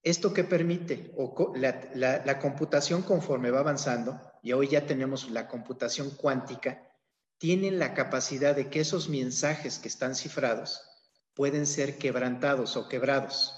¿Esto 0.01 0.33
qué 0.33 0.43
permite? 0.43 1.13
O 1.17 1.53
la, 1.55 2.39
computación 2.39 3.03
conforme 3.03 3.51
va 3.51 3.59
avanzando, 3.59 4.19
y 4.41 4.51
hoy 4.51 4.67
ya 4.67 4.85
tenemos 4.85 5.29
la 5.29 5.47
computación 5.47 6.11
cuántica, 6.11 6.89
tienen 7.37 7.79
la 7.79 7.93
capacidad 7.93 8.55
de 8.55 8.69
que 8.69 8.81
esos 8.81 9.09
mensajes 9.09 9.79
que 9.79 9.87
están 9.87 10.15
cifrados 10.15 10.81
pueden 11.33 11.65
ser 11.65 11.97
quebrantados 11.97 12.75
o 12.75 12.87
quebrados. 12.89 13.53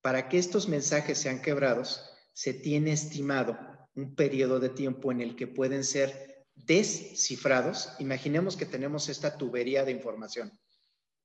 Para 0.00 0.28
que 0.28 0.38
estos 0.38 0.68
mensajes 0.68 1.18
sean 1.18 1.40
quebrados, 1.40 2.10
se 2.32 2.52
tiene 2.52 2.92
estimado 2.92 3.56
un 3.94 4.14
periodo 4.16 4.58
de 4.58 4.68
tiempo 4.68 5.12
en 5.12 5.20
el 5.20 5.36
que 5.36 5.46
pueden 5.46 5.84
ser 5.84 6.46
descifrados. 6.54 7.90
Imaginemos 8.00 8.56
que 8.56 8.66
tenemos 8.66 9.08
esta 9.08 9.38
tubería 9.38 9.84
de 9.84 9.92
información. 9.92 10.52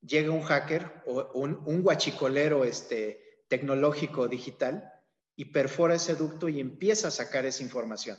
Llega 0.02 0.32
un 0.32 0.42
hacker 0.42 1.04
o 1.06 1.32
un, 1.34 1.62
un 1.66 1.82
guachicolero 1.82 2.64
este, 2.64 3.44
tecnológico 3.48 4.28
digital 4.28 4.92
y 5.36 5.46
perfora 5.46 5.96
ese 5.96 6.16
ducto 6.16 6.50
y 6.50 6.60
empieza 6.60 7.10
a 7.10 7.12
sacar 7.12 7.46
esa 7.46 7.64
información. 7.64 8.18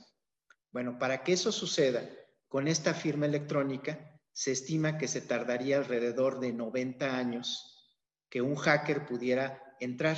Bueno, 0.73 0.99
para 0.99 1.23
que 1.23 1.33
eso 1.33 1.53
suceda 1.53 2.09
con 2.49 2.69
esta 2.69 2.95
firma 2.95 3.27
electrónica, 3.27 4.21
se 4.33 4.53
estima 4.53 4.99
que 4.99 5.09
se 5.09 5.21
tardaría 5.21 5.79
alrededor 5.79 6.41
de 6.41 6.53
90 6.53 7.17
años 7.17 7.71
que 8.29 8.41
un 8.41 8.57
hacker 8.57 9.07
pudiera 9.07 9.63
entrar. 9.81 10.17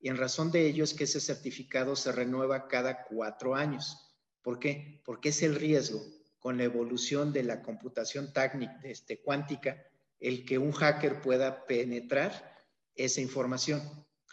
Y 0.00 0.08
en 0.08 0.16
razón 0.16 0.50
de 0.50 0.66
ello 0.66 0.84
es 0.84 0.94
que 0.94 1.04
ese 1.04 1.20
certificado 1.20 1.96
se 1.96 2.12
renueva 2.12 2.68
cada 2.68 3.04
cuatro 3.04 3.54
años. 3.54 4.14
¿Por 4.42 4.58
qué? 4.58 5.00
Porque 5.04 5.30
es 5.30 5.42
el 5.42 5.54
riesgo 5.54 6.00
con 6.38 6.58
la 6.58 6.64
evolución 6.64 7.32
de 7.32 7.42
la 7.42 7.62
computación 7.62 8.32
técnica, 8.32 8.78
este, 8.84 9.22
cuántica, 9.22 9.82
el 10.24 10.46
que 10.46 10.56
un 10.56 10.72
hacker 10.72 11.20
pueda 11.20 11.66
penetrar 11.66 12.56
esa 12.94 13.20
información. 13.20 13.82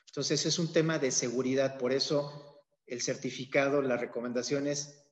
Entonces 0.08 0.46
es 0.46 0.58
un 0.58 0.72
tema 0.72 1.00
de 1.00 1.12
seguridad, 1.12 1.78
por 1.78 1.92
eso 1.92 2.64
el 2.86 3.02
certificado, 3.02 3.82
la 3.82 3.98
recomendación 3.98 4.68
es 4.68 5.04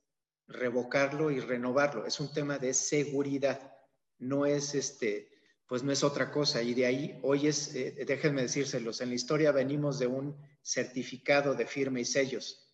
revocarlo 0.48 1.32
y 1.32 1.42
renovarlo. 1.42 2.06
Es 2.06 2.22
un 2.22 2.32
tema 2.34 2.58
de 2.58 2.74
seguridad, 2.74 3.74
no 4.20 4.46
es 4.46 4.74
este, 4.74 5.30
pues 5.68 5.84
no 5.84 5.92
es 5.92 6.02
otra 6.02 6.32
cosa. 6.32 6.62
Y 6.62 6.74
de 6.74 6.86
ahí, 6.86 7.20
hoy 7.24 7.48
es, 7.48 7.76
eh, 7.76 8.06
déjenme 8.08 8.44
decírselos, 8.44 9.02
en 9.02 9.10
la 9.10 9.16
historia 9.16 9.52
venimos 9.52 10.00
de 10.00 10.08
un 10.08 10.38
certificado 10.62 11.56
de 11.56 11.66
firma 11.66 12.00
y 12.00 12.06
sellos 12.06 12.66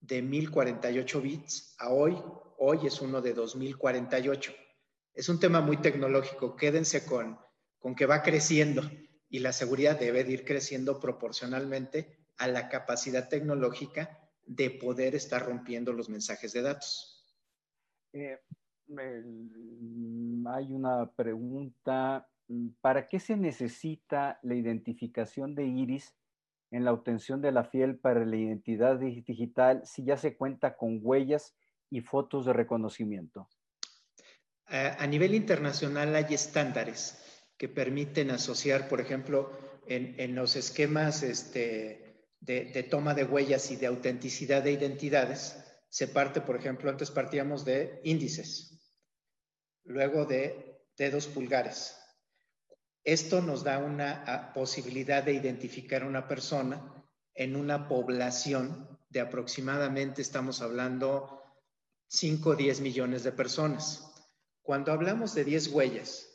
de 0.00 0.22
1048 0.22 1.20
bits 1.20 1.74
a 1.78 1.90
hoy, 1.90 2.16
hoy 2.58 2.86
es 2.86 3.02
uno 3.02 3.20
de 3.20 3.34
2048. 3.34 4.54
Es 5.12 5.28
un 5.28 5.38
tema 5.38 5.60
muy 5.60 5.76
tecnológico, 5.76 6.56
quédense 6.56 7.04
con, 7.04 7.38
con 7.80 7.94
que 7.94 8.06
va 8.06 8.22
creciendo 8.22 8.82
y 9.28 9.40
la 9.40 9.52
seguridad 9.52 9.98
debe 9.98 10.22
de 10.22 10.32
ir 10.32 10.44
creciendo 10.44 11.00
proporcionalmente 11.00 12.18
a 12.36 12.46
la 12.46 12.68
capacidad 12.68 13.28
tecnológica 13.28 14.18
de 14.46 14.70
poder 14.70 15.14
estar 15.14 15.44
rompiendo 15.44 15.92
los 15.92 16.08
mensajes 16.08 16.52
de 16.52 16.62
datos. 16.62 17.26
Eh, 18.12 18.38
hay 20.46 20.72
una 20.72 21.10
pregunta. 21.10 22.28
¿Para 22.80 23.06
qué 23.06 23.20
se 23.20 23.36
necesita 23.36 24.40
la 24.42 24.56
identificación 24.56 25.54
de 25.54 25.66
iris 25.66 26.16
en 26.72 26.84
la 26.84 26.92
obtención 26.92 27.40
de 27.40 27.52
la 27.52 27.64
fiel 27.64 27.96
para 27.96 28.24
la 28.24 28.36
identidad 28.36 28.98
digital 28.98 29.82
si 29.84 30.04
ya 30.04 30.16
se 30.16 30.36
cuenta 30.36 30.76
con 30.76 30.98
huellas 31.00 31.54
y 31.90 32.00
fotos 32.00 32.44
de 32.46 32.52
reconocimiento? 32.52 33.48
a 34.72 35.04
nivel 35.08 35.34
internacional 35.34 36.14
hay 36.14 36.32
estándares 36.32 37.29
que 37.60 37.68
permiten 37.68 38.30
asociar, 38.30 38.88
por 38.88 39.02
ejemplo, 39.02 39.52
en, 39.86 40.34
los 40.34 40.56
esquemas 40.56 41.22
este, 41.22 42.24
de, 42.40 42.82
toma 42.84 43.12
de 43.12 43.24
huellas 43.24 43.70
y 43.70 43.76
de 43.76 43.86
autenticidad 43.86 44.62
de 44.62 44.72
identidades, 44.72 45.62
se 45.90 46.08
parte, 46.08 46.40
por 46.40 46.56
ejemplo, 46.56 46.88
antes 46.88 47.10
partíamos 47.10 47.66
de 47.66 48.00
índices, 48.02 48.80
luego 49.84 50.24
de 50.24 50.80
dedos 50.96 51.26
pulgares. 51.26 51.98
Esto 53.04 53.42
nos 53.42 53.62
da 53.62 53.76
una 53.76 54.54
posibilidad 54.54 55.22
de 55.22 55.34
identificar 55.34 56.02
a 56.02 56.06
una 56.06 56.26
persona 56.26 57.04
en 57.34 57.56
una 57.56 57.88
población 57.88 58.98
de 59.10 59.20
aproximadamente, 59.20 60.22
estamos 60.22 60.62
hablando, 60.62 61.42
5 62.08 62.48
o 62.48 62.56
10 62.56 62.80
millones 62.80 63.22
de 63.22 63.32
personas. 63.32 64.14
Cuando 64.62 64.92
hablamos 64.92 65.34
de 65.34 65.44
10 65.44 65.68
huellas, 65.68 66.29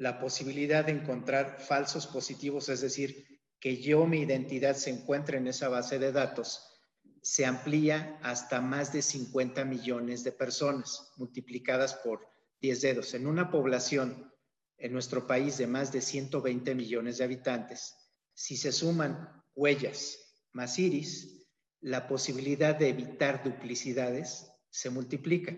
la 0.00 0.18
posibilidad 0.18 0.86
de 0.86 0.92
encontrar 0.92 1.60
falsos 1.60 2.06
positivos, 2.06 2.70
es 2.70 2.80
decir, 2.80 3.38
que 3.60 3.82
yo, 3.82 4.06
mi 4.06 4.20
identidad 4.20 4.74
se 4.74 4.88
encuentre 4.88 5.36
en 5.36 5.46
esa 5.46 5.68
base 5.68 5.98
de 5.98 6.10
datos, 6.10 6.80
se 7.20 7.44
amplía 7.44 8.18
hasta 8.22 8.62
más 8.62 8.94
de 8.94 9.02
50 9.02 9.62
millones 9.66 10.24
de 10.24 10.32
personas, 10.32 11.12
multiplicadas 11.18 11.92
por 11.96 12.26
10 12.62 12.80
dedos. 12.80 13.12
En 13.12 13.26
una 13.26 13.50
población 13.50 14.32
en 14.78 14.94
nuestro 14.94 15.26
país 15.26 15.58
de 15.58 15.66
más 15.66 15.92
de 15.92 16.00
120 16.00 16.74
millones 16.74 17.18
de 17.18 17.24
habitantes, 17.24 17.94
si 18.32 18.56
se 18.56 18.72
suman 18.72 19.44
huellas 19.54 20.16
más 20.52 20.78
iris, 20.78 21.46
la 21.82 22.08
posibilidad 22.08 22.74
de 22.74 22.88
evitar 22.88 23.44
duplicidades 23.44 24.50
se 24.70 24.88
multiplica. 24.88 25.54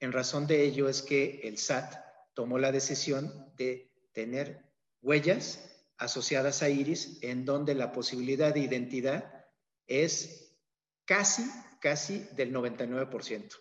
En 0.00 0.12
razón 0.12 0.46
de 0.46 0.64
ello 0.64 0.86
es 0.86 1.00
que 1.00 1.40
el 1.44 1.56
SAT 1.56 2.05
tomó 2.36 2.58
la 2.58 2.70
decisión 2.70 3.50
de 3.56 3.90
tener 4.12 4.62
huellas 5.00 5.74
asociadas 5.96 6.62
a 6.62 6.68
iris 6.68 7.18
en 7.22 7.46
donde 7.46 7.74
la 7.74 7.92
posibilidad 7.92 8.52
de 8.52 8.60
identidad 8.60 9.46
es 9.86 10.54
casi, 11.06 11.50
casi 11.80 12.28
del 12.36 12.52
99%. 12.52 13.56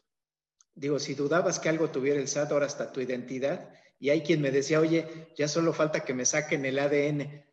Digo, 0.74 1.00
si 1.00 1.16
dudabas 1.16 1.60
que 1.60 1.70
algo 1.70 1.90
tuviera 1.90 2.20
el 2.20 2.28
SAT, 2.28 2.52
ahora 2.52 2.66
está 2.66 2.92
tu 2.92 3.00
identidad. 3.00 3.70
Y 3.98 4.10
hay 4.10 4.24
quien 4.24 4.42
me 4.42 4.52
decía, 4.52 4.82
oye, 4.82 5.32
ya 5.38 5.48
solo 5.48 5.72
falta 5.72 6.04
que 6.04 6.14
me 6.14 6.26
saquen 6.26 6.66
el 6.66 6.78
ADN. 6.78 7.46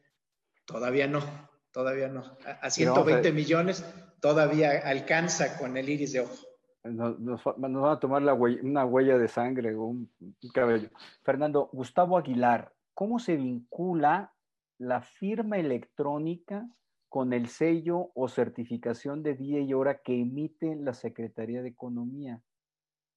Todavía 0.67 1.07
no, 1.07 1.49
todavía 1.71 2.09
no. 2.09 2.37
A, 2.61 2.69
120 2.69 3.31
millones 3.31 3.85
todavía 4.21 4.83
alcanza 4.85 5.57
con 5.57 5.77
el 5.77 5.89
iris 5.89 6.15
de 6.15 6.21
ojo. 6.21 6.52
Nos, 6.85 7.45
van 7.57 7.77
a 7.77 8.01
tomar 8.01 8.23
una 8.23 8.85
huella 8.85 9.17
de 9.17 9.29
sangre 9.29 9.75
o 9.75 9.85
un, 9.85 10.11
cabello. 10.53 10.91
Fernando, 11.23 11.69
Gustavo 11.73 12.19
Aguilar, 12.19 12.73
¿cómo 12.93 13.21
se 13.21 13.37
vincula 13.37 14.33
la 14.79 15.01
firma 15.01 15.59
electrónica 15.59 16.69
con 17.09 17.33
el 17.33 17.49
sello 17.49 18.11
o 18.15 18.27
certificación 18.29 19.23
de 19.23 19.35
día 19.35 19.61
y 19.61 19.75
hora 19.75 20.03
que 20.03 20.21
emite 20.21 20.75
la 20.75 20.93
Secretaría 20.93 21.63
de 21.63 21.69
Economía? 21.69 22.43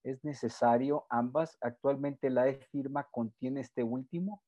¿Es 0.03 0.23
necesario 0.23 1.07
ambas? 1.09 1.57
Actualmente 1.61 2.29
la 2.29 2.47
e-firma 2.47 3.07
contiene 3.09 3.61
este 3.61 3.81
último. 3.81 4.43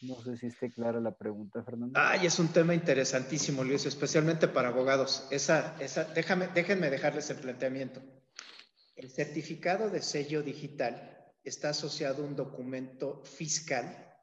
No 0.00 0.16
sé 0.16 0.36
si 0.36 0.48
esté 0.48 0.72
clara 0.72 0.98
la 0.98 1.12
pregunta, 1.12 1.62
Fernando. 1.62 1.92
Ay, 1.94 2.26
es 2.26 2.40
un 2.40 2.48
tema 2.48 2.74
interesantísimo, 2.74 3.62
Luis, 3.62 3.86
especialmente 3.86 4.48
para 4.48 4.70
abogados. 4.70 5.28
Esa, 5.30 5.76
esa, 5.80 6.02
déjame, 6.12 6.48
déjenme 6.48 6.90
dejarles 6.90 7.30
el 7.30 7.36
planteamiento. 7.36 8.02
El 9.02 9.10
certificado 9.10 9.90
de 9.90 10.00
sello 10.00 10.44
digital 10.44 11.26
está 11.42 11.70
asociado 11.70 12.22
a 12.22 12.26
un 12.28 12.36
documento 12.36 13.24
fiscal 13.24 14.14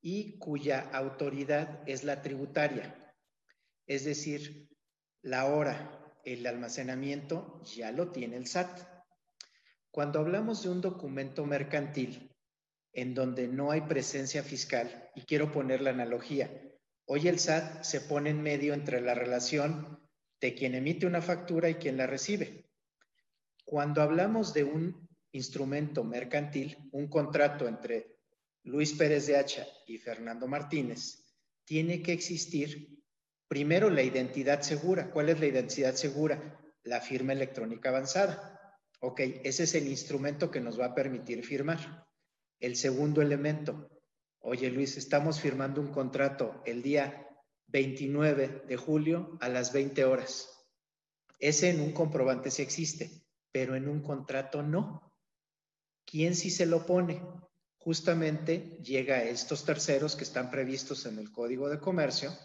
y 0.00 0.38
cuya 0.38 0.88
autoridad 0.92 1.82
es 1.88 2.04
la 2.04 2.22
tributaria. 2.22 3.12
Es 3.88 4.04
decir, 4.04 4.68
la 5.22 5.46
hora, 5.46 6.14
el 6.24 6.46
almacenamiento 6.46 7.60
ya 7.64 7.90
lo 7.90 8.12
tiene 8.12 8.36
el 8.36 8.46
SAT. 8.46 8.78
Cuando 9.90 10.20
hablamos 10.20 10.62
de 10.62 10.68
un 10.68 10.80
documento 10.80 11.44
mercantil 11.44 12.32
en 12.92 13.12
donde 13.12 13.48
no 13.48 13.72
hay 13.72 13.80
presencia 13.80 14.44
fiscal, 14.44 15.10
y 15.16 15.22
quiero 15.22 15.50
poner 15.50 15.80
la 15.80 15.90
analogía, 15.90 16.48
hoy 17.06 17.26
el 17.26 17.40
SAT 17.40 17.82
se 17.82 18.02
pone 18.02 18.30
en 18.30 18.40
medio 18.40 18.72
entre 18.72 19.00
la 19.00 19.14
relación 19.14 19.98
de 20.40 20.54
quien 20.54 20.76
emite 20.76 21.06
una 21.06 21.22
factura 21.22 21.68
y 21.68 21.74
quien 21.74 21.96
la 21.96 22.06
recibe. 22.06 22.69
Cuando 23.70 24.02
hablamos 24.02 24.52
de 24.52 24.64
un 24.64 25.08
instrumento 25.30 26.02
mercantil, 26.02 26.76
un 26.90 27.06
contrato 27.06 27.68
entre 27.68 28.18
Luis 28.64 28.94
Pérez 28.94 29.28
de 29.28 29.36
Hacha 29.36 29.64
y 29.86 29.98
Fernando 29.98 30.48
Martínez, 30.48 31.24
tiene 31.64 32.02
que 32.02 32.12
existir 32.12 32.98
primero 33.46 33.88
la 33.88 34.02
identidad 34.02 34.62
segura. 34.62 35.12
¿Cuál 35.12 35.28
es 35.28 35.38
la 35.38 35.46
identidad 35.46 35.94
segura? 35.94 36.60
La 36.82 37.00
firma 37.00 37.32
electrónica 37.32 37.90
avanzada. 37.90 38.76
Ok, 39.02 39.20
ese 39.44 39.62
es 39.62 39.74
el 39.76 39.86
instrumento 39.86 40.50
que 40.50 40.60
nos 40.60 40.80
va 40.80 40.86
a 40.86 40.94
permitir 40.96 41.44
firmar. 41.44 42.08
El 42.58 42.74
segundo 42.74 43.22
elemento, 43.22 43.88
oye 44.40 44.68
Luis, 44.68 44.96
estamos 44.96 45.40
firmando 45.40 45.80
un 45.80 45.92
contrato 45.92 46.60
el 46.66 46.82
día 46.82 47.24
29 47.68 48.64
de 48.66 48.76
julio 48.76 49.38
a 49.40 49.48
las 49.48 49.72
20 49.72 50.04
horas. 50.06 50.48
Ese 51.38 51.70
en 51.70 51.80
un 51.80 51.92
comprobante 51.92 52.50
sí 52.50 52.62
existe, 52.62 53.19
pero 53.52 53.76
en 53.76 53.88
un 53.88 54.02
contrato 54.02 54.62
no. 54.62 55.12
¿Quién 56.04 56.34
sí 56.34 56.50
se 56.50 56.66
lo 56.66 56.86
pone? 56.86 57.22
Justamente 57.78 58.78
llega 58.82 59.16
a 59.16 59.24
estos 59.24 59.64
terceros 59.64 60.16
que 60.16 60.24
están 60.24 60.50
previstos 60.50 61.06
en 61.06 61.18
el 61.18 61.30
Código 61.30 61.68
de 61.68 61.80
Comercio 61.80 62.36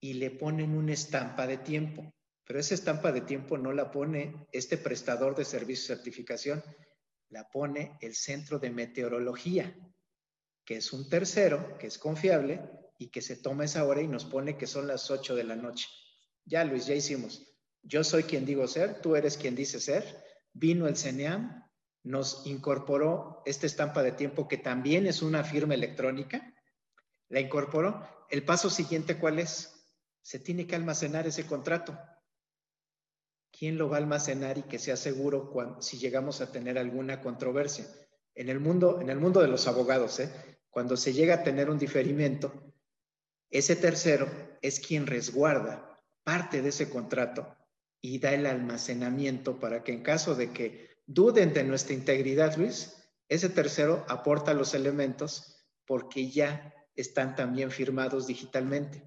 y 0.00 0.14
le 0.14 0.30
ponen 0.30 0.76
una 0.76 0.92
estampa 0.92 1.46
de 1.46 1.58
tiempo. 1.58 2.12
Pero 2.44 2.60
esa 2.60 2.74
estampa 2.74 3.12
de 3.12 3.20
tiempo 3.20 3.58
no 3.58 3.72
la 3.72 3.90
pone 3.90 4.46
este 4.52 4.78
prestador 4.78 5.36
de 5.36 5.44
servicio 5.44 5.88
de 5.88 5.96
certificación, 5.96 6.64
la 7.28 7.48
pone 7.50 7.98
el 8.00 8.14
Centro 8.14 8.58
de 8.58 8.70
Meteorología, 8.70 9.76
que 10.64 10.76
es 10.76 10.92
un 10.92 11.08
tercero, 11.08 11.76
que 11.78 11.86
es 11.86 11.98
confiable 11.98 12.62
y 12.98 13.10
que 13.10 13.22
se 13.22 13.36
toma 13.36 13.64
esa 13.64 13.84
hora 13.84 14.02
y 14.02 14.08
nos 14.08 14.24
pone 14.24 14.56
que 14.56 14.66
son 14.66 14.86
las 14.86 15.10
8 15.10 15.34
de 15.34 15.44
la 15.44 15.56
noche. 15.56 15.88
Ya, 16.44 16.64
Luis, 16.64 16.86
ya 16.86 16.94
hicimos. 16.94 17.47
Yo 17.88 18.04
soy 18.04 18.24
quien 18.24 18.44
digo 18.44 18.68
ser, 18.68 19.00
tú 19.00 19.16
eres 19.16 19.38
quien 19.38 19.54
dice 19.54 19.80
ser. 19.80 20.22
Vino 20.52 20.86
el 20.86 20.96
CENEAM, 20.98 21.66
nos 22.02 22.46
incorporó 22.46 23.42
esta 23.46 23.64
estampa 23.64 24.02
de 24.02 24.12
tiempo 24.12 24.46
que 24.46 24.58
también 24.58 25.06
es 25.06 25.22
una 25.22 25.42
firma 25.42 25.72
electrónica, 25.72 26.54
la 27.30 27.40
incorporó. 27.40 28.06
El 28.28 28.44
paso 28.44 28.68
siguiente, 28.68 29.18
¿cuál 29.18 29.38
es? 29.38 29.86
Se 30.20 30.38
tiene 30.38 30.66
que 30.66 30.76
almacenar 30.76 31.26
ese 31.26 31.46
contrato. 31.46 31.98
¿quién 33.50 33.78
lo 33.78 33.88
va 33.88 33.96
a 33.96 34.00
almacenar 34.00 34.58
y 34.58 34.62
que 34.62 34.78
sea 34.78 34.96
seguro 34.96 35.50
cuando, 35.50 35.80
si 35.82 35.98
llegamos 35.98 36.40
a 36.40 36.52
tener 36.52 36.78
alguna 36.78 37.20
controversia? 37.20 37.86
En 38.34 38.50
el 38.50 38.60
mundo, 38.60 39.00
en 39.00 39.10
el 39.10 39.18
mundo 39.18 39.40
de 39.40 39.48
los 39.48 39.66
abogados, 39.66 40.20
¿eh? 40.20 40.30
cuando 40.70 40.96
se 40.96 41.12
llega 41.12 41.36
a 41.36 41.42
tener 41.42 41.70
un 41.70 41.78
diferimiento, 41.78 42.52
ese 43.50 43.74
tercero 43.74 44.28
es 44.60 44.78
quien 44.78 45.06
resguarda 45.06 45.98
parte 46.22 46.62
de 46.62 46.68
ese 46.68 46.90
contrato 46.90 47.57
y 48.00 48.18
da 48.18 48.32
el 48.32 48.46
almacenamiento 48.46 49.58
para 49.58 49.82
que 49.82 49.92
en 49.92 50.02
caso 50.02 50.34
de 50.34 50.52
que 50.52 50.88
duden 51.06 51.52
de 51.52 51.64
nuestra 51.64 51.94
integridad, 51.94 52.56
Luis, 52.56 52.96
ese 53.28 53.48
tercero 53.48 54.04
aporta 54.08 54.54
los 54.54 54.74
elementos 54.74 55.66
porque 55.86 56.30
ya 56.30 56.74
están 56.94 57.34
también 57.34 57.70
firmados 57.70 58.26
digitalmente. 58.26 59.02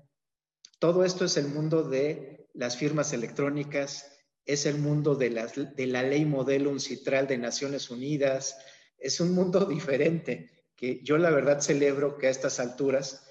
Todo 0.79 1.05
esto 1.05 1.25
es 1.25 1.37
el 1.37 1.47
mundo 1.47 1.83
de 1.83 2.49
las 2.53 2.77
firmas 2.77 3.13
electrónicas, 3.13 4.17
es 4.45 4.65
el 4.65 4.77
mundo 4.77 5.15
de 5.15 5.29
la, 5.29 5.45
de 5.47 5.85
la 5.85 6.03
ley 6.03 6.25
modelo 6.25 6.69
uncitral 6.69 7.27
de 7.27 7.37
Naciones 7.37 7.89
Unidas, 7.89 8.57
es 8.97 9.19
un 9.19 9.33
mundo 9.33 9.65
diferente 9.69 10.49
que 10.75 11.01
yo 11.03 11.17
la 11.17 11.29
verdad 11.29 11.61
celebro 11.61 12.17
que 12.17 12.27
a 12.27 12.31
estas 12.31 12.59
alturas 12.59 13.27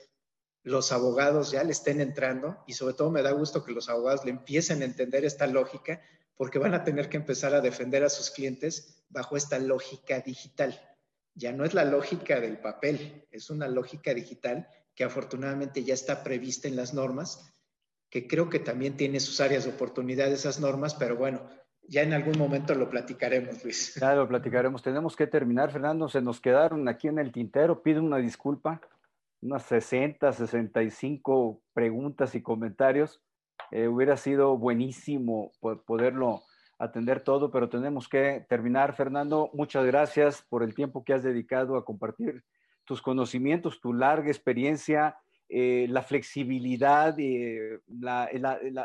los 0.62 0.92
abogados 0.92 1.50
ya 1.50 1.64
le 1.64 1.72
estén 1.72 2.00
entrando 2.00 2.62
y 2.66 2.74
sobre 2.74 2.94
todo 2.94 3.10
me 3.10 3.22
da 3.22 3.32
gusto 3.32 3.64
que 3.64 3.72
los 3.72 3.88
abogados 3.88 4.24
le 4.24 4.30
empiecen 4.30 4.82
a 4.82 4.84
entender 4.84 5.24
esta 5.24 5.46
lógica 5.46 6.02
porque 6.36 6.58
van 6.58 6.74
a 6.74 6.84
tener 6.84 7.08
que 7.08 7.16
empezar 7.16 7.54
a 7.54 7.60
defender 7.60 8.04
a 8.04 8.10
sus 8.10 8.30
clientes 8.30 9.04
bajo 9.08 9.36
esta 9.36 9.58
lógica 9.58 10.20
digital. 10.20 10.78
Ya 11.34 11.52
no 11.52 11.64
es 11.64 11.74
la 11.74 11.84
lógica 11.84 12.40
del 12.40 12.58
papel, 12.58 13.26
es 13.30 13.50
una 13.50 13.68
lógica 13.68 14.12
digital 14.14 14.68
que 14.94 15.04
afortunadamente 15.04 15.84
ya 15.84 15.94
está 15.94 16.22
prevista 16.22 16.68
en 16.68 16.76
las 16.76 16.92
normas 16.92 17.50
que 18.10 18.26
creo 18.26 18.50
que 18.50 18.58
también 18.58 18.96
tiene 18.96 19.20
sus 19.20 19.40
áreas 19.40 19.64
de 19.64 19.70
oportunidad 19.70 20.30
esas 20.30 20.58
normas, 20.58 20.94
pero 20.94 21.16
bueno, 21.16 21.40
ya 21.88 22.02
en 22.02 22.12
algún 22.12 22.36
momento 22.36 22.74
lo 22.74 22.90
platicaremos, 22.90 23.64
Luis. 23.64 23.94
Ya 23.94 24.14
lo 24.14 24.28
platicaremos. 24.28 24.82
Tenemos 24.82 25.16
que 25.16 25.26
terminar, 25.26 25.72
Fernando. 25.72 26.08
Se 26.08 26.20
nos 26.20 26.40
quedaron 26.40 26.88
aquí 26.88 27.08
en 27.08 27.18
el 27.18 27.32
tintero. 27.32 27.82
Pido 27.82 28.02
una 28.02 28.18
disculpa. 28.18 28.80
Unas 29.42 29.62
60, 29.64 30.32
65 30.32 31.62
preguntas 31.72 32.34
y 32.34 32.42
comentarios. 32.42 33.22
Eh, 33.70 33.88
hubiera 33.88 34.16
sido 34.16 34.56
buenísimo 34.58 35.52
poderlo 35.86 36.42
atender 36.78 37.22
todo, 37.22 37.50
pero 37.50 37.68
tenemos 37.68 38.08
que 38.08 38.44
terminar. 38.48 38.94
Fernando, 38.94 39.50
muchas 39.52 39.84
gracias 39.86 40.42
por 40.48 40.62
el 40.62 40.74
tiempo 40.74 41.04
que 41.04 41.12
has 41.12 41.22
dedicado 41.22 41.76
a 41.76 41.84
compartir 41.84 42.44
tus 42.84 43.02
conocimientos, 43.02 43.80
tu 43.80 43.92
larga 43.92 44.28
experiencia 44.28 45.16
eh, 45.52 45.88
la 45.88 46.02
flexibilidad, 46.02 47.12
eh, 47.18 47.80
la, 47.88 48.28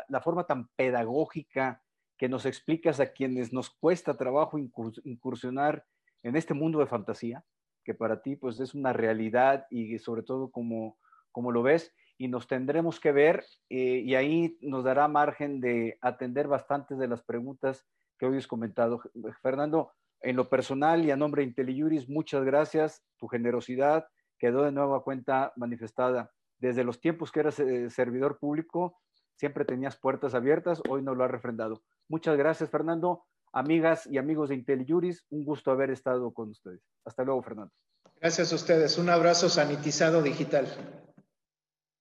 la, 0.08 0.20
forma 0.20 0.48
tan 0.48 0.66
pedagógica 0.74 1.80
que 2.18 2.28
nos 2.28 2.44
explicas 2.44 2.98
a 2.98 3.12
quienes 3.12 3.52
nos 3.52 3.70
cuesta 3.70 4.16
trabajo 4.16 4.58
incursionar 4.58 5.84
en 6.24 6.34
este 6.34 6.54
mundo 6.54 6.80
de 6.80 6.88
fantasía, 6.88 7.44
que 7.86 7.94
para 7.94 8.20
ti 8.20 8.34
pues 8.34 8.58
es 8.58 8.74
una 8.74 8.92
realidad 8.92 9.66
y 9.70 9.96
sobre 10.00 10.24
todo 10.24 10.50
como, 10.50 10.98
como 11.30 11.52
lo 11.52 11.62
ves, 11.62 11.94
y 12.18 12.26
nos 12.26 12.48
tendremos 12.48 12.98
que 12.98 13.12
ver 13.12 13.44
eh, 13.70 14.02
y 14.04 14.16
ahí 14.16 14.58
nos 14.60 14.82
dará 14.82 15.06
margen 15.06 15.60
de 15.60 15.96
atender 16.00 16.48
bastantes 16.48 16.98
de 16.98 17.06
las 17.06 17.22
preguntas 17.22 17.86
que 18.18 18.26
hoy 18.26 18.38
has 18.38 18.48
comentado. 18.48 19.00
Fernando, 19.40 19.92
en 20.20 20.34
lo 20.34 20.48
personal 20.48 21.04
y 21.04 21.12
a 21.12 21.16
nombre 21.16 21.42
de 21.42 21.48
IntelliJuris, 21.48 22.08
muchas 22.08 22.44
gracias. 22.44 23.04
Tu 23.18 23.28
generosidad 23.28 24.08
quedó 24.38 24.64
de 24.64 24.72
nueva 24.72 25.04
cuenta 25.04 25.52
manifestada 25.56 26.32
desde 26.58 26.82
los 26.82 27.00
tiempos 27.00 27.30
que 27.30 27.40
eras 27.40 27.60
eh, 27.60 27.88
servidor 27.90 28.38
público, 28.38 28.98
siempre 29.36 29.64
tenías 29.64 29.96
puertas 29.96 30.34
abiertas, 30.34 30.82
hoy 30.88 31.02
no 31.02 31.14
lo 31.14 31.22
has 31.22 31.30
refrendado. 31.30 31.82
Muchas 32.08 32.36
gracias, 32.36 32.70
Fernando. 32.70 33.24
Amigas 33.56 34.06
y 34.06 34.18
amigos 34.18 34.50
de 34.50 34.56
IntelliJuris, 34.56 35.24
un 35.30 35.42
gusto 35.42 35.70
haber 35.70 35.90
estado 35.90 36.30
con 36.30 36.50
ustedes. 36.50 36.82
Hasta 37.06 37.24
luego, 37.24 37.42
Fernando. 37.42 37.72
Gracias 38.20 38.52
a 38.52 38.54
ustedes. 38.54 38.98
Un 38.98 39.08
abrazo 39.08 39.48
sanitizado 39.48 40.20
digital. 40.20 40.66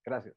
Gracias. 0.04 0.36